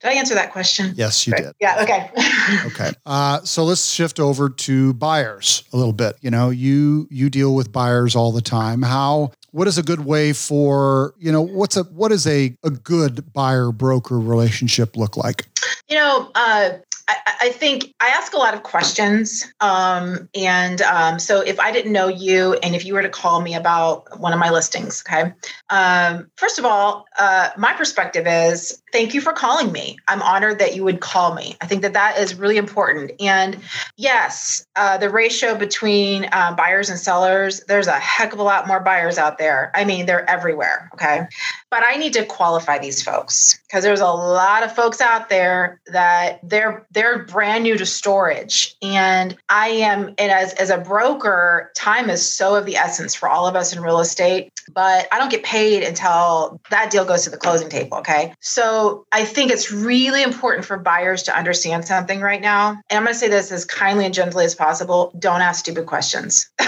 did 0.00 0.08
I 0.08 0.14
answer 0.14 0.34
that 0.34 0.52
question? 0.52 0.92
Yes, 0.96 1.26
you 1.26 1.34
did. 1.34 1.54
Yeah. 1.60 1.82
Okay. 1.82 2.10
okay. 2.66 2.92
Uh, 3.06 3.40
so 3.42 3.64
let's 3.64 3.90
shift 3.90 4.20
over 4.20 4.48
to 4.48 4.92
buyers 4.94 5.64
a 5.72 5.76
little 5.76 5.92
bit. 5.92 6.03
You 6.20 6.30
know, 6.30 6.50
you 6.50 7.08
you 7.10 7.30
deal 7.30 7.54
with 7.54 7.72
buyers 7.72 8.16
all 8.16 8.32
the 8.32 8.42
time. 8.42 8.82
How 8.82 9.32
what 9.54 9.68
is 9.68 9.78
a 9.78 9.84
good 9.84 10.04
way 10.04 10.32
for 10.32 11.14
you 11.16 11.30
know 11.30 11.40
what's 11.40 11.76
a 11.76 11.84
what 11.84 12.10
is 12.10 12.26
a 12.26 12.56
a 12.64 12.70
good 12.70 13.32
buyer 13.32 13.70
broker 13.70 14.18
relationship 14.18 14.96
look 14.96 15.16
like? 15.16 15.46
You 15.88 15.96
know, 15.96 16.30
uh, 16.34 16.70
I, 17.06 17.50
think 17.50 17.94
I 18.00 18.08
ask 18.08 18.32
a 18.32 18.38
lot 18.38 18.54
of 18.54 18.62
questions. 18.62 19.52
Um, 19.60 20.28
and 20.34 20.80
um, 20.82 21.18
so 21.18 21.40
if 21.40 21.60
I 21.60 21.70
didn't 21.70 21.92
know 21.92 22.08
you 22.08 22.54
and 22.54 22.74
if 22.74 22.84
you 22.84 22.94
were 22.94 23.02
to 23.02 23.08
call 23.08 23.42
me 23.42 23.54
about 23.54 24.18
one 24.18 24.32
of 24.32 24.38
my 24.38 24.50
listings, 24.50 25.04
okay, 25.06 25.32
um, 25.70 26.30
first 26.36 26.58
of 26.58 26.64
all, 26.64 27.04
uh, 27.18 27.50
my 27.58 27.74
perspective 27.74 28.26
is 28.26 28.82
thank 28.92 29.12
you 29.12 29.20
for 29.20 29.32
calling 29.32 29.72
me. 29.72 29.98
I'm 30.08 30.22
honored 30.22 30.58
that 30.60 30.74
you 30.74 30.84
would 30.84 31.00
call 31.00 31.34
me. 31.34 31.56
I 31.60 31.66
think 31.66 31.82
that 31.82 31.92
that 31.92 32.18
is 32.18 32.34
really 32.36 32.56
important. 32.56 33.12
And 33.20 33.58
yes, 33.96 34.64
uh, 34.76 34.96
the 34.96 35.10
ratio 35.10 35.54
between 35.56 36.26
uh, 36.32 36.54
buyers 36.54 36.88
and 36.88 36.98
sellers, 36.98 37.60
there's 37.68 37.86
a 37.86 37.98
heck 37.98 38.32
of 38.32 38.38
a 38.38 38.42
lot 38.42 38.66
more 38.66 38.80
buyers 38.80 39.18
out 39.18 39.36
there. 39.36 39.43
I 39.74 39.84
mean, 39.84 40.06
they're 40.06 40.28
everywhere. 40.28 40.90
Okay. 40.94 41.26
But 41.70 41.82
I 41.84 41.96
need 41.96 42.12
to 42.14 42.24
qualify 42.24 42.78
these 42.78 43.02
folks 43.02 43.60
because 43.66 43.82
there's 43.82 44.00
a 44.00 44.06
lot 44.06 44.62
of 44.62 44.74
folks 44.74 45.00
out 45.00 45.28
there 45.28 45.80
that 45.86 46.40
they're 46.42 46.86
they're 46.92 47.24
brand 47.24 47.64
new 47.64 47.76
to 47.76 47.86
storage. 47.86 48.76
And 48.82 49.36
I 49.48 49.68
am, 49.68 50.14
and 50.18 50.30
as, 50.30 50.52
as 50.54 50.70
a 50.70 50.78
broker, 50.78 51.72
time 51.76 52.10
is 52.10 52.26
so 52.26 52.54
of 52.54 52.66
the 52.66 52.76
essence 52.76 53.14
for 53.14 53.28
all 53.28 53.46
of 53.46 53.56
us 53.56 53.74
in 53.74 53.82
real 53.82 54.00
estate, 54.00 54.52
but 54.72 55.08
I 55.12 55.18
don't 55.18 55.30
get 55.30 55.42
paid 55.42 55.82
until 55.82 56.60
that 56.70 56.90
deal 56.90 57.04
goes 57.04 57.24
to 57.24 57.30
the 57.30 57.36
closing 57.36 57.68
table. 57.68 57.98
Okay. 57.98 58.34
So 58.40 59.06
I 59.12 59.24
think 59.24 59.50
it's 59.50 59.72
really 59.72 60.22
important 60.22 60.64
for 60.64 60.78
buyers 60.78 61.24
to 61.24 61.36
understand 61.36 61.86
something 61.86 62.20
right 62.20 62.40
now. 62.40 62.70
And 62.90 62.98
I'm 62.98 63.04
going 63.04 63.14
to 63.14 63.18
say 63.18 63.28
this 63.28 63.50
as 63.50 63.64
kindly 63.64 64.04
and 64.04 64.14
gently 64.14 64.44
as 64.44 64.54
possible. 64.54 65.12
Don't 65.18 65.40
ask 65.40 65.60
stupid 65.60 65.86
questions. 65.86 66.50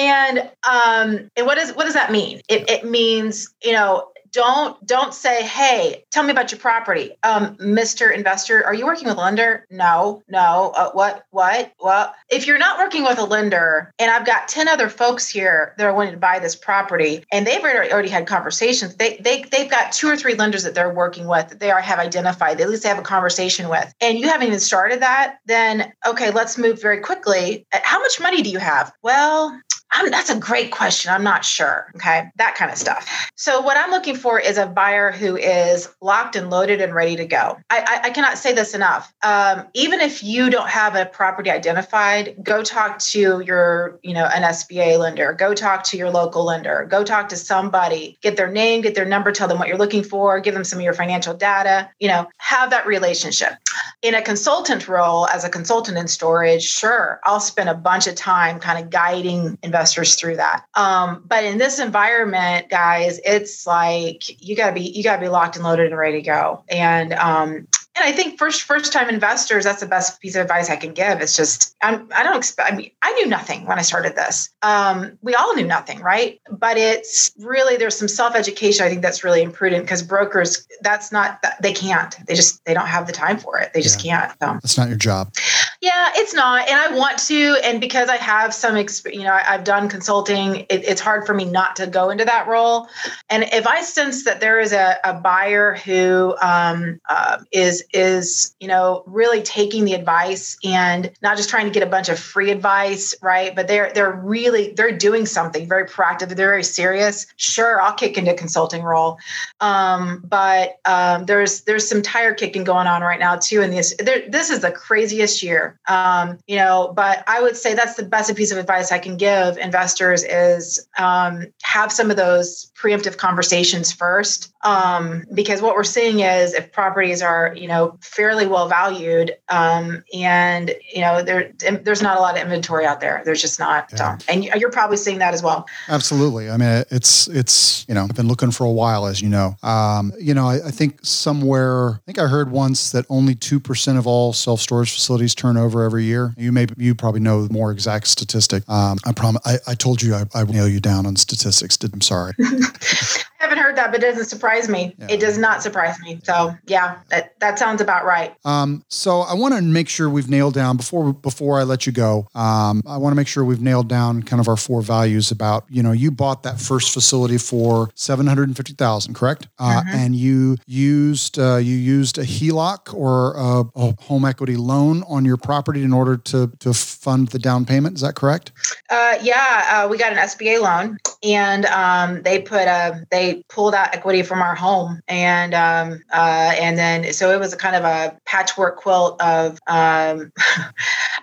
and 0.00 0.38
um 0.68 1.30
and 1.36 1.46
what 1.46 1.56
does 1.56 1.72
what 1.72 1.84
does 1.84 1.94
that 1.94 2.10
mean? 2.10 2.40
It, 2.48 2.68
it 2.68 2.84
means 2.84 3.54
you 3.62 3.72
know 3.72 4.08
don't 4.32 4.86
don't 4.86 5.12
say 5.12 5.42
hey 5.42 6.04
tell 6.10 6.22
me 6.22 6.30
about 6.30 6.52
your 6.52 6.60
property. 6.60 7.16
Um 7.22 7.56
mr 7.56 8.14
investor 8.14 8.64
are 8.64 8.72
you 8.72 8.86
working 8.86 9.08
with 9.08 9.18
a 9.18 9.20
lender? 9.20 9.66
No 9.70 10.22
no. 10.28 10.72
Uh, 10.74 10.90
what 10.92 11.26
what? 11.30 11.72
Well 11.80 12.14
if 12.30 12.46
you're 12.46 12.58
not 12.58 12.78
working 12.78 13.02
with 13.02 13.18
a 13.18 13.24
lender 13.24 13.92
and 13.98 14.10
i've 14.10 14.24
got 14.24 14.48
10 14.48 14.68
other 14.68 14.88
folks 14.88 15.28
here 15.28 15.74
that 15.76 15.84
are 15.84 15.92
wanting 15.92 16.12
to 16.12 16.18
buy 16.18 16.38
this 16.38 16.56
property 16.56 17.24
and 17.32 17.46
they've 17.46 17.60
already 17.60 17.92
already 17.92 18.08
had 18.08 18.26
conversations 18.26 18.94
they, 18.96 19.16
they 19.18 19.42
they've 19.50 19.70
got 19.70 19.92
two 19.92 20.08
or 20.08 20.16
three 20.16 20.34
lenders 20.34 20.62
that 20.62 20.74
they're 20.74 20.94
working 20.94 21.26
with 21.26 21.48
that 21.48 21.60
they 21.60 21.70
are 21.70 21.80
have 21.80 21.98
identified 21.98 22.60
at 22.60 22.70
least 22.70 22.84
they 22.84 22.88
have 22.88 22.98
a 22.98 23.02
conversation 23.02 23.68
with 23.68 23.92
and 24.00 24.18
you 24.18 24.28
haven't 24.28 24.46
even 24.46 24.60
started 24.60 25.02
that 25.02 25.38
then 25.46 25.92
okay 26.06 26.30
let's 26.30 26.56
move 26.56 26.80
very 26.80 27.00
quickly. 27.00 27.66
How 27.72 28.00
much 28.00 28.20
money 28.20 28.42
do 28.42 28.50
you 28.50 28.58
have? 28.58 28.92
Well 29.02 29.60
I'm, 29.92 30.10
that's 30.10 30.30
a 30.30 30.38
great 30.38 30.70
question. 30.70 31.12
I'm 31.12 31.24
not 31.24 31.44
sure. 31.44 31.90
Okay. 31.96 32.30
That 32.36 32.54
kind 32.54 32.70
of 32.70 32.78
stuff. 32.78 33.30
So, 33.34 33.60
what 33.60 33.76
I'm 33.76 33.90
looking 33.90 34.14
for 34.14 34.38
is 34.38 34.56
a 34.56 34.66
buyer 34.66 35.10
who 35.10 35.36
is 35.36 35.88
locked 36.00 36.36
and 36.36 36.48
loaded 36.48 36.80
and 36.80 36.94
ready 36.94 37.16
to 37.16 37.26
go. 37.26 37.58
I, 37.70 37.80
I, 37.80 38.00
I 38.08 38.10
cannot 38.10 38.38
say 38.38 38.52
this 38.52 38.74
enough. 38.74 39.12
Um, 39.22 39.66
even 39.74 40.00
if 40.00 40.22
you 40.22 40.48
don't 40.48 40.68
have 40.68 40.94
a 40.94 41.06
property 41.06 41.50
identified, 41.50 42.36
go 42.42 42.62
talk 42.62 42.98
to 43.00 43.40
your, 43.40 43.98
you 44.02 44.14
know, 44.14 44.26
an 44.26 44.42
SBA 44.42 44.98
lender, 44.98 45.32
go 45.32 45.54
talk 45.54 45.82
to 45.84 45.96
your 45.96 46.10
local 46.10 46.44
lender, 46.44 46.86
go 46.88 47.02
talk 47.02 47.28
to 47.30 47.36
somebody, 47.36 48.16
get 48.20 48.36
their 48.36 48.50
name, 48.50 48.82
get 48.82 48.94
their 48.94 49.04
number, 49.04 49.32
tell 49.32 49.48
them 49.48 49.58
what 49.58 49.66
you're 49.66 49.78
looking 49.78 50.04
for, 50.04 50.38
give 50.38 50.54
them 50.54 50.64
some 50.64 50.78
of 50.78 50.84
your 50.84 50.94
financial 50.94 51.34
data, 51.34 51.90
you 51.98 52.08
know, 52.08 52.28
have 52.38 52.70
that 52.70 52.86
relationship. 52.86 53.54
In 54.02 54.14
a 54.14 54.22
consultant 54.22 54.88
role, 54.88 55.26
as 55.26 55.44
a 55.44 55.50
consultant 55.50 55.98
in 55.98 56.06
storage, 56.06 56.62
sure, 56.62 57.20
I'll 57.24 57.40
spend 57.40 57.68
a 57.68 57.74
bunch 57.74 58.06
of 58.06 58.14
time 58.14 58.60
kind 58.60 58.82
of 58.82 58.90
guiding 58.90 59.58
investors 59.62 59.79
investors 59.80 60.16
through 60.16 60.36
that. 60.36 60.66
Um, 60.74 61.24
but 61.26 61.42
in 61.42 61.56
this 61.56 61.78
environment, 61.78 62.68
guys, 62.68 63.18
it's 63.24 63.66
like 63.66 64.42
you 64.44 64.54
gotta 64.54 64.74
be 64.74 64.82
you 64.82 65.02
gotta 65.02 65.20
be 65.20 65.28
locked 65.28 65.56
and 65.56 65.64
loaded 65.64 65.86
and 65.86 65.96
ready 65.96 66.18
to 66.18 66.22
go. 66.22 66.62
And 66.68 67.14
um, 67.14 67.66
and 67.96 68.04
I 68.04 68.12
think 68.12 68.38
first 68.38 68.62
first 68.62 68.92
time 68.92 69.08
investors, 69.08 69.64
that's 69.64 69.80
the 69.80 69.86
best 69.86 70.20
piece 70.20 70.36
of 70.36 70.42
advice 70.42 70.70
I 70.70 70.76
can 70.76 70.92
give. 70.92 71.20
It's 71.20 71.36
just 71.36 71.76
I'm 71.82 72.08
I 72.14 72.22
don't 72.22 72.36
expect. 72.36 72.72
I 72.72 72.76
mean, 72.76 72.90
I 73.02 73.12
knew 73.14 73.26
nothing 73.26 73.66
when 73.66 73.78
I 73.78 73.82
started 73.82 74.14
this. 74.16 74.48
Um, 74.62 75.18
we 75.22 75.34
all 75.34 75.54
knew 75.54 75.66
nothing, 75.66 76.00
right? 76.00 76.40
But 76.50 76.76
it's 76.76 77.32
really 77.38 77.76
there's 77.76 77.96
some 77.96 78.08
self 78.08 78.34
education. 78.36 78.86
I 78.86 78.88
think 78.88 79.02
that's 79.02 79.24
really 79.24 79.42
imprudent 79.42 79.84
because 79.84 80.02
brokers 80.02 80.66
that's 80.82 81.10
not 81.10 81.44
they 81.60 81.72
can't. 81.72 82.14
They 82.26 82.34
just 82.34 82.64
they 82.64 82.74
don't 82.74 82.86
have 82.86 83.06
the 83.06 83.12
time 83.12 83.38
for 83.38 83.58
it. 83.58 83.72
They 83.74 83.80
just 83.82 84.04
yeah. 84.04 84.28
can't. 84.28 84.38
So. 84.40 84.52
That's 84.62 84.78
not 84.78 84.88
your 84.88 84.98
job. 84.98 85.32
Yeah, 85.80 86.10
it's 86.14 86.34
not, 86.34 86.68
and 86.68 86.78
I 86.78 86.94
want 86.94 87.18
to, 87.20 87.56
and 87.64 87.80
because 87.80 88.10
I 88.10 88.16
have 88.16 88.52
some, 88.52 88.74
exp- 88.74 89.14
you 89.14 89.22
know, 89.22 89.32
I, 89.32 89.40
have 89.40 89.64
done 89.64 89.88
consulting. 89.88 90.66
It, 90.68 90.84
it's 90.86 91.00
hard 91.00 91.24
for 91.24 91.32
me 91.32 91.46
not 91.46 91.74
to 91.76 91.86
go 91.86 92.10
into 92.10 92.26
that 92.26 92.46
role. 92.46 92.86
And 93.30 93.44
if 93.44 93.66
I 93.66 93.80
sense 93.80 94.24
that 94.24 94.40
there 94.40 94.60
is 94.60 94.74
a, 94.74 94.98
a 95.04 95.14
buyer 95.14 95.76
who 95.76 96.36
um, 96.42 97.00
uh, 97.08 97.38
is 97.50 97.79
is 97.92 98.54
you 98.60 98.68
know 98.68 99.02
really 99.06 99.42
taking 99.42 99.84
the 99.84 99.94
advice 99.94 100.56
and 100.64 101.10
not 101.22 101.36
just 101.36 101.50
trying 101.50 101.66
to 101.66 101.72
get 101.72 101.82
a 101.82 101.90
bunch 101.90 102.08
of 102.08 102.18
free 102.18 102.50
advice, 102.50 103.14
right? 103.22 103.54
But 103.54 103.68
they're 103.68 103.92
they're 103.92 104.12
really 104.12 104.72
they're 104.72 104.96
doing 104.96 105.26
something 105.26 105.68
very 105.68 105.86
proactive. 105.86 106.28
They're 106.28 106.48
very 106.48 106.64
serious. 106.64 107.26
Sure, 107.36 107.80
I'll 107.80 107.94
kick 107.94 108.16
into 108.18 108.34
consulting 108.34 108.82
role, 108.82 109.18
um, 109.60 110.24
but 110.26 110.78
um, 110.84 111.26
there's 111.26 111.62
there's 111.62 111.88
some 111.88 112.02
tire 112.02 112.34
kicking 112.34 112.64
going 112.64 112.86
on 112.86 113.02
right 113.02 113.20
now 113.20 113.36
too. 113.36 113.62
and 113.62 113.72
this, 113.72 113.94
this 113.96 114.50
is 114.50 114.60
the 114.60 114.70
craziest 114.70 115.42
year 115.42 115.78
um, 115.88 116.38
you 116.46 116.56
know, 116.56 116.92
but 116.94 117.24
I 117.26 117.40
would 117.40 117.56
say 117.56 117.74
that's 117.74 117.94
the 117.94 118.04
best 118.04 118.34
piece 118.36 118.52
of 118.52 118.58
advice 118.58 118.92
I 118.92 118.98
can 118.98 119.16
give 119.16 119.58
investors 119.58 120.22
is 120.22 120.86
um, 120.98 121.46
have 121.62 121.92
some 121.92 122.10
of 122.10 122.16
those 122.16 122.70
preemptive 122.80 123.16
conversations 123.16 123.92
first, 123.92 124.49
um, 124.62 125.24
because 125.32 125.62
what 125.62 125.74
we're 125.74 125.84
seeing 125.84 126.20
is 126.20 126.52
if 126.52 126.70
properties 126.72 127.22
are, 127.22 127.54
you 127.56 127.66
know, 127.66 127.96
fairly 128.00 128.46
well 128.46 128.68
valued, 128.68 129.34
um, 129.48 130.04
and 130.12 130.74
you 130.92 131.00
know, 131.00 131.22
there 131.22 131.52
there's 131.82 132.02
not 132.02 132.18
a 132.18 132.20
lot 132.20 132.36
of 132.36 132.42
inventory 132.42 132.84
out 132.84 133.00
there. 133.00 133.22
There's 133.24 133.40
just 133.40 133.58
not, 133.58 133.90
yeah. 133.96 134.18
and 134.28 134.44
you're 134.44 134.70
probably 134.70 134.98
seeing 134.98 135.18
that 135.18 135.32
as 135.32 135.42
well. 135.42 135.66
Absolutely. 135.88 136.50
I 136.50 136.56
mean, 136.58 136.84
it's 136.90 137.26
it's 137.28 137.86
you 137.88 137.94
know, 137.94 138.04
I've 138.04 138.14
been 138.14 138.28
looking 138.28 138.50
for 138.50 138.64
a 138.64 138.70
while, 138.70 139.06
as 139.06 139.22
you 139.22 139.30
know. 139.30 139.56
Um, 139.62 140.12
you 140.18 140.34
know, 140.34 140.46
I, 140.46 140.66
I 140.66 140.70
think 140.70 140.98
somewhere, 141.02 141.92
I 141.92 141.98
think 142.04 142.18
I 142.18 142.26
heard 142.26 142.50
once 142.50 142.92
that 142.92 143.06
only 143.08 143.34
two 143.34 143.60
percent 143.60 143.98
of 143.98 144.06
all 144.06 144.32
self 144.34 144.60
storage 144.60 144.92
facilities 144.92 145.34
turn 145.34 145.56
over 145.56 145.84
every 145.84 146.04
year. 146.04 146.34
You 146.36 146.52
may 146.52 146.66
you 146.76 146.94
probably 146.94 147.20
know 147.20 147.46
the 147.46 147.52
more 147.52 147.72
exact 147.72 148.08
statistic. 148.08 148.68
Um, 148.68 148.98
I 149.06 149.12
promise. 149.12 149.40
I, 149.46 149.58
I 149.66 149.74
told 149.74 150.02
you 150.02 150.14
I, 150.14 150.24
I 150.34 150.44
nail 150.44 150.68
you 150.68 150.80
down 150.80 151.06
on 151.06 151.16
statistics. 151.16 151.78
I'm 151.82 152.02
sorry. 152.02 152.34
Haven't 153.50 153.64
heard 153.64 153.76
that, 153.78 153.90
but 153.90 154.00
it 154.00 154.06
doesn't 154.06 154.26
surprise 154.26 154.68
me. 154.68 154.94
Yeah. 154.96 155.08
It 155.10 155.18
does 155.18 155.36
not 155.36 155.60
surprise 155.60 155.98
me. 155.98 156.20
So 156.22 156.54
yeah, 156.66 157.00
that, 157.08 157.36
that 157.40 157.58
sounds 157.58 157.80
about 157.80 158.04
right. 158.04 158.32
Um, 158.44 158.84
so 158.86 159.22
I 159.22 159.34
want 159.34 159.54
to 159.54 159.60
make 159.60 159.88
sure 159.88 160.08
we've 160.08 160.30
nailed 160.30 160.54
down 160.54 160.76
before 160.76 161.12
before 161.12 161.58
I 161.58 161.64
let 161.64 161.84
you 161.84 161.90
go. 161.90 162.28
Um, 162.36 162.80
I 162.86 162.96
want 162.98 163.10
to 163.10 163.16
make 163.16 163.26
sure 163.26 163.44
we've 163.44 163.60
nailed 163.60 163.88
down 163.88 164.22
kind 164.22 164.38
of 164.38 164.46
our 164.46 164.56
four 164.56 164.82
values 164.82 165.32
about 165.32 165.64
you 165.68 165.82
know 165.82 165.90
you 165.90 166.12
bought 166.12 166.44
that 166.44 166.60
first 166.60 166.94
facility 166.94 167.38
for 167.38 167.90
seven 167.96 168.28
hundred 168.28 168.46
and 168.46 168.56
fifty 168.56 168.72
thousand, 168.72 169.14
correct? 169.14 169.48
Uh, 169.58 169.80
mm-hmm. 169.80 169.96
And 169.96 170.14
you 170.14 170.56
used 170.66 171.36
uh, 171.36 171.56
you 171.56 171.74
used 171.74 172.18
a 172.18 172.22
HELOC 172.22 172.94
or 172.94 173.34
a, 173.34 173.64
a, 173.74 174.00
home 174.02 174.24
equity 174.24 174.54
loan 174.54 175.02
on 175.08 175.24
your 175.24 175.36
property 175.36 175.82
in 175.82 175.92
order 175.92 176.16
to 176.16 176.52
to 176.60 176.72
fund 176.72 177.28
the 177.30 177.40
down 177.40 177.64
payment. 177.64 177.96
Is 177.96 178.02
that 178.02 178.14
correct? 178.14 178.52
Uh, 178.90 179.18
yeah, 179.20 179.66
uh, 179.72 179.88
we 179.88 179.98
got 179.98 180.12
an 180.12 180.18
SBA 180.18 180.60
loan, 180.60 180.98
and 181.24 181.66
um, 181.66 182.22
they 182.22 182.40
put 182.40 182.68
a 182.68 183.04
they 183.10 183.39
pulled 183.48 183.74
out 183.74 183.94
equity 183.94 184.22
from 184.22 184.42
our 184.42 184.54
home, 184.54 185.00
and 185.08 185.54
um, 185.54 186.02
uh, 186.12 186.54
and 186.58 186.78
then 186.78 187.12
so 187.12 187.30
it 187.30 187.40
was 187.40 187.52
a 187.52 187.56
kind 187.56 187.76
of 187.76 187.84
a 187.84 188.18
patchwork 188.24 188.76
quilt 188.76 189.20
of. 189.20 189.58
Um, 189.66 190.32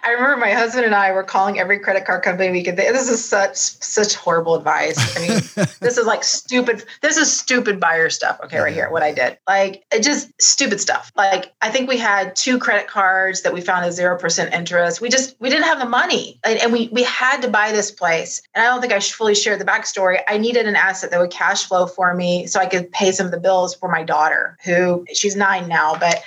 I 0.04 0.12
remember 0.12 0.38
my 0.38 0.52
husband 0.52 0.86
and 0.86 0.96
I 0.96 1.12
were 1.12 1.24
calling 1.24 1.60
every 1.60 1.80
credit 1.80 2.06
card 2.06 2.24
company 2.24 2.52
we 2.52 2.64
could. 2.64 2.78
This 2.78 3.10
is 3.10 3.24
such 3.24 3.58
such 3.58 4.16
horrible 4.16 4.56
advice. 4.56 5.18
I 5.18 5.20
mean, 5.20 5.68
this 5.82 5.98
is 5.98 6.06
like 6.06 6.24
stupid. 6.24 6.86
This 7.02 7.18
is 7.18 7.32
stupid 7.32 7.80
buyer 7.80 8.10
stuff. 8.10 8.40
Okay, 8.44 8.60
right 8.60 8.74
here, 8.74 8.90
what 8.90 9.04
I 9.04 9.12
did, 9.12 9.38
like 9.48 9.84
it 9.92 10.04
just 10.04 10.32
stupid 10.42 10.80
stuff. 10.80 11.12
Like 11.16 11.54
I 11.62 11.70
think 11.70 11.90
we 11.90 11.98
had 11.98 12.36
two 12.36 12.58
credit 12.60 12.88
cards 12.88 13.42
that 13.42 13.54
we 13.54 13.62
found 13.62 13.86
at 13.86 13.94
zero 13.94 14.18
percent 14.18 14.54
interest. 14.54 15.02
We 15.02 15.10
just 15.10 15.36
we 15.40 15.50
didn't 15.50 15.66
have 15.66 15.80
the 15.80 15.86
money, 15.86 16.40
and, 16.46 16.60
and 16.60 16.72
we 16.72 16.90
we 16.92 17.04
had 17.04 17.42
to 17.42 17.48
buy 17.48 17.72
this 17.72 17.92
place. 17.92 18.42
And 18.54 18.64
I 18.66 18.70
don't 18.70 18.82
think 18.82 18.94
I 18.94 19.00
fully 19.00 19.36
shared 19.36 19.60
the 19.60 19.66
backstory. 19.66 20.20
I 20.28 20.38
needed 20.38 20.68
an 20.68 20.76
asset 20.76 21.12
that 21.12 21.20
would 21.20 21.32
cash 21.32 21.66
flow 21.66 21.88
for 21.88 22.07
me 22.14 22.48
so 22.48 22.60
I 22.60 22.66
could 22.66 22.92
pay 22.92 23.12
some 23.12 23.26
of 23.26 23.32
the 23.32 23.40
bills 23.40 23.76
for 23.76 23.90
my 23.90 24.04
daughter, 24.04 24.58
who 24.64 25.06
she's 25.14 25.36
nine 25.36 25.68
now. 25.68 25.98
But 25.98 26.22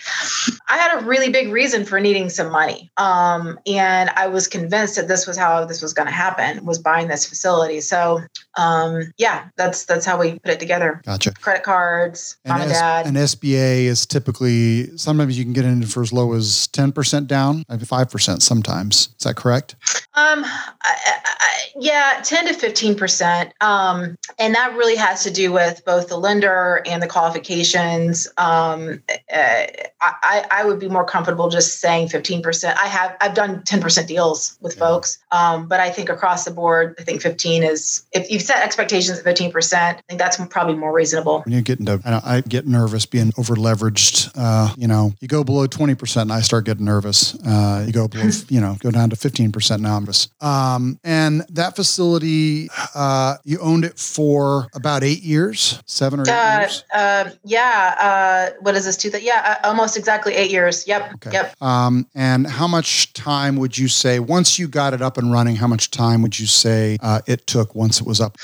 I 0.68 0.76
had 0.76 1.00
a 1.00 1.04
really 1.04 1.30
big 1.30 1.52
reason 1.52 1.84
for 1.84 2.00
needing 2.00 2.28
some 2.28 2.50
money. 2.50 2.90
Um, 2.96 3.58
and 3.66 4.10
I 4.10 4.28
was 4.28 4.46
convinced 4.46 4.96
that 4.96 5.08
this 5.08 5.26
was 5.26 5.36
how 5.36 5.64
this 5.64 5.82
was 5.82 5.92
going 5.92 6.06
to 6.06 6.12
happen, 6.12 6.64
was 6.64 6.78
buying 6.78 7.08
this 7.08 7.26
facility. 7.26 7.80
So 7.80 8.20
um, 8.56 9.12
yeah, 9.18 9.48
that's 9.56 9.84
that's 9.84 10.04
how 10.04 10.18
we 10.18 10.38
put 10.38 10.52
it 10.52 10.60
together. 10.60 11.00
Gotcha. 11.04 11.32
Credit 11.32 11.62
cards, 11.62 12.36
mom 12.46 12.62
and, 12.62 12.70
dad. 12.70 13.06
An 13.06 13.14
SBA 13.14 13.84
is 13.84 14.06
typically 14.06 14.96
sometimes 14.96 15.38
you 15.38 15.44
can 15.44 15.52
get 15.52 15.64
in 15.64 15.82
for 15.84 16.02
as 16.02 16.12
low 16.12 16.32
as 16.32 16.66
ten 16.68 16.92
percent 16.92 17.26
down, 17.26 17.64
five 17.84 18.10
percent 18.10 18.42
sometimes. 18.42 19.10
Is 19.18 19.24
that 19.24 19.36
correct? 19.36 19.76
Um, 20.14 20.42
I, 20.44 20.96
I, 21.24 21.56
yeah, 21.78 22.20
ten 22.24 22.48
to 22.48 22.52
fifteen 22.52 22.96
percent, 22.96 23.52
um, 23.60 24.18
and 24.40 24.56
that 24.56 24.74
really 24.76 24.96
has 24.96 25.22
to 25.22 25.30
do 25.30 25.52
with 25.52 25.84
both 25.84 26.08
the 26.08 26.16
lender 26.16 26.82
and 26.84 27.00
the 27.00 27.06
qualifications. 27.06 28.26
Um, 28.36 29.00
uh, 29.32 29.66
I, 30.02 30.46
I 30.50 30.64
would 30.64 30.80
be 30.80 30.88
more 30.88 31.04
comfortable 31.04 31.48
just 31.48 31.78
saying 31.78 32.08
fifteen 32.08 32.42
percent. 32.42 32.76
I 32.82 32.88
have 32.88 33.16
I've 33.20 33.34
done 33.34 33.62
ten 33.62 33.80
percent 33.80 34.08
deals 34.08 34.58
with 34.60 34.76
folks, 34.76 35.18
um, 35.30 35.68
but 35.68 35.78
I 35.78 35.90
think 35.90 36.08
across 36.08 36.44
the 36.44 36.50
board, 36.50 36.96
I 36.98 37.04
think 37.04 37.22
fifteen 37.22 37.62
is 37.62 38.04
if 38.10 38.28
you've 38.32 38.42
set 38.42 38.64
expectations 38.64 39.18
at 39.18 39.24
fifteen 39.24 39.52
percent, 39.52 39.98
I 39.98 40.02
think 40.08 40.18
that's 40.18 40.44
probably 40.46 40.74
more 40.74 40.92
reasonable. 40.92 41.42
When 41.42 41.54
you 41.54 41.62
get 41.62 41.78
into, 41.78 42.00
I, 42.04 42.38
I 42.38 42.40
get 42.40 42.66
nervous 42.66 43.06
being 43.06 43.32
over 43.38 43.54
leveraged. 43.54 44.32
Uh, 44.34 44.74
you 44.76 44.88
know, 44.88 45.12
you 45.20 45.28
go 45.28 45.44
below 45.44 45.68
twenty 45.68 45.94
percent, 45.94 46.30
and 46.30 46.32
I 46.32 46.40
start 46.40 46.64
getting 46.64 46.84
nervous. 46.84 47.36
Uh, 47.46 47.84
you 47.86 47.92
go 47.92 48.08
below, 48.08 48.28
you 48.48 48.60
know, 48.60 48.76
go 48.80 48.90
down 48.90 49.10
to 49.10 49.16
fifteen 49.16 49.52
percent 49.52 49.82
now. 49.82 49.99
Um, 50.40 50.98
and 51.04 51.42
that 51.50 51.76
facility, 51.76 52.68
uh, 52.94 53.36
you 53.44 53.58
owned 53.60 53.84
it 53.84 53.98
for 53.98 54.68
about 54.74 55.02
eight 55.02 55.22
years, 55.22 55.82
seven 55.86 56.20
or 56.20 56.22
eight 56.22 56.30
uh, 56.30 56.58
years. 56.60 56.84
Uh, 56.94 57.30
yeah. 57.44 57.96
Uh, 58.00 58.56
what 58.60 58.74
is 58.74 58.84
this? 58.84 58.96
Two? 58.96 59.10
That 59.10 59.22
yeah, 59.22 59.58
uh, 59.62 59.68
almost 59.68 59.96
exactly 59.96 60.34
eight 60.34 60.50
years. 60.50 60.86
Yep. 60.86 61.14
Okay. 61.14 61.32
Yep. 61.32 61.62
Um, 61.62 62.06
and 62.14 62.46
how 62.46 62.66
much 62.66 63.12
time 63.12 63.56
would 63.56 63.76
you 63.76 63.88
say 63.88 64.20
once 64.20 64.58
you 64.58 64.68
got 64.68 64.94
it 64.94 65.02
up 65.02 65.18
and 65.18 65.32
running? 65.32 65.56
How 65.56 65.66
much 65.66 65.90
time 65.90 66.22
would 66.22 66.38
you 66.38 66.46
say 66.46 66.98
uh, 67.02 67.20
it 67.26 67.46
took 67.46 67.74
once 67.74 68.00
it 68.00 68.06
was 68.06 68.20
up? 68.20 68.36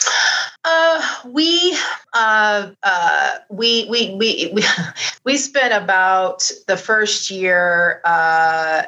Uh, 0.68 1.00
we 1.26 1.76
uh, 2.14 2.70
uh, 2.82 3.30
we 3.50 3.86
we 3.88 4.14
we 4.16 4.50
we 4.52 4.64
we 5.24 5.36
spent 5.36 5.72
about 5.72 6.50
the 6.66 6.76
first 6.76 7.30
year 7.30 8.00
uh, 8.04 8.82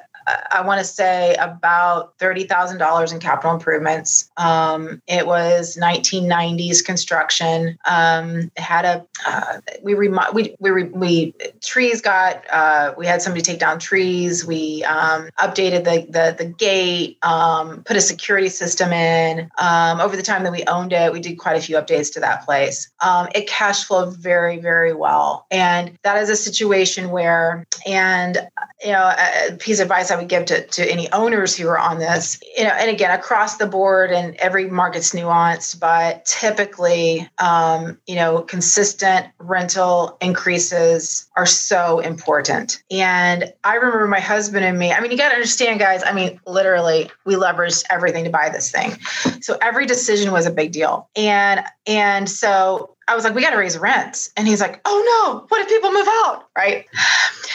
I 0.51 0.63
want 0.63 0.79
to 0.79 0.85
say 0.85 1.35
about 1.35 2.17
$30,000 2.19 3.13
in 3.13 3.21
capital 3.21 3.53
improvements. 3.55 4.31
Um, 4.37 5.03
it 5.07 5.27
was 5.27 5.77
1990s 5.77 6.85
construction. 6.85 7.79
Um, 7.85 8.51
had 8.57 8.85
a, 8.85 9.07
uh, 9.27 9.61
we, 9.83 9.95
remo- 9.95 10.33
we, 10.33 10.57
we, 10.61 10.85
we, 10.85 11.35
trees 11.63 12.01
got, 12.01 12.45
uh, 12.51 12.95
we 12.97 13.07
had 13.07 13.23
somebody 13.23 13.43
take 13.43 13.59
down 13.59 13.79
trees. 13.79 14.45
We 14.45 14.85
um, 14.85 15.31
updated 15.39 15.85
the, 15.85 16.07
the, 16.11 16.35
the 16.37 16.51
gate, 16.51 17.19
um, 17.23 17.83
put 17.85 17.97
a 17.97 18.01
security 18.01 18.49
system 18.49 18.93
in. 18.93 19.51
Um, 19.59 20.01
over 20.01 20.17
the 20.17 20.23
time 20.23 20.45
that 20.45 20.53
we 20.53 20.65
owned 20.65 20.93
it, 20.93 21.13
we 21.13 21.21
did 21.21 21.39
quite 21.39 21.57
a 21.57 21.61
few 21.61 21.77
updates 21.77 22.13
to 22.15 22.21
that 22.21 22.45
place. 22.45 22.91
Um, 23.01 23.29
it 23.35 23.47
cash 23.47 23.85
flowed 23.85 24.17
very, 24.17 24.59
very 24.59 24.93
well. 24.93 25.47
And 25.51 25.99
that 26.03 26.17
is 26.23 26.29
a 26.29 26.37
situation 26.37 27.11
where, 27.11 27.67
and, 27.87 28.39
you 28.85 28.93
know, 28.93 29.15
a 29.49 29.57
piece 29.57 29.81
of 29.81 29.85
advice 29.85 30.11
I 30.11 30.18
would 30.19 30.29
give 30.29 30.45
to, 30.47 30.67
to 30.67 30.91
any 30.91 31.11
owners 31.13 31.57
who 31.57 31.69
are 31.69 31.79
on 31.79 31.99
this, 31.99 32.41
you 32.57 32.65
know, 32.65 32.71
and 32.71 32.91
again, 32.91 33.11
across 33.11 33.57
the 33.57 33.67
board 33.67 34.11
and 34.11 34.37
every 34.37 34.69
market's 34.69 35.13
nuanced, 35.13 35.81
but 35.81 36.25
typically, 36.27 37.29
um, 37.39 37.99
you 38.07 38.15
know, 38.15 38.43
consistent 38.43 39.27
rental 39.39 40.17
increases 40.21 41.29
are 41.37 41.47
so 41.47 42.01
important. 42.01 42.83
And 42.91 43.53
I 43.65 43.75
remember 43.77 44.07
my 44.07 44.21
husband 44.21 44.65
and 44.65 44.79
me, 44.79 44.93
I 44.93 45.01
mean, 45.01 45.11
you 45.11 45.17
got 45.17 45.31
to 45.31 45.35
understand, 45.35 45.81
guys, 45.81 46.03
I 46.05 46.13
mean, 46.13 46.41
literally, 46.47 47.11
we 47.25 47.35
leveraged 47.35 47.85
everything 47.91 48.25
to 48.25 48.31
buy 48.31 48.51
this 48.51 48.71
thing. 48.71 48.99
So 49.41 49.57
every 49.63 49.87
decision 49.87 50.33
was 50.33 50.47
a 50.47 50.51
big 50.51 50.73
deal. 50.73 51.09
And, 51.17 51.65
and 51.87 52.29
so 52.29 52.97
I 53.09 53.15
was 53.15 53.25
like, 53.25 53.35
we 53.35 53.43
got 53.43 53.51
to 53.51 53.57
raise 53.57 53.79
rents. 53.79 54.31
And 54.37 54.47
he's 54.47 54.61
like, 54.61 54.81
oh 54.85 55.03
no, 55.25 55.47
what 55.49 55.63
if 55.63 55.69
people 55.69 55.91
move 55.91 56.07
out? 56.07 56.49
Right. 56.57 56.87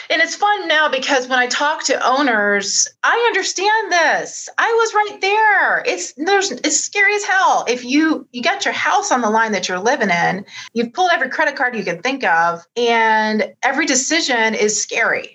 And 0.09 0.21
it's 0.21 0.35
fun 0.35 0.67
now 0.67 0.89
because 0.89 1.27
when 1.27 1.39
I 1.39 1.47
talk 1.47 1.83
to 1.85 2.07
owners, 2.07 2.87
I 3.03 3.15
understand 3.27 3.91
this. 3.91 4.49
I 4.57 4.67
was 4.71 4.93
right 4.93 5.21
there. 5.21 5.83
It's 5.85 6.13
there's 6.17 6.51
it's 6.51 6.79
scary 6.79 7.15
as 7.15 7.23
hell. 7.23 7.65
If 7.67 7.85
you 7.85 8.27
you 8.31 8.41
got 8.41 8.65
your 8.65 8.73
house 8.73 9.11
on 9.11 9.21
the 9.21 9.29
line 9.29 9.53
that 9.53 9.69
you're 9.69 9.79
living 9.79 10.09
in, 10.09 10.45
you've 10.73 10.93
pulled 10.93 11.11
every 11.13 11.29
credit 11.29 11.55
card 11.55 11.75
you 11.75 11.83
can 11.83 12.01
think 12.01 12.23
of, 12.23 12.65
and 12.75 13.53
every 13.63 13.85
decision 13.85 14.55
is 14.55 14.81
scary 14.81 15.33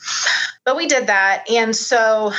but 0.69 0.77
we 0.77 0.87
did 0.87 1.07
that. 1.07 1.51
And 1.51 1.75
so 1.75 2.31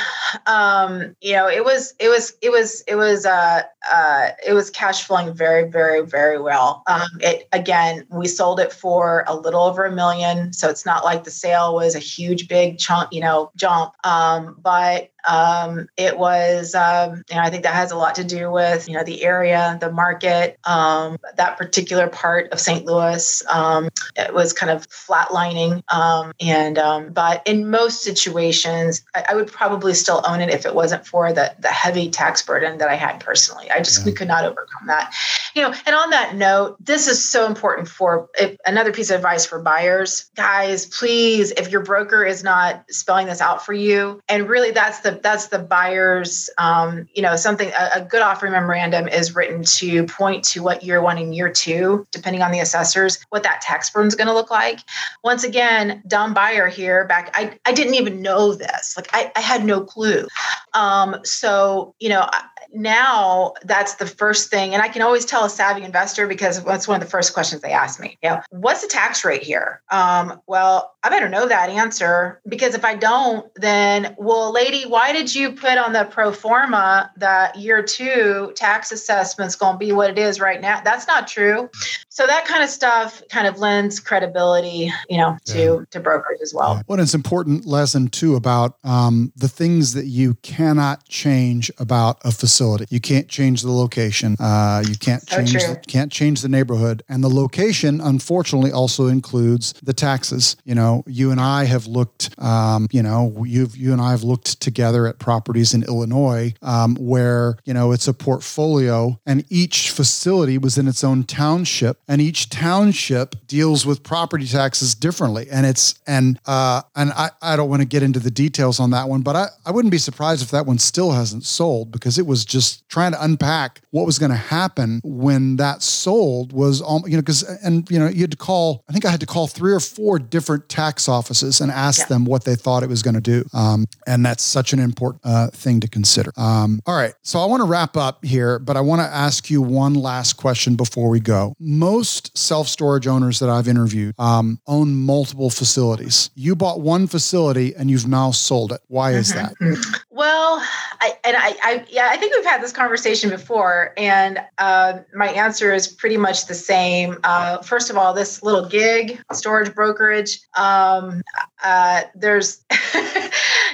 um, 0.46 1.16
you 1.20 1.32
know 1.32 1.48
it 1.48 1.64
was 1.64 1.94
it 1.98 2.08
was 2.08 2.32
it 2.40 2.50
was 2.50 2.84
it 2.86 2.94
was 2.94 3.26
uh, 3.26 3.62
uh, 3.92 4.28
it 4.46 4.52
was 4.52 4.70
cash 4.70 5.02
flowing 5.02 5.34
very 5.34 5.68
very 5.68 6.06
very 6.06 6.40
well. 6.40 6.84
Um, 6.86 7.08
it 7.18 7.48
again 7.50 8.06
we 8.08 8.28
sold 8.28 8.60
it 8.60 8.72
for 8.72 9.24
a 9.26 9.34
little 9.34 9.62
over 9.64 9.84
a 9.84 9.90
million. 9.90 10.52
So 10.52 10.68
it's 10.70 10.86
not 10.86 11.02
like 11.04 11.24
the 11.24 11.32
sale 11.32 11.74
was 11.74 11.96
a 11.96 11.98
huge 11.98 12.46
big 12.46 12.78
chunk 12.78 13.12
you 13.12 13.20
know 13.20 13.50
jump. 13.56 13.94
Um, 14.06 14.56
but 14.62 15.10
um, 15.28 15.88
it 15.96 16.18
was, 16.18 16.74
um, 16.74 17.22
you 17.28 17.36
know, 17.36 17.42
I 17.42 17.50
think 17.50 17.64
that 17.64 17.74
has 17.74 17.92
a 17.92 17.96
lot 17.96 18.16
to 18.16 18.24
do 18.24 18.50
with, 18.50 18.88
you 18.88 18.96
know, 18.96 19.04
the 19.04 19.22
area, 19.22 19.76
the 19.80 19.90
market, 19.90 20.58
um, 20.64 21.18
that 21.36 21.56
particular 21.56 22.08
part 22.08 22.50
of 22.52 22.60
St. 22.60 22.84
Louis. 22.84 23.42
Um, 23.48 23.88
it 24.16 24.34
was 24.34 24.52
kind 24.52 24.70
of 24.70 24.88
flatlining. 24.88 25.82
Um, 25.92 26.32
and, 26.40 26.78
um, 26.78 27.12
but 27.12 27.42
in 27.46 27.70
most 27.70 28.02
situations, 28.02 29.02
I, 29.14 29.24
I, 29.30 29.34
would 29.34 29.48
probably 29.48 29.94
still 29.94 30.22
own 30.26 30.40
it 30.40 30.50
if 30.50 30.66
it 30.66 30.74
wasn't 30.74 31.06
for 31.06 31.32
the, 31.32 31.54
the 31.58 31.68
heavy 31.68 32.10
tax 32.10 32.42
burden 32.42 32.78
that 32.78 32.88
I 32.88 32.94
had 32.94 33.20
personally. 33.20 33.70
I 33.70 33.78
just, 33.78 34.00
yeah. 34.00 34.06
we 34.06 34.12
could 34.12 34.28
not 34.28 34.44
overcome 34.44 34.86
that. 34.86 35.14
You 35.54 35.62
know, 35.62 35.74
and 35.86 35.94
on 35.94 36.10
that 36.10 36.36
note, 36.36 36.76
this 36.80 37.08
is 37.08 37.24
so 37.24 37.46
important 37.46 37.88
for 37.88 38.28
if, 38.38 38.56
another 38.66 38.92
piece 38.92 39.10
of 39.10 39.16
advice 39.16 39.46
for 39.46 39.60
buyers. 39.60 40.30
Guys, 40.36 40.86
please, 40.86 41.50
if 41.52 41.70
your 41.70 41.82
broker 41.82 42.24
is 42.24 42.42
not 42.42 42.84
spelling 42.90 43.26
this 43.26 43.40
out 43.40 43.64
for 43.64 43.72
you, 43.72 44.20
and 44.28 44.48
really 44.48 44.70
that's 44.70 45.00
the 45.00 45.09
the 45.10 45.20
that's 45.20 45.48
the 45.48 45.58
buyer's 45.58 46.50
um, 46.58 47.08
you 47.14 47.22
know 47.22 47.36
something 47.36 47.70
a, 47.78 48.00
a, 48.00 48.00
good 48.02 48.22
offering 48.22 48.52
memorandum 48.52 49.08
is 49.08 49.34
written 49.34 49.62
to 49.62 50.04
point 50.06 50.44
to 50.44 50.62
what 50.62 50.82
year 50.82 51.00
one 51.02 51.18
and 51.18 51.34
year 51.34 51.50
two 51.50 52.06
depending 52.10 52.42
on 52.42 52.50
the 52.50 52.60
assessors 52.60 53.24
what 53.30 53.42
that 53.42 53.60
tax 53.60 53.90
burden 53.90 54.08
is 54.08 54.14
going 54.14 54.28
to 54.28 54.34
look 54.34 54.50
like. 54.50 54.80
Once 55.24 55.44
again 55.44 56.02
dumb 56.06 56.34
buyer 56.34 56.68
here 56.68 57.06
back 57.06 57.30
i, 57.34 57.58
I 57.64 57.72
didn't 57.72 57.94
even 57.94 58.22
know 58.22 58.54
this. 58.54 58.96
Like 58.96 59.08
i, 59.12 59.30
I 59.36 59.40
had 59.40 59.64
no 59.64 59.82
clue. 59.82 60.26
Um, 60.74 61.16
so 61.24 61.94
you 61.98 62.08
know 62.08 62.28
now 62.72 63.52
that's 63.64 63.96
the 63.96 64.06
first 64.06 64.50
thing 64.50 64.74
and 64.74 64.82
i 64.82 64.88
can 64.88 65.02
always 65.02 65.24
tell 65.24 65.44
a 65.44 65.50
savvy 65.50 65.82
investor 65.82 66.26
because 66.26 66.62
that's 66.64 66.86
one 66.86 67.00
of 67.00 67.04
the 67.04 67.10
first 67.10 67.34
questions 67.34 67.62
they 67.62 67.72
ask 67.72 68.00
me 68.00 68.16
you 68.22 68.28
know 68.28 68.40
what's 68.50 68.82
the 68.82 68.88
tax 68.88 69.24
rate 69.24 69.42
here? 69.42 69.82
Um, 69.90 70.40
well 70.46 70.94
i 71.02 71.08
better 71.08 71.28
know 71.28 71.48
that 71.48 71.70
answer 71.70 72.40
because 72.48 72.74
if 72.74 72.84
i 72.84 72.94
don't 72.94 73.50
then 73.56 74.14
well 74.18 74.52
lady 74.52 74.84
why 75.00 75.12
did 75.12 75.34
you 75.34 75.50
put 75.50 75.78
on 75.78 75.94
the 75.94 76.04
pro 76.04 76.30
forma 76.30 77.10
that 77.16 77.56
year 77.56 77.82
two 77.82 78.52
tax 78.54 78.92
assessment's 78.92 79.56
going 79.56 79.72
to 79.72 79.78
be 79.78 79.92
what 79.92 80.10
it 80.10 80.18
is 80.18 80.38
right 80.38 80.60
now 80.60 80.78
that's 80.82 81.06
not 81.06 81.26
true 81.26 81.70
so 82.10 82.26
that 82.26 82.44
kind 82.44 82.62
of 82.62 82.68
stuff 82.68 83.22
kind 83.30 83.46
of 83.46 83.58
lends 83.58 83.98
credibility 83.98 84.92
you 85.08 85.16
know 85.16 85.38
to 85.46 85.58
yeah. 85.58 85.84
to 85.90 86.00
brokers 86.00 86.38
as 86.42 86.52
well 86.52 86.74
yeah. 86.74 86.82
well 86.86 87.00
it's 87.00 87.14
important 87.14 87.64
lesson 87.64 88.08
too 88.08 88.36
about 88.36 88.76
um, 88.84 89.32
the 89.36 89.48
things 89.48 89.94
that 89.94 90.06
you 90.06 90.34
cannot 90.42 91.06
change 91.06 91.70
about 91.78 92.18
a 92.24 92.30
facility. 92.30 92.86
You 92.90 93.00
can't 93.00 93.28
change 93.28 93.62
the 93.62 93.70
location. 93.70 94.36
Uh, 94.38 94.82
you 94.86 94.96
can't 94.96 95.26
so 95.28 95.36
change 95.36 95.52
the, 95.52 95.82
can't 95.86 96.12
change 96.12 96.42
the 96.42 96.48
neighborhood, 96.48 97.02
and 97.08 97.22
the 97.22 97.28
location, 97.28 98.00
unfortunately, 98.00 98.72
also 98.72 99.06
includes 99.06 99.72
the 99.82 99.92
taxes. 99.92 100.56
You 100.64 100.74
know, 100.74 101.04
you 101.06 101.30
and 101.30 101.40
I 101.40 101.64
have 101.64 101.86
looked. 101.86 102.30
Um, 102.38 102.88
you 102.90 103.02
know, 103.02 103.44
you 103.44 103.68
you 103.74 103.92
and 103.92 104.00
I 104.00 104.10
have 104.10 104.22
looked 104.22 104.60
together 104.60 104.89
at 105.06 105.18
properties 105.18 105.74
in 105.74 105.82
Illinois 105.84 106.54
um, 106.62 106.96
where 106.96 107.56
you 107.64 107.74
know 107.74 107.92
it's 107.92 108.08
a 108.08 108.14
portfolio, 108.14 109.18
and 109.26 109.44
each 109.48 109.90
facility 109.90 110.58
was 110.58 110.78
in 110.78 110.88
its 110.88 111.04
own 111.04 111.24
township, 111.24 111.98
and 112.08 112.20
each 112.20 112.50
township 112.50 113.46
deals 113.46 113.86
with 113.86 114.02
property 114.02 114.46
taxes 114.46 114.94
differently, 114.94 115.46
and 115.50 115.66
it's 115.66 115.94
and 116.06 116.38
uh, 116.46 116.82
and 116.96 117.12
I 117.12 117.30
I 117.42 117.56
don't 117.56 117.68
want 117.68 117.82
to 117.82 117.88
get 117.88 118.02
into 118.02 118.18
the 118.18 118.30
details 118.30 118.80
on 118.80 118.90
that 118.90 119.08
one, 119.08 119.22
but 119.22 119.36
I 119.36 119.46
I 119.66 119.70
wouldn't 119.70 119.92
be 119.92 119.98
surprised 119.98 120.42
if 120.42 120.50
that 120.50 120.66
one 120.66 120.78
still 120.78 121.12
hasn't 121.12 121.44
sold 121.44 121.90
because 121.90 122.18
it 122.18 122.26
was 122.26 122.44
just 122.44 122.88
trying 122.88 123.12
to 123.12 123.22
unpack 123.22 123.80
what 123.90 124.06
was 124.06 124.18
going 124.18 124.30
to 124.30 124.36
happen 124.36 125.00
when 125.04 125.56
that 125.56 125.82
sold 125.82 126.52
was 126.52 126.80
all 126.80 127.02
you 127.06 127.16
know 127.16 127.22
because 127.22 127.42
and 127.62 127.88
you 127.90 127.98
know 127.98 128.08
you 128.08 128.20
had 128.20 128.30
to 128.30 128.36
call 128.36 128.84
i 128.88 128.92
think 128.92 129.04
i 129.04 129.10
had 129.10 129.20
to 129.20 129.26
call 129.26 129.46
three 129.46 129.72
or 129.72 129.80
four 129.80 130.18
different 130.18 130.68
tax 130.68 131.08
offices 131.08 131.60
and 131.60 131.70
ask 131.70 132.00
yeah. 132.00 132.06
them 132.06 132.24
what 132.24 132.44
they 132.44 132.54
thought 132.54 132.82
it 132.82 132.88
was 132.88 133.02
going 133.02 133.14
to 133.14 133.20
do 133.20 133.44
um, 133.52 133.86
and 134.06 134.24
that's 134.24 134.42
such 134.42 134.72
an 134.72 134.79
important 134.80 135.20
uh, 135.24 135.48
thing 135.48 135.80
to 135.80 135.88
consider. 135.88 136.32
Um, 136.36 136.80
all 136.86 136.96
right 136.96 137.14
so 137.22 137.38
i 137.40 137.46
want 137.46 137.60
to 137.60 137.66
wrap 137.66 137.96
up 137.96 138.24
here 138.24 138.58
but 138.58 138.76
i 138.76 138.80
want 138.80 139.00
to 139.00 139.06
ask 139.06 139.50
you 139.50 139.62
one 139.62 139.94
last 139.94 140.34
question 140.34 140.76
before 140.76 141.08
we 141.08 141.20
go. 141.20 141.54
Most 141.58 142.36
self-storage 142.36 143.06
owners 143.06 143.38
that 143.40 143.48
i've 143.48 143.68
interviewed 143.68 144.14
um, 144.18 144.60
own 144.66 144.94
multiple 144.94 145.50
facilities. 145.50 146.30
You 146.34 146.56
bought 146.56 146.80
one 146.80 147.06
facility 147.06 147.74
and 147.74 147.90
you've 147.90 148.06
now 148.06 148.30
sold 148.30 148.72
it. 148.72 148.80
Why 148.88 149.12
is 149.12 149.32
mm-hmm. 149.32 149.74
that 149.74 150.04
well 150.20 150.62
I, 151.00 151.16
and 151.24 151.34
I, 151.36 151.56
I 151.62 151.84
yeah 151.88 152.08
i 152.10 152.16
think 152.18 152.36
we've 152.36 152.44
had 152.44 152.62
this 152.62 152.72
conversation 152.72 153.30
before, 153.30 153.92
and 153.96 154.40
uh, 154.58 154.98
my 155.14 155.28
answer 155.28 155.72
is 155.72 155.88
pretty 155.88 156.16
much 156.16 156.46
the 156.46 156.54
same. 156.54 157.18
Uh, 157.24 157.58
first 157.62 157.90
of 157.90 157.96
all, 157.96 158.12
this 158.12 158.42
little 158.42 158.68
gig, 158.68 159.20
storage 159.32 159.74
brokerage, 159.74 160.40
um, 160.56 161.22
uh, 161.64 162.02
there's 162.14 162.64
it, 162.70 163.20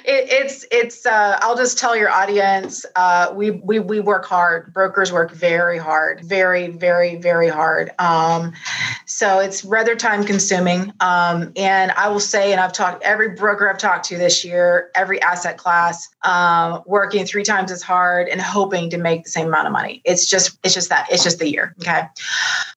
it's 0.04 0.66
it's. 0.70 1.06
Uh, 1.06 1.38
I'll 1.40 1.56
just 1.56 1.78
tell 1.78 1.96
your 1.96 2.10
audience, 2.10 2.84
uh, 2.94 3.32
we 3.34 3.50
we 3.50 3.78
we 3.80 4.00
work 4.00 4.24
hard. 4.24 4.72
Brokers 4.72 5.12
work 5.12 5.32
very 5.32 5.78
hard, 5.78 6.24
very 6.24 6.68
very 6.68 7.16
very 7.16 7.48
hard. 7.48 7.90
Um, 7.98 8.52
so 9.06 9.38
it's 9.38 9.64
rather 9.64 9.96
time 9.96 10.24
consuming. 10.24 10.92
Um, 11.00 11.52
and 11.56 11.92
I 11.92 12.08
will 12.08 12.20
say, 12.20 12.52
and 12.52 12.60
I've 12.60 12.72
talked 12.72 13.02
every 13.02 13.30
broker 13.30 13.70
I've 13.70 13.78
talked 13.78 14.04
to 14.06 14.18
this 14.18 14.44
year, 14.44 14.90
every 14.94 15.20
asset 15.22 15.56
class, 15.56 16.08
um, 16.22 16.35
Um, 16.36 16.82
working 16.84 17.24
three 17.24 17.44
times 17.44 17.72
as 17.72 17.80
hard 17.82 18.28
and 18.28 18.42
hoping 18.42 18.90
to 18.90 18.98
make 18.98 19.24
the 19.24 19.30
same 19.30 19.46
amount 19.46 19.66
of 19.66 19.72
money. 19.72 20.02
It's 20.04 20.26
just 20.26 20.58
it's 20.62 20.74
just 20.74 20.90
that 20.90 21.06
it's 21.10 21.24
just 21.24 21.38
the 21.38 21.48
year. 21.50 21.74
Okay. 21.80 22.02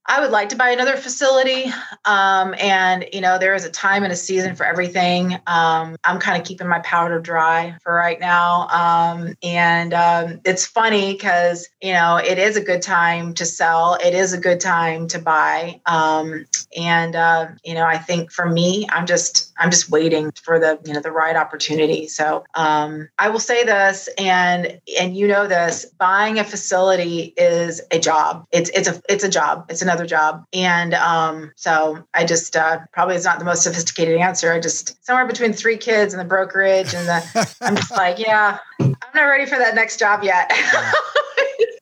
I 0.10 0.22
would 0.22 0.32
like 0.32 0.50
to 0.50 0.56
buy 0.56 0.72
another 0.72 0.98
facility. 0.98 1.72
Um, 2.04 2.56
and, 2.58 3.06
you 3.14 3.22
know, 3.22 3.38
there 3.38 3.54
is 3.54 3.64
a 3.64 3.70
time 3.70 4.04
and 4.04 4.12
a 4.12 4.16
season 4.16 4.56
for 4.56 4.66
everything. 4.66 5.36
Um, 5.46 5.96
I'm 6.04 6.20
kind 6.20 6.42
of 6.42 6.48
keeping 6.48 6.68
my 6.68 6.80
powder 6.80 7.20
dry 7.20 7.76
for 7.84 7.94
right 7.94 8.20
now. 8.20 8.68
Um, 8.70 9.36
and 9.44 9.94
um, 9.94 10.42
it's 10.46 10.66
funny 10.66 11.14
because, 11.14 11.70
you 11.80 11.94
know, 11.94 12.18
it 12.18 12.40
is 12.40 12.58
a 12.58 12.62
good 12.62 12.82
time 12.82 13.36
to 13.36 13.46
sell, 13.46 14.00
it 14.04 14.16
is 14.16 14.34
a 14.34 14.40
good 14.40 14.60
time 14.60 15.08
to 15.10 15.20
buy. 15.20 15.80
Um, 15.86 16.48
and, 16.76 17.16
uh, 17.16 17.50
you 17.64 17.76
know, 17.76 17.86
I 17.86 18.00
think 18.00 18.32
for 18.32 18.50
me, 18.50 18.88
I'm 18.90 19.06
just, 19.06 19.54
I'm 19.60 19.70
just 19.70 19.92
waiting 19.92 20.32
for 20.32 20.60
the, 20.60 20.80
you 20.86 20.94
know, 20.94 21.02
the 21.02 21.12
right 21.12 21.36
opportunity. 21.36 22.08
So 22.08 22.46
I 22.56 23.30
will 23.30 23.40
say 23.40 23.64
this, 23.64 24.10
and, 24.18 24.80
and 25.00 25.16
you 25.16 25.28
know 25.28 25.46
this, 25.46 25.86
buying 25.86 26.40
a 26.40 26.44
facility 26.44 27.36
is 27.38 27.80
a 27.92 28.00
job. 28.00 28.48
It's, 28.52 28.72
it's 28.72 28.88
a, 28.88 29.00
it's 29.08 29.24
a 29.24 29.30
job. 29.30 29.68
It's 29.70 29.84
another 29.84 29.99
another 30.00 30.10
job. 30.10 30.46
And 30.54 30.94
um, 30.94 31.52
so 31.56 32.04
I 32.14 32.26
just 32.26 32.56
uh, 32.56 32.80
probably 32.94 33.16
it's 33.16 33.26
not 33.26 33.40
the 33.40 33.46
most 33.46 33.64
sophisticated 33.64 34.18
answer. 34.18 34.52
I 34.52 34.60
just 34.60 35.04
somewhere 35.06 35.28
between 35.28 35.54
three 35.54 35.78
kids 35.78 36.14
and 36.14 36.20
the 36.20 36.26
brokerage 36.26 36.94
and 36.94 37.08
the 37.08 37.56
I'm 37.62 37.76
just 37.76 37.92
like, 37.92 38.20
yeah, 38.20 38.60
I'm 38.80 38.96
not 39.14 39.24
ready 39.24 39.46
for 39.46 39.58
that 39.58 39.76
next 39.76 40.00
job 40.00 40.24
yet. 40.24 40.52
Yeah. 40.52 40.92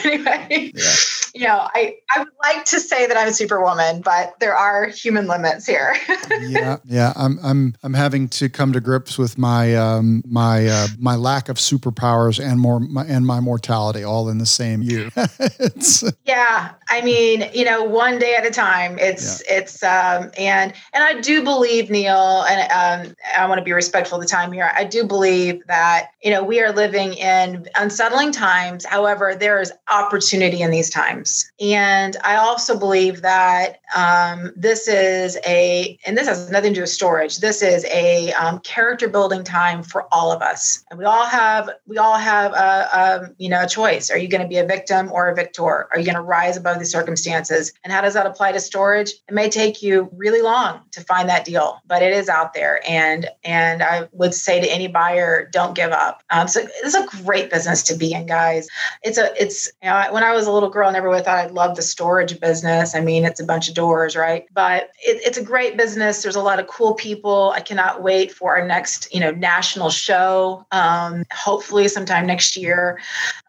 anyway, 0.03 0.72
yeah. 0.76 0.93
you 1.34 1.41
know, 1.45 1.68
I, 1.76 1.95
I 2.16 2.20
would 2.20 2.28
like 2.41 2.66
to 2.66 2.80
say 2.80 3.06
that 3.06 3.16
I'm 3.16 3.28
a 3.28 3.34
superwoman, 3.34 4.01
but 4.01 4.34
there 4.39 4.56
are 4.56 4.88
human 4.88 5.28
limits 5.28 5.66
here. 5.68 5.95
yeah, 6.39 6.78
yeah. 6.86 7.14
I'm 7.16 7.38
I'm 7.43 7.76
I'm 7.84 7.93
having 7.93 8.28
to 8.30 8.49
come 8.49 8.74
to 8.74 8.82
grips 8.82 9.18
with 9.18 9.38
my 9.38 9.76
um 9.76 10.24
my 10.26 10.68
uh, 10.68 10.88
my 10.97 11.16
lack 11.16 11.47
of 11.47 11.58
superpowers 11.58 12.43
and 12.43 12.60
more 12.60 12.80
my, 12.80 13.06
and 13.06 13.26
my 13.26 13.39
mortality 13.39 14.03
all 14.03 14.30
in 14.30 14.39
the 14.39 14.45
same 14.45 14.82
year. 14.82 15.12
yeah, 16.26 16.72
I 16.89 17.01
mean, 17.01 17.49
you 17.53 17.66
know, 17.66 17.84
one 17.84 18.18
day 18.18 18.36
at 18.36 18.45
a 18.45 18.51
time. 18.51 18.97
It's 18.99 19.43
yeah. 19.47 19.58
it's 19.58 19.84
um 19.84 20.32
and 20.38 20.74
and 20.93 21.03
I 21.03 21.22
do 21.22 21.43
believe 21.43 21.91
Neil, 21.91 22.43
and 22.49 23.08
um 23.08 23.16
I 23.38 23.45
want 23.45 23.60
to 23.60 23.64
be 23.64 23.74
respectful 23.74 24.18
of 24.18 24.24
the 24.24 24.30
time 24.30 24.51
here. 24.51 24.72
I 24.74 24.86
do 24.86 25.06
believe 25.06 25.44
that 25.67 26.09
you 26.23 26.31
know 26.31 26.43
we 26.43 26.61
are 26.61 26.71
living 26.71 27.13
in 27.13 27.67
unsettling 27.77 28.31
times 28.31 28.45
times. 28.45 28.85
However, 28.85 29.35
there 29.35 29.61
is 29.61 29.71
opportunity 29.91 30.61
in 30.61 30.71
these 30.71 30.89
times. 30.89 31.51
And 31.59 32.17
I 32.23 32.35
also 32.35 32.77
believe 32.77 33.21
that 33.21 33.79
um, 33.95 34.51
this 34.55 34.87
is 34.87 35.37
a, 35.45 35.97
and 36.05 36.17
this 36.17 36.27
has 36.27 36.49
nothing 36.49 36.71
to 36.71 36.75
do 36.75 36.81
with 36.81 36.89
storage, 36.89 37.39
this 37.39 37.61
is 37.61 37.85
a 37.85 38.31
um, 38.33 38.59
character 38.59 39.07
building 39.07 39.43
time 39.43 39.83
for 39.83 40.07
all 40.11 40.31
of 40.31 40.41
us. 40.41 40.83
And 40.89 40.99
we 40.99 41.05
all 41.05 41.25
have, 41.25 41.69
we 41.87 41.97
all 41.97 42.17
have 42.17 42.51
a, 42.53 42.55
a 42.55 43.29
you 43.37 43.49
know, 43.49 43.63
a 43.63 43.67
choice. 43.67 44.09
Are 44.09 44.17
you 44.17 44.27
going 44.27 44.41
to 44.41 44.47
be 44.47 44.57
a 44.57 44.65
victim 44.65 45.11
or 45.11 45.29
a 45.29 45.35
victor? 45.35 45.87
Are 45.91 45.99
you 45.99 46.05
going 46.05 46.15
to 46.15 46.21
rise 46.21 46.57
above 46.57 46.79
the 46.79 46.85
circumstances? 46.85 47.73
And 47.83 47.93
how 47.93 48.01
does 48.01 48.13
that 48.13 48.25
apply 48.25 48.51
to 48.51 48.59
storage? 48.59 49.11
It 49.27 49.33
may 49.33 49.49
take 49.49 49.81
you 49.81 50.09
really 50.15 50.41
long 50.41 50.81
to 50.91 51.01
find 51.01 51.29
that 51.29 51.45
deal, 51.45 51.79
but 51.87 52.01
it 52.01 52.13
is 52.13 52.29
out 52.29 52.53
there. 52.53 52.81
And, 52.87 53.27
and 53.43 53.81
I 53.81 54.07
would 54.11 54.33
say 54.33 54.59
to 54.59 54.67
any 54.67 54.87
buyer, 54.87 55.34
don't 55.43 55.75
give 55.75 55.91
up. 55.91 56.23
Um, 56.29 56.47
so 56.47 56.61
it's 56.83 56.95
a 56.95 57.05
great 57.23 57.49
business 57.49 57.83
to 57.83 57.95
be 57.95 58.13
in, 58.13 58.25
guys. 58.25 58.67
It's 59.03 59.17
a, 59.17 59.33
it's, 59.41 59.71
you 59.81 59.89
know, 59.89 60.07
when 60.11 60.23
I 60.23 60.33
was 60.33 60.47
a 60.47 60.51
little 60.51 60.69
girl, 60.69 60.89
I 60.89 60.91
never 60.91 61.09
really 61.09 61.21
thought 61.21 61.38
I'd 61.38 61.51
love 61.51 61.75
the 61.75 61.81
storage 61.81 62.39
business. 62.39 62.95
I 62.95 63.01
mean, 63.01 63.25
it's 63.25 63.39
a 63.39 63.45
bunch 63.45 63.69
of 63.69 63.75
doors, 63.75 64.15
right? 64.15 64.45
But 64.53 64.91
it, 65.03 65.21
it's 65.25 65.38
a 65.38 65.43
great 65.43 65.77
business. 65.77 66.21
There's 66.21 66.36
a 66.36 66.41
lot 66.41 66.59
of 66.59 66.67
cool 66.67 66.93
people. 66.93 67.51
I 67.55 67.61
cannot 67.61 68.01
wait 68.01 68.31
for 68.31 68.57
our 68.57 68.65
next, 68.65 69.13
you 69.13 69.19
know, 69.19 69.31
national 69.31 69.89
show. 69.89 70.65
Um, 70.71 71.25
hopefully 71.31 71.88
sometime 71.88 72.25
next 72.25 72.57
year. 72.57 72.99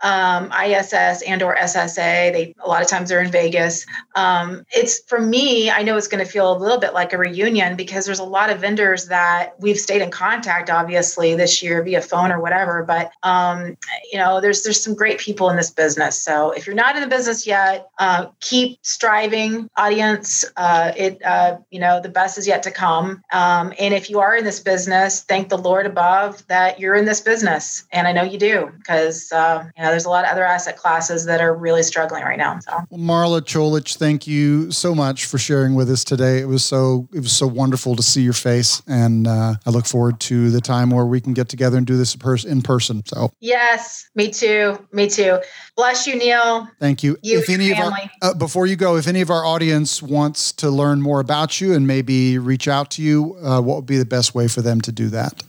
Um, 0.02 0.52
ISS 0.52 1.22
and 1.22 1.42
or 1.42 1.56
SSA. 1.56 2.32
They 2.32 2.54
a 2.64 2.68
lot 2.68 2.82
of 2.82 2.88
times 2.88 3.08
they're 3.08 3.22
in 3.22 3.30
Vegas. 3.30 3.86
Um, 4.14 4.64
it's 4.74 5.00
for 5.06 5.20
me. 5.20 5.70
I 5.70 5.82
know 5.82 5.96
it's 5.96 6.08
going 6.08 6.24
to 6.24 6.30
feel 6.30 6.56
a 6.56 6.58
little 6.58 6.78
bit 6.78 6.94
like 6.94 7.12
a 7.12 7.18
reunion 7.18 7.76
because 7.76 8.06
there's 8.06 8.18
a 8.18 8.24
lot 8.24 8.50
of 8.50 8.60
vendors 8.60 9.06
that 9.06 9.54
we've 9.60 9.78
stayed 9.78 10.02
in 10.02 10.10
contact, 10.10 10.70
obviously 10.70 11.34
this 11.34 11.62
year 11.62 11.75
via 11.82 12.00
phone 12.00 12.32
or 12.32 12.40
whatever. 12.40 12.84
But 12.84 13.10
um, 13.22 13.76
you 14.12 14.18
know, 14.18 14.40
there's 14.40 14.62
there's 14.62 14.82
some 14.82 14.94
great 14.94 15.18
people 15.18 15.50
in 15.50 15.56
this 15.56 15.70
business. 15.70 16.20
So 16.20 16.50
if 16.50 16.66
you're 16.66 16.76
not 16.76 16.96
in 16.96 17.02
the 17.02 17.08
business 17.08 17.46
yet, 17.46 17.88
uh, 17.98 18.26
keep 18.40 18.78
striving, 18.82 19.68
audience. 19.76 20.44
Uh, 20.56 20.92
it 20.96 21.22
uh, 21.24 21.56
you 21.70 21.80
know 21.80 22.00
the 22.00 22.08
best 22.08 22.38
is 22.38 22.46
yet 22.46 22.62
to 22.64 22.70
come. 22.70 23.22
Um, 23.32 23.72
and 23.78 23.94
if 23.94 24.10
you 24.10 24.20
are 24.20 24.36
in 24.36 24.44
this 24.44 24.60
business, 24.60 25.22
thank 25.22 25.48
the 25.48 25.58
Lord 25.58 25.86
above 25.86 26.46
that 26.48 26.80
you're 26.80 26.94
in 26.94 27.04
this 27.04 27.20
business, 27.20 27.84
and 27.92 28.06
I 28.06 28.12
know 28.12 28.22
you 28.22 28.38
do 28.38 28.70
because 28.78 29.32
uh, 29.32 29.64
you 29.76 29.82
know 29.82 29.90
there's 29.90 30.04
a 30.04 30.10
lot 30.10 30.24
of 30.24 30.30
other 30.30 30.44
asset 30.44 30.76
classes 30.76 31.24
that 31.26 31.40
are 31.40 31.54
really 31.54 31.82
struggling 31.82 32.22
right 32.22 32.38
now. 32.38 32.58
So, 32.60 32.72
well, 32.90 33.00
Marla 33.00 33.40
Cholich, 33.40 33.96
thank 33.96 34.26
you 34.26 34.70
so 34.70 34.94
much 34.94 35.26
for 35.26 35.38
sharing 35.38 35.74
with 35.74 35.90
us 35.90 36.04
today. 36.04 36.38
It 36.38 36.48
was 36.48 36.64
so 36.64 37.08
it 37.12 37.20
was 37.20 37.32
so 37.32 37.46
wonderful 37.46 37.96
to 37.96 38.02
see 38.02 38.22
your 38.22 38.32
face, 38.32 38.82
and 38.86 39.26
uh, 39.26 39.54
I 39.64 39.70
look 39.70 39.86
forward 39.86 40.20
to 40.20 40.50
the 40.50 40.60
time 40.60 40.90
where 40.90 41.06
we 41.06 41.20
can 41.20 41.34
get 41.34 41.48
together 41.48 41.65
and 41.74 41.86
do 41.86 41.96
this 41.96 42.16
in 42.44 42.62
person. 42.62 43.02
So, 43.06 43.30
yes, 43.40 44.08
me 44.14 44.30
too, 44.30 44.78
me 44.92 45.08
too. 45.08 45.38
Bless 45.76 46.06
you, 46.06 46.16
Neil. 46.16 46.68
Thank 46.80 47.02
you. 47.02 47.16
You 47.22 47.38
if 47.38 47.48
any 47.50 47.72
family. 47.72 48.10
Of 48.22 48.28
our, 48.28 48.30
uh, 48.30 48.34
before 48.34 48.66
you 48.66 48.76
go, 48.76 48.96
if 48.96 49.06
any 49.06 49.20
of 49.20 49.30
our 49.30 49.44
audience 49.44 50.02
wants 50.02 50.52
to 50.52 50.70
learn 50.70 51.02
more 51.02 51.20
about 51.20 51.60
you 51.60 51.74
and 51.74 51.86
maybe 51.86 52.38
reach 52.38 52.68
out 52.68 52.90
to 52.92 53.02
you, 53.02 53.36
uh, 53.42 53.60
what 53.60 53.76
would 53.76 53.86
be 53.86 53.98
the 53.98 54.04
best 54.04 54.34
way 54.34 54.48
for 54.48 54.62
them 54.62 54.80
to 54.82 54.92
do 54.92 55.08
that? 55.08 55.42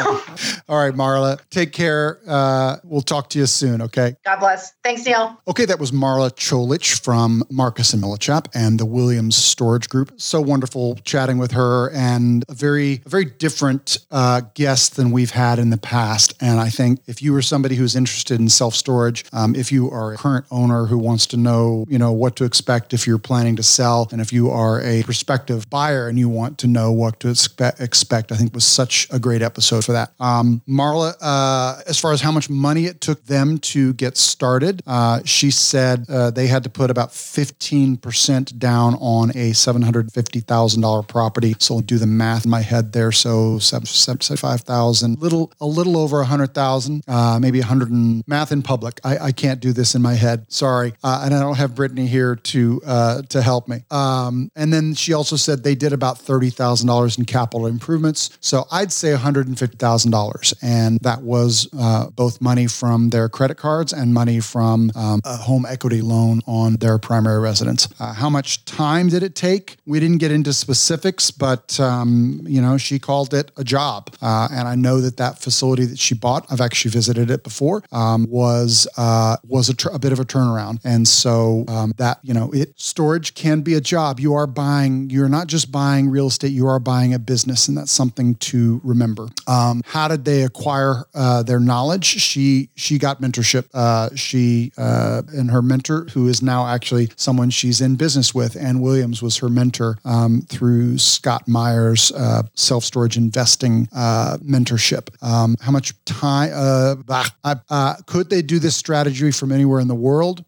All 0.70 0.78
right, 0.78 0.94
Marla, 0.94 1.42
take 1.50 1.74
care. 1.74 2.20
Uh, 2.28 2.78
we'll 2.84 3.02
talk 3.02 3.32
to 3.32 3.40
you 3.40 3.48
soon, 3.48 3.82
okay? 3.82 4.16
God 4.24 4.40
bless. 4.40 4.74
Thanks, 4.84 5.04
Neil. 5.06 5.42
Okay, 5.48 5.66
that 5.66 5.80
was 5.80 5.92
Marla 5.92 6.30
Cholich 6.32 7.04
from 7.04 7.44
Marcus 7.50 7.92
and 7.94 8.04
Millichap 8.04 8.46
and 8.54 8.80
the 8.80 8.86
Williams 8.86 9.36
Storage 9.36 9.90
Group. 9.90 10.14
So 10.18 10.40
wonderful 10.40 10.91
chatting 10.96 11.38
with 11.38 11.52
her 11.52 11.90
and 11.92 12.44
a 12.50 12.54
very, 12.54 13.02
a 13.06 13.10
very 13.10 13.26
different 13.26 13.98
uh, 14.12 14.42
guest 14.54 14.96
than 14.96 15.12
we've 15.12 15.32
had 15.32 15.60
in 15.60 15.70
the 15.70 15.78
past. 15.78 16.34
And 16.42 16.60
I 16.60 16.70
think 16.70 17.00
if 17.08 17.22
you 17.22 17.36
are 17.36 17.42
somebody 17.42 17.76
who's 17.76 17.96
interested 17.96 18.40
in 18.40 18.50
self 18.50 18.76
storage, 18.76 19.26
um, 19.34 19.56
if 19.56 19.72
you 19.72 19.90
are 19.90 20.14
a 20.14 20.18
current 20.18 20.46
owner 20.52 20.86
who 20.86 20.98
wants 20.98 21.26
to 21.28 21.38
know, 21.38 21.86
you 21.90 21.98
know, 21.98 22.12
what 22.12 22.36
to 22.38 22.46
expect 22.46 22.94
if 22.94 23.08
you're 23.08 23.18
planning 23.18 23.56
to 23.56 23.64
sell, 23.64 24.08
and 24.12 24.22
if 24.22 24.34
you 24.34 24.50
are 24.50 24.82
a 24.82 25.04
prospective 25.04 25.70
buyer 25.70 26.08
and 26.08 26.18
you 26.18 26.30
want 26.30 26.58
to 26.60 26.68
know 26.68 26.92
what 26.92 27.20
to 27.22 27.30
expect, 27.30 28.32
I 28.32 28.36
think 28.36 28.54
was 28.54 28.66
such 28.66 29.08
a 29.12 29.20
great 29.20 29.42
episode 29.42 29.86
for 29.86 29.94
that. 29.94 30.12
Um, 30.20 30.62
Marla, 30.68 31.16
uh, 31.22 31.82
as 31.88 32.00
far 32.00 32.14
as 32.14 32.22
how 32.22 32.32
much 32.32 32.50
money 32.50 32.86
it 32.86 33.02
took 33.02 33.26
them 33.26 33.58
to 33.60 33.94
get 33.94 34.18
started, 34.18 34.82
uh, 34.88 35.22
she 35.26 35.52
said 35.52 36.06
uh, 36.10 36.32
they 36.32 36.48
had 36.48 36.64
to 36.64 36.70
put 36.70 36.90
about 36.90 37.10
15% 37.10 38.58
down 38.58 38.96
on 38.96 39.30
a 39.32 39.52
$750,000 39.52 40.71
property. 41.08 41.56
So 41.60 41.82
do 41.82 41.98
the 41.98 42.08
math 42.08 42.46
in 42.46 42.52
my 42.52 42.62
head 42.62 42.94
there. 42.94 43.12
So 43.12 43.60
75,000, 43.60 45.20
little, 45.20 45.52
a 45.60 45.66
little 45.66 45.98
over 45.98 46.18
100,000, 46.18 47.04
uh, 47.08 47.40
maybe 47.40 47.60
100 47.60 47.90
and 47.90 48.24
math 48.28 48.52
in 48.52 48.62
public. 48.62 49.00
I, 49.04 49.18
I, 49.18 49.32
can't 49.32 49.60
do 49.60 49.74
this 49.74 49.96
in 49.96 50.02
my 50.02 50.14
head. 50.14 50.46
Sorry. 50.52 50.94
Uh, 51.04 51.22
and 51.24 51.34
I 51.34 51.40
don't 51.40 51.58
have 51.58 51.74
Brittany 51.76 52.08
here 52.08 52.36
to, 52.36 52.82
uh, 52.86 53.22
to 53.24 53.42
help 53.42 53.68
me. 53.68 53.84
Um, 53.90 54.52
and 54.56 54.72
then 54.72 54.94
she 54.94 55.14
also 55.14 55.36
said 55.36 55.64
they 55.64 55.76
did 55.76 55.94
about 55.94 56.18
$30,000 56.18 57.18
in 57.18 57.26
capital 57.26 57.66
improvements. 57.66 58.38
So 58.42 58.66
I'd 58.72 58.92
say 58.92 59.14
$150,000. 59.14 60.54
and 60.62 61.00
that 61.02 61.22
was 61.22 61.68
uh, 61.78 62.10
both 62.10 62.42
money 62.42 62.68
from 62.68 63.10
their 63.10 63.30
credit 63.30 63.58
cards 63.58 63.94
and 63.94 64.14
money 64.14 64.40
from 64.40 64.92
um, 64.96 65.22
a 65.26 65.38
home 65.38 65.66
equity 65.66 66.02
loan 66.02 66.42
on 66.46 66.76
their 66.76 66.98
primary 66.98 67.40
residence. 67.40 67.88
Uh, 68.00 68.14
how 68.14 68.30
much 68.30 68.66
time 68.66 69.10
did 69.10 69.24
it 69.24 69.36
take? 69.36 69.78
We 69.86 70.00
didn't 70.00 70.20
get 70.20 70.32
into 70.32 70.54
specifics, 70.62 71.32
but 71.32 71.80
um, 71.80 72.42
you 72.46 72.62
know, 72.62 72.78
she 72.78 73.00
called 73.00 73.34
it 73.34 73.52
a 73.58 73.64
job, 73.64 74.14
uh, 74.22 74.48
and 74.52 74.68
I 74.68 74.76
know 74.76 75.02
that 75.02 75.18
that 75.18 75.40
facility 75.40 75.86
that 75.86 76.00
she 76.00 76.14
bought, 76.14 76.46
I've 76.50 76.62
actually 76.62 76.92
visited 76.92 77.30
it 77.30 77.44
before, 77.44 77.84
um, 77.92 78.28
was 78.30 78.88
uh, 78.98 79.38
was 79.48 79.70
a, 79.70 79.76
tr- 79.76 79.90
a, 79.90 80.00
bit 80.00 80.14
of 80.14 80.20
a 80.20 80.26
turnaround, 80.26 80.80
and 80.84 81.08
so 81.08 81.66
um, 81.68 81.94
that 81.98 82.20
you 82.22 82.34
know, 82.34 82.52
it 82.54 82.74
storage 82.80 83.34
can 83.34 83.62
be 83.62 83.74
a 83.74 83.82
job. 83.82 84.20
You 84.20 84.34
are 84.36 84.48
buying, 84.48 85.10
you're 85.10 85.30
not 85.30 85.48
just 85.48 85.72
buying 85.72 86.10
real 86.10 86.28
estate, 86.28 86.52
you 86.52 86.68
are 86.68 86.80
buying 86.80 87.14
a 87.14 87.20
business, 87.20 87.68
and 87.68 87.78
that's 87.78 87.92
something 87.92 88.36
to 88.36 88.80
remember. 88.84 89.28
Um, 89.48 89.82
how 89.86 90.08
did 90.08 90.24
they 90.26 90.44
acquire 90.44 91.06
uh, 91.14 91.44
their 91.44 91.60
knowledge? 91.60 92.06
She 92.06 92.70
she 92.76 92.98
got 93.00 93.20
mentorship. 93.22 93.66
Uh, 93.74 94.16
she 94.16 94.72
uh, 94.78 95.24
and 95.34 95.50
her 95.50 95.62
mentor, 95.62 96.06
who 96.14 96.28
is 96.28 96.42
now 96.42 96.68
actually 96.68 97.10
someone 97.16 97.50
she's 97.50 97.82
in 97.82 97.96
business 97.96 98.34
with, 98.34 98.56
Ann 98.56 98.80
Williams 98.80 99.22
was 99.22 99.38
her 99.38 99.50
mentor 99.50 99.98
um, 100.06 100.46
through 100.52 100.98
Scott 100.98 101.48
Meyers' 101.48 102.12
uh, 102.12 102.44
self 102.54 102.84
storage 102.84 103.18
investing 103.18 103.88
uh, 103.96 104.38
mentorship. 104.44 105.10
Um, 105.24 105.56
how 105.62 105.72
much 105.72 105.94
time 106.06 106.52
uh, 106.54 107.96
could 108.06 108.30
they 108.30 108.42
do 108.42 108.60
this 108.60 108.76
strategy 108.76 109.32
from 109.32 109.52
anywhere 109.52 109.80
in 109.80 109.88
the 109.88 109.96
world? 109.96 110.44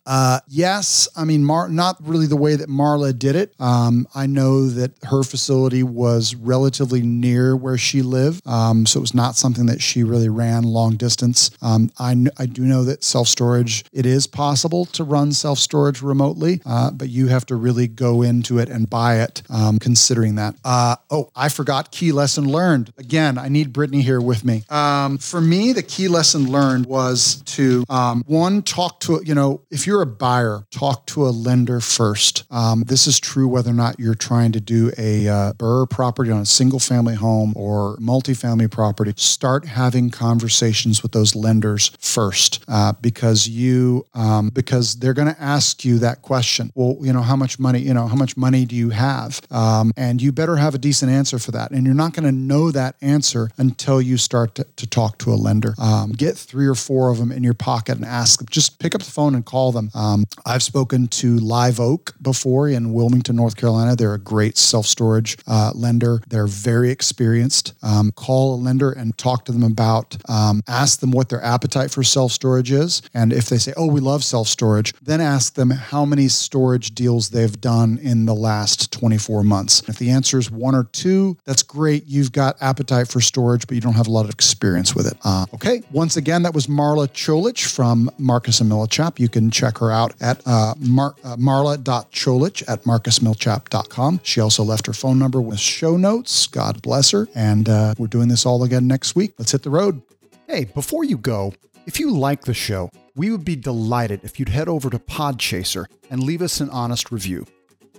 yes, 0.47 1.07
I 1.15 1.23
mean 1.23 1.43
Mar- 1.43 1.69
not 1.69 1.97
really 2.05 2.27
the 2.27 2.35
way 2.35 2.55
that 2.55 2.69
Marla 2.69 3.17
did 3.17 3.35
it. 3.35 3.53
Um, 3.59 4.07
I 4.13 4.27
know 4.27 4.67
that 4.69 4.91
her 5.03 5.23
facility 5.23 5.83
was 5.83 6.35
relatively 6.35 7.01
near 7.01 7.55
where 7.55 7.77
she 7.77 8.01
lived. 8.01 8.45
Um, 8.47 8.85
so 8.85 8.99
it 8.99 9.01
was 9.01 9.13
not 9.13 9.35
something 9.35 9.65
that 9.67 9.81
she 9.81 10.03
really 10.03 10.29
ran 10.29 10.63
long 10.63 10.95
distance. 10.95 11.51
Um, 11.61 11.91
I, 11.97 12.13
kn- 12.13 12.29
I 12.37 12.45
do 12.45 12.63
know 12.63 12.83
that 12.83 13.03
self 13.03 13.27
storage, 13.27 13.85
it 13.91 14.05
is 14.05 14.27
possible 14.27 14.85
to 14.87 15.03
run 15.03 15.31
self 15.31 15.59
storage 15.59 16.01
remotely, 16.01 16.61
uh, 16.65 16.91
but 16.91 17.09
you 17.09 17.27
have 17.27 17.45
to 17.47 17.55
really 17.55 17.87
go 17.87 18.21
into 18.21 18.59
it 18.59 18.69
and 18.69 18.89
buy 18.89 19.21
it, 19.21 19.41
um, 19.49 19.79
considering 19.93 20.33
that. 20.33 20.55
Uh, 20.65 20.95
oh, 21.11 21.29
I 21.35 21.49
forgot 21.49 21.91
key 21.91 22.11
lesson 22.11 22.49
learned. 22.49 22.91
Again, 22.97 23.37
I 23.37 23.47
need 23.47 23.71
Brittany 23.71 24.01
here 24.01 24.19
with 24.19 24.43
me. 24.43 24.63
Um, 24.67 25.19
for 25.19 25.39
me, 25.39 25.71
the 25.71 25.83
key 25.83 26.07
lesson 26.07 26.51
learned 26.51 26.87
was 26.87 27.43
to 27.57 27.83
um, 27.89 28.23
one, 28.25 28.63
talk 28.63 28.99
to, 29.01 29.21
you 29.23 29.35
know, 29.35 29.61
if 29.69 29.85
you're 29.85 30.01
a 30.01 30.07
buyer, 30.07 30.65
talk 30.71 31.05
to 31.07 31.27
a 31.27 31.29
lender 31.29 31.79
first. 31.79 32.45
Um, 32.49 32.81
this 32.87 33.05
is 33.05 33.19
true 33.19 33.47
whether 33.47 33.69
or 33.69 33.75
not 33.75 33.99
you're 33.99 34.15
trying 34.15 34.51
to 34.53 34.59
do 34.59 34.91
a 34.97 35.27
uh, 35.27 35.53
BRRRR 35.53 35.91
property 35.91 36.31
on 36.31 36.41
a 36.41 36.45
single 36.45 36.79
family 36.79 37.13
home 37.13 37.53
or 37.55 37.95
multifamily 37.97 38.71
property 38.71 39.13
start 39.15 39.67
having 39.67 40.09
conversations 40.09 41.03
with 41.03 41.11
those 41.11 41.35
lenders 41.35 41.91
first 41.99 42.65
uh, 42.67 42.93
because 42.99 43.47
you 43.47 44.07
um, 44.15 44.49
because 44.49 44.95
they're 44.95 45.13
going 45.13 45.31
to 45.31 45.39
ask 45.39 45.85
you 45.85 45.99
that 45.99 46.23
question. 46.23 46.71
Well, 46.73 46.97
you 47.01 47.13
know, 47.13 47.21
how 47.21 47.35
much 47.35 47.59
money? 47.59 47.79
You 47.79 47.93
know, 47.93 48.07
how 48.07 48.15
much 48.15 48.35
money 48.35 48.65
do 48.65 48.75
you 48.75 48.89
have? 48.89 49.39
Um, 49.83 49.91
and 49.97 50.21
you 50.21 50.31
better 50.31 50.55
have 50.55 50.75
a 50.75 50.77
decent 50.77 51.11
answer 51.11 51.39
for 51.39 51.51
that. 51.51 51.71
And 51.71 51.85
you're 51.85 51.95
not 51.95 52.13
going 52.13 52.25
to 52.25 52.31
know 52.31 52.71
that 52.71 52.95
answer 53.01 53.49
until 53.57 54.01
you 54.01 54.17
start 54.17 54.55
to, 54.55 54.65
to 54.77 54.87
talk 54.87 55.17
to 55.19 55.31
a 55.31 55.35
lender. 55.35 55.73
Um, 55.77 56.11
get 56.11 56.37
three 56.37 56.67
or 56.67 56.75
four 56.75 57.11
of 57.11 57.17
them 57.17 57.31
in 57.31 57.43
your 57.43 57.53
pocket 57.53 57.97
and 57.97 58.05
ask 58.05 58.39
them. 58.39 58.47
Just 58.49 58.79
pick 58.79 58.95
up 58.95 59.01
the 59.01 59.11
phone 59.11 59.35
and 59.35 59.45
call 59.45 59.71
them. 59.71 59.89
Um, 59.93 60.25
I've 60.45 60.63
spoken 60.63 61.07
to 61.07 61.37
Live 61.37 61.79
Oak 61.79 62.13
before 62.21 62.69
in 62.69 62.93
Wilmington, 62.93 63.35
North 63.35 63.57
Carolina. 63.57 63.95
They're 63.95 64.13
a 64.13 64.19
great 64.19 64.57
self 64.57 64.85
storage 64.85 65.37
uh, 65.47 65.71
lender. 65.75 66.21
They're 66.29 66.47
very 66.47 66.89
experienced. 66.89 67.73
Um, 67.83 68.11
call 68.11 68.55
a 68.55 68.57
lender 68.57 68.91
and 68.91 69.17
talk 69.17 69.45
to 69.45 69.51
them 69.51 69.63
about, 69.63 70.17
um, 70.29 70.61
ask 70.67 70.99
them 70.99 71.11
what 71.11 71.29
their 71.29 71.43
appetite 71.43 71.91
for 71.91 72.03
self 72.03 72.31
storage 72.31 72.71
is. 72.71 73.01
And 73.13 73.33
if 73.33 73.49
they 73.49 73.57
say, 73.57 73.73
oh, 73.75 73.87
we 73.87 73.99
love 73.99 74.23
self 74.23 74.47
storage, 74.47 74.93
then 75.01 75.19
ask 75.19 75.55
them 75.55 75.71
how 75.71 76.05
many 76.05 76.27
storage 76.27 76.95
deals 76.95 77.29
they've 77.29 77.59
done 77.59 77.99
in 78.01 78.25
the 78.25 78.35
last 78.35 78.91
24 78.91 79.43
months. 79.81 79.89
If 79.89 79.99
the 79.99 80.11
answer 80.11 80.37
is 80.37 80.51
one 80.51 80.75
or 80.75 80.85
two, 80.85 81.37
that's 81.45 81.63
great. 81.63 82.05
You've 82.07 82.31
got 82.31 82.55
appetite 82.61 83.07
for 83.07 83.21
storage, 83.21 83.67
but 83.67 83.75
you 83.75 83.81
don't 83.81 83.93
have 83.93 84.07
a 84.07 84.11
lot 84.11 84.25
of 84.25 84.31
experience 84.31 84.95
with 84.95 85.07
it. 85.07 85.17
Uh, 85.23 85.45
okay. 85.53 85.81
Once 85.91 86.17
again, 86.17 86.43
that 86.43 86.53
was 86.53 86.67
Marla 86.67 87.07
Cholich 87.07 87.65
from 87.65 88.09
Marcus 88.17 88.59
and 88.59 88.71
Millichap. 88.71 89.19
You 89.19 89.29
can 89.29 89.51
check 89.51 89.77
her 89.79 89.91
out 89.91 90.13
at 90.21 90.41
uh, 90.45 90.75
mar- 90.79 91.15
uh, 91.23 91.35
marla.cholich 91.37 92.63
at 92.67 92.83
marcusmillichap.com. 92.83 94.19
She 94.23 94.41
also 94.41 94.63
left 94.63 94.87
her 94.87 94.93
phone 94.93 95.19
number 95.19 95.41
with 95.41 95.59
show 95.59 95.97
notes. 95.97 96.47
God 96.47 96.81
bless 96.81 97.11
her. 97.11 97.27
And 97.35 97.69
uh, 97.69 97.95
we're 97.97 98.07
doing 98.07 98.27
this 98.27 98.45
all 98.45 98.63
again 98.63 98.87
next 98.87 99.15
week. 99.15 99.33
Let's 99.37 99.51
hit 99.51 99.63
the 99.63 99.69
road. 99.69 100.01
Hey, 100.47 100.65
before 100.65 101.03
you 101.03 101.17
go, 101.17 101.53
if 101.85 101.99
you 101.99 102.11
like 102.11 102.43
the 102.43 102.53
show, 102.53 102.89
we 103.15 103.29
would 103.29 103.45
be 103.45 103.55
delighted 103.55 104.23
if 104.23 104.39
you'd 104.39 104.49
head 104.49 104.67
over 104.67 104.89
to 104.89 104.99
Podchaser 104.99 105.85
and 106.09 106.23
leave 106.23 106.41
us 106.41 106.59
an 106.59 106.69
honest 106.69 107.11
review. 107.11 107.45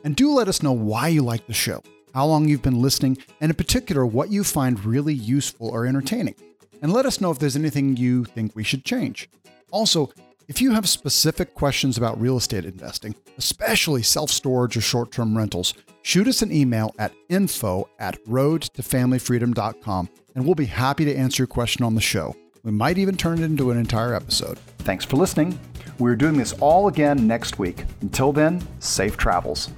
And 0.05 0.15
do 0.15 0.33
let 0.33 0.47
us 0.49 0.63
know 0.63 0.73
why 0.73 1.09
you 1.09 1.23
like 1.23 1.47
the 1.47 1.55
show, 1.55 1.83
how 2.15 2.27
long 2.27 2.47
you've 2.47 2.63
been 2.63 2.83
listening, 2.83 3.19
and 3.41 3.51
in 3.51 3.57
particular, 3.57 4.07
what 4.07 4.31
you 4.31 4.45
find 4.45 4.85
really 4.85 5.15
useful 5.15 5.69
or 5.69 5.87
entertaining. 5.87 6.37
And 6.83 6.93
let 6.93 7.07
us 7.07 7.21
know 7.21 7.31
if 7.31 7.39
there's 7.39 7.57
anything 7.57 7.97
you 7.97 8.25
think 8.25 8.55
we 8.55 8.63
should 8.63 8.85
change. 8.85 9.31
Also, 9.71 10.13
if 10.47 10.61
you 10.61 10.73
have 10.73 10.89
specific 10.89 11.55
questions 11.55 11.97
about 11.97 12.21
real 12.21 12.37
estate 12.37 12.67
investing, 12.67 13.15
especially 13.39 14.03
self 14.03 14.31
storage 14.31 14.77
or 14.77 14.83
short 14.83 15.11
term 15.11 15.37
rentals, 15.37 15.73
shoot 16.03 16.29
us 16.29 16.43
an 16.43 16.53
email 16.53 16.95
at 16.99 17.15
info 17.31 17.89
at 17.99 18.23
roadtofamilyfreedom.com 18.27 20.11
and 20.35 20.45
we'll 20.45 20.55
be 20.55 20.67
happy 20.67 21.05
to 21.05 21.17
answer 21.17 21.43
your 21.43 21.47
question 21.47 21.85
on 21.85 21.95
the 21.95 22.01
show. 22.01 22.37
We 22.63 22.73
might 22.73 22.99
even 22.99 23.17
turn 23.17 23.39
it 23.39 23.45
into 23.45 23.71
an 23.71 23.79
entire 23.79 24.15
episode. 24.15 24.59
Thanks 24.79 25.05
for 25.05 25.17
listening. 25.17 25.59
We're 25.99 26.17
doing 26.17 26.37
this 26.37 26.53
all 26.55 26.89
again 26.89 27.27
next 27.27 27.59
week. 27.59 27.85
Until 28.01 28.33
then, 28.33 28.67
safe 28.81 29.17
travels. 29.17 29.71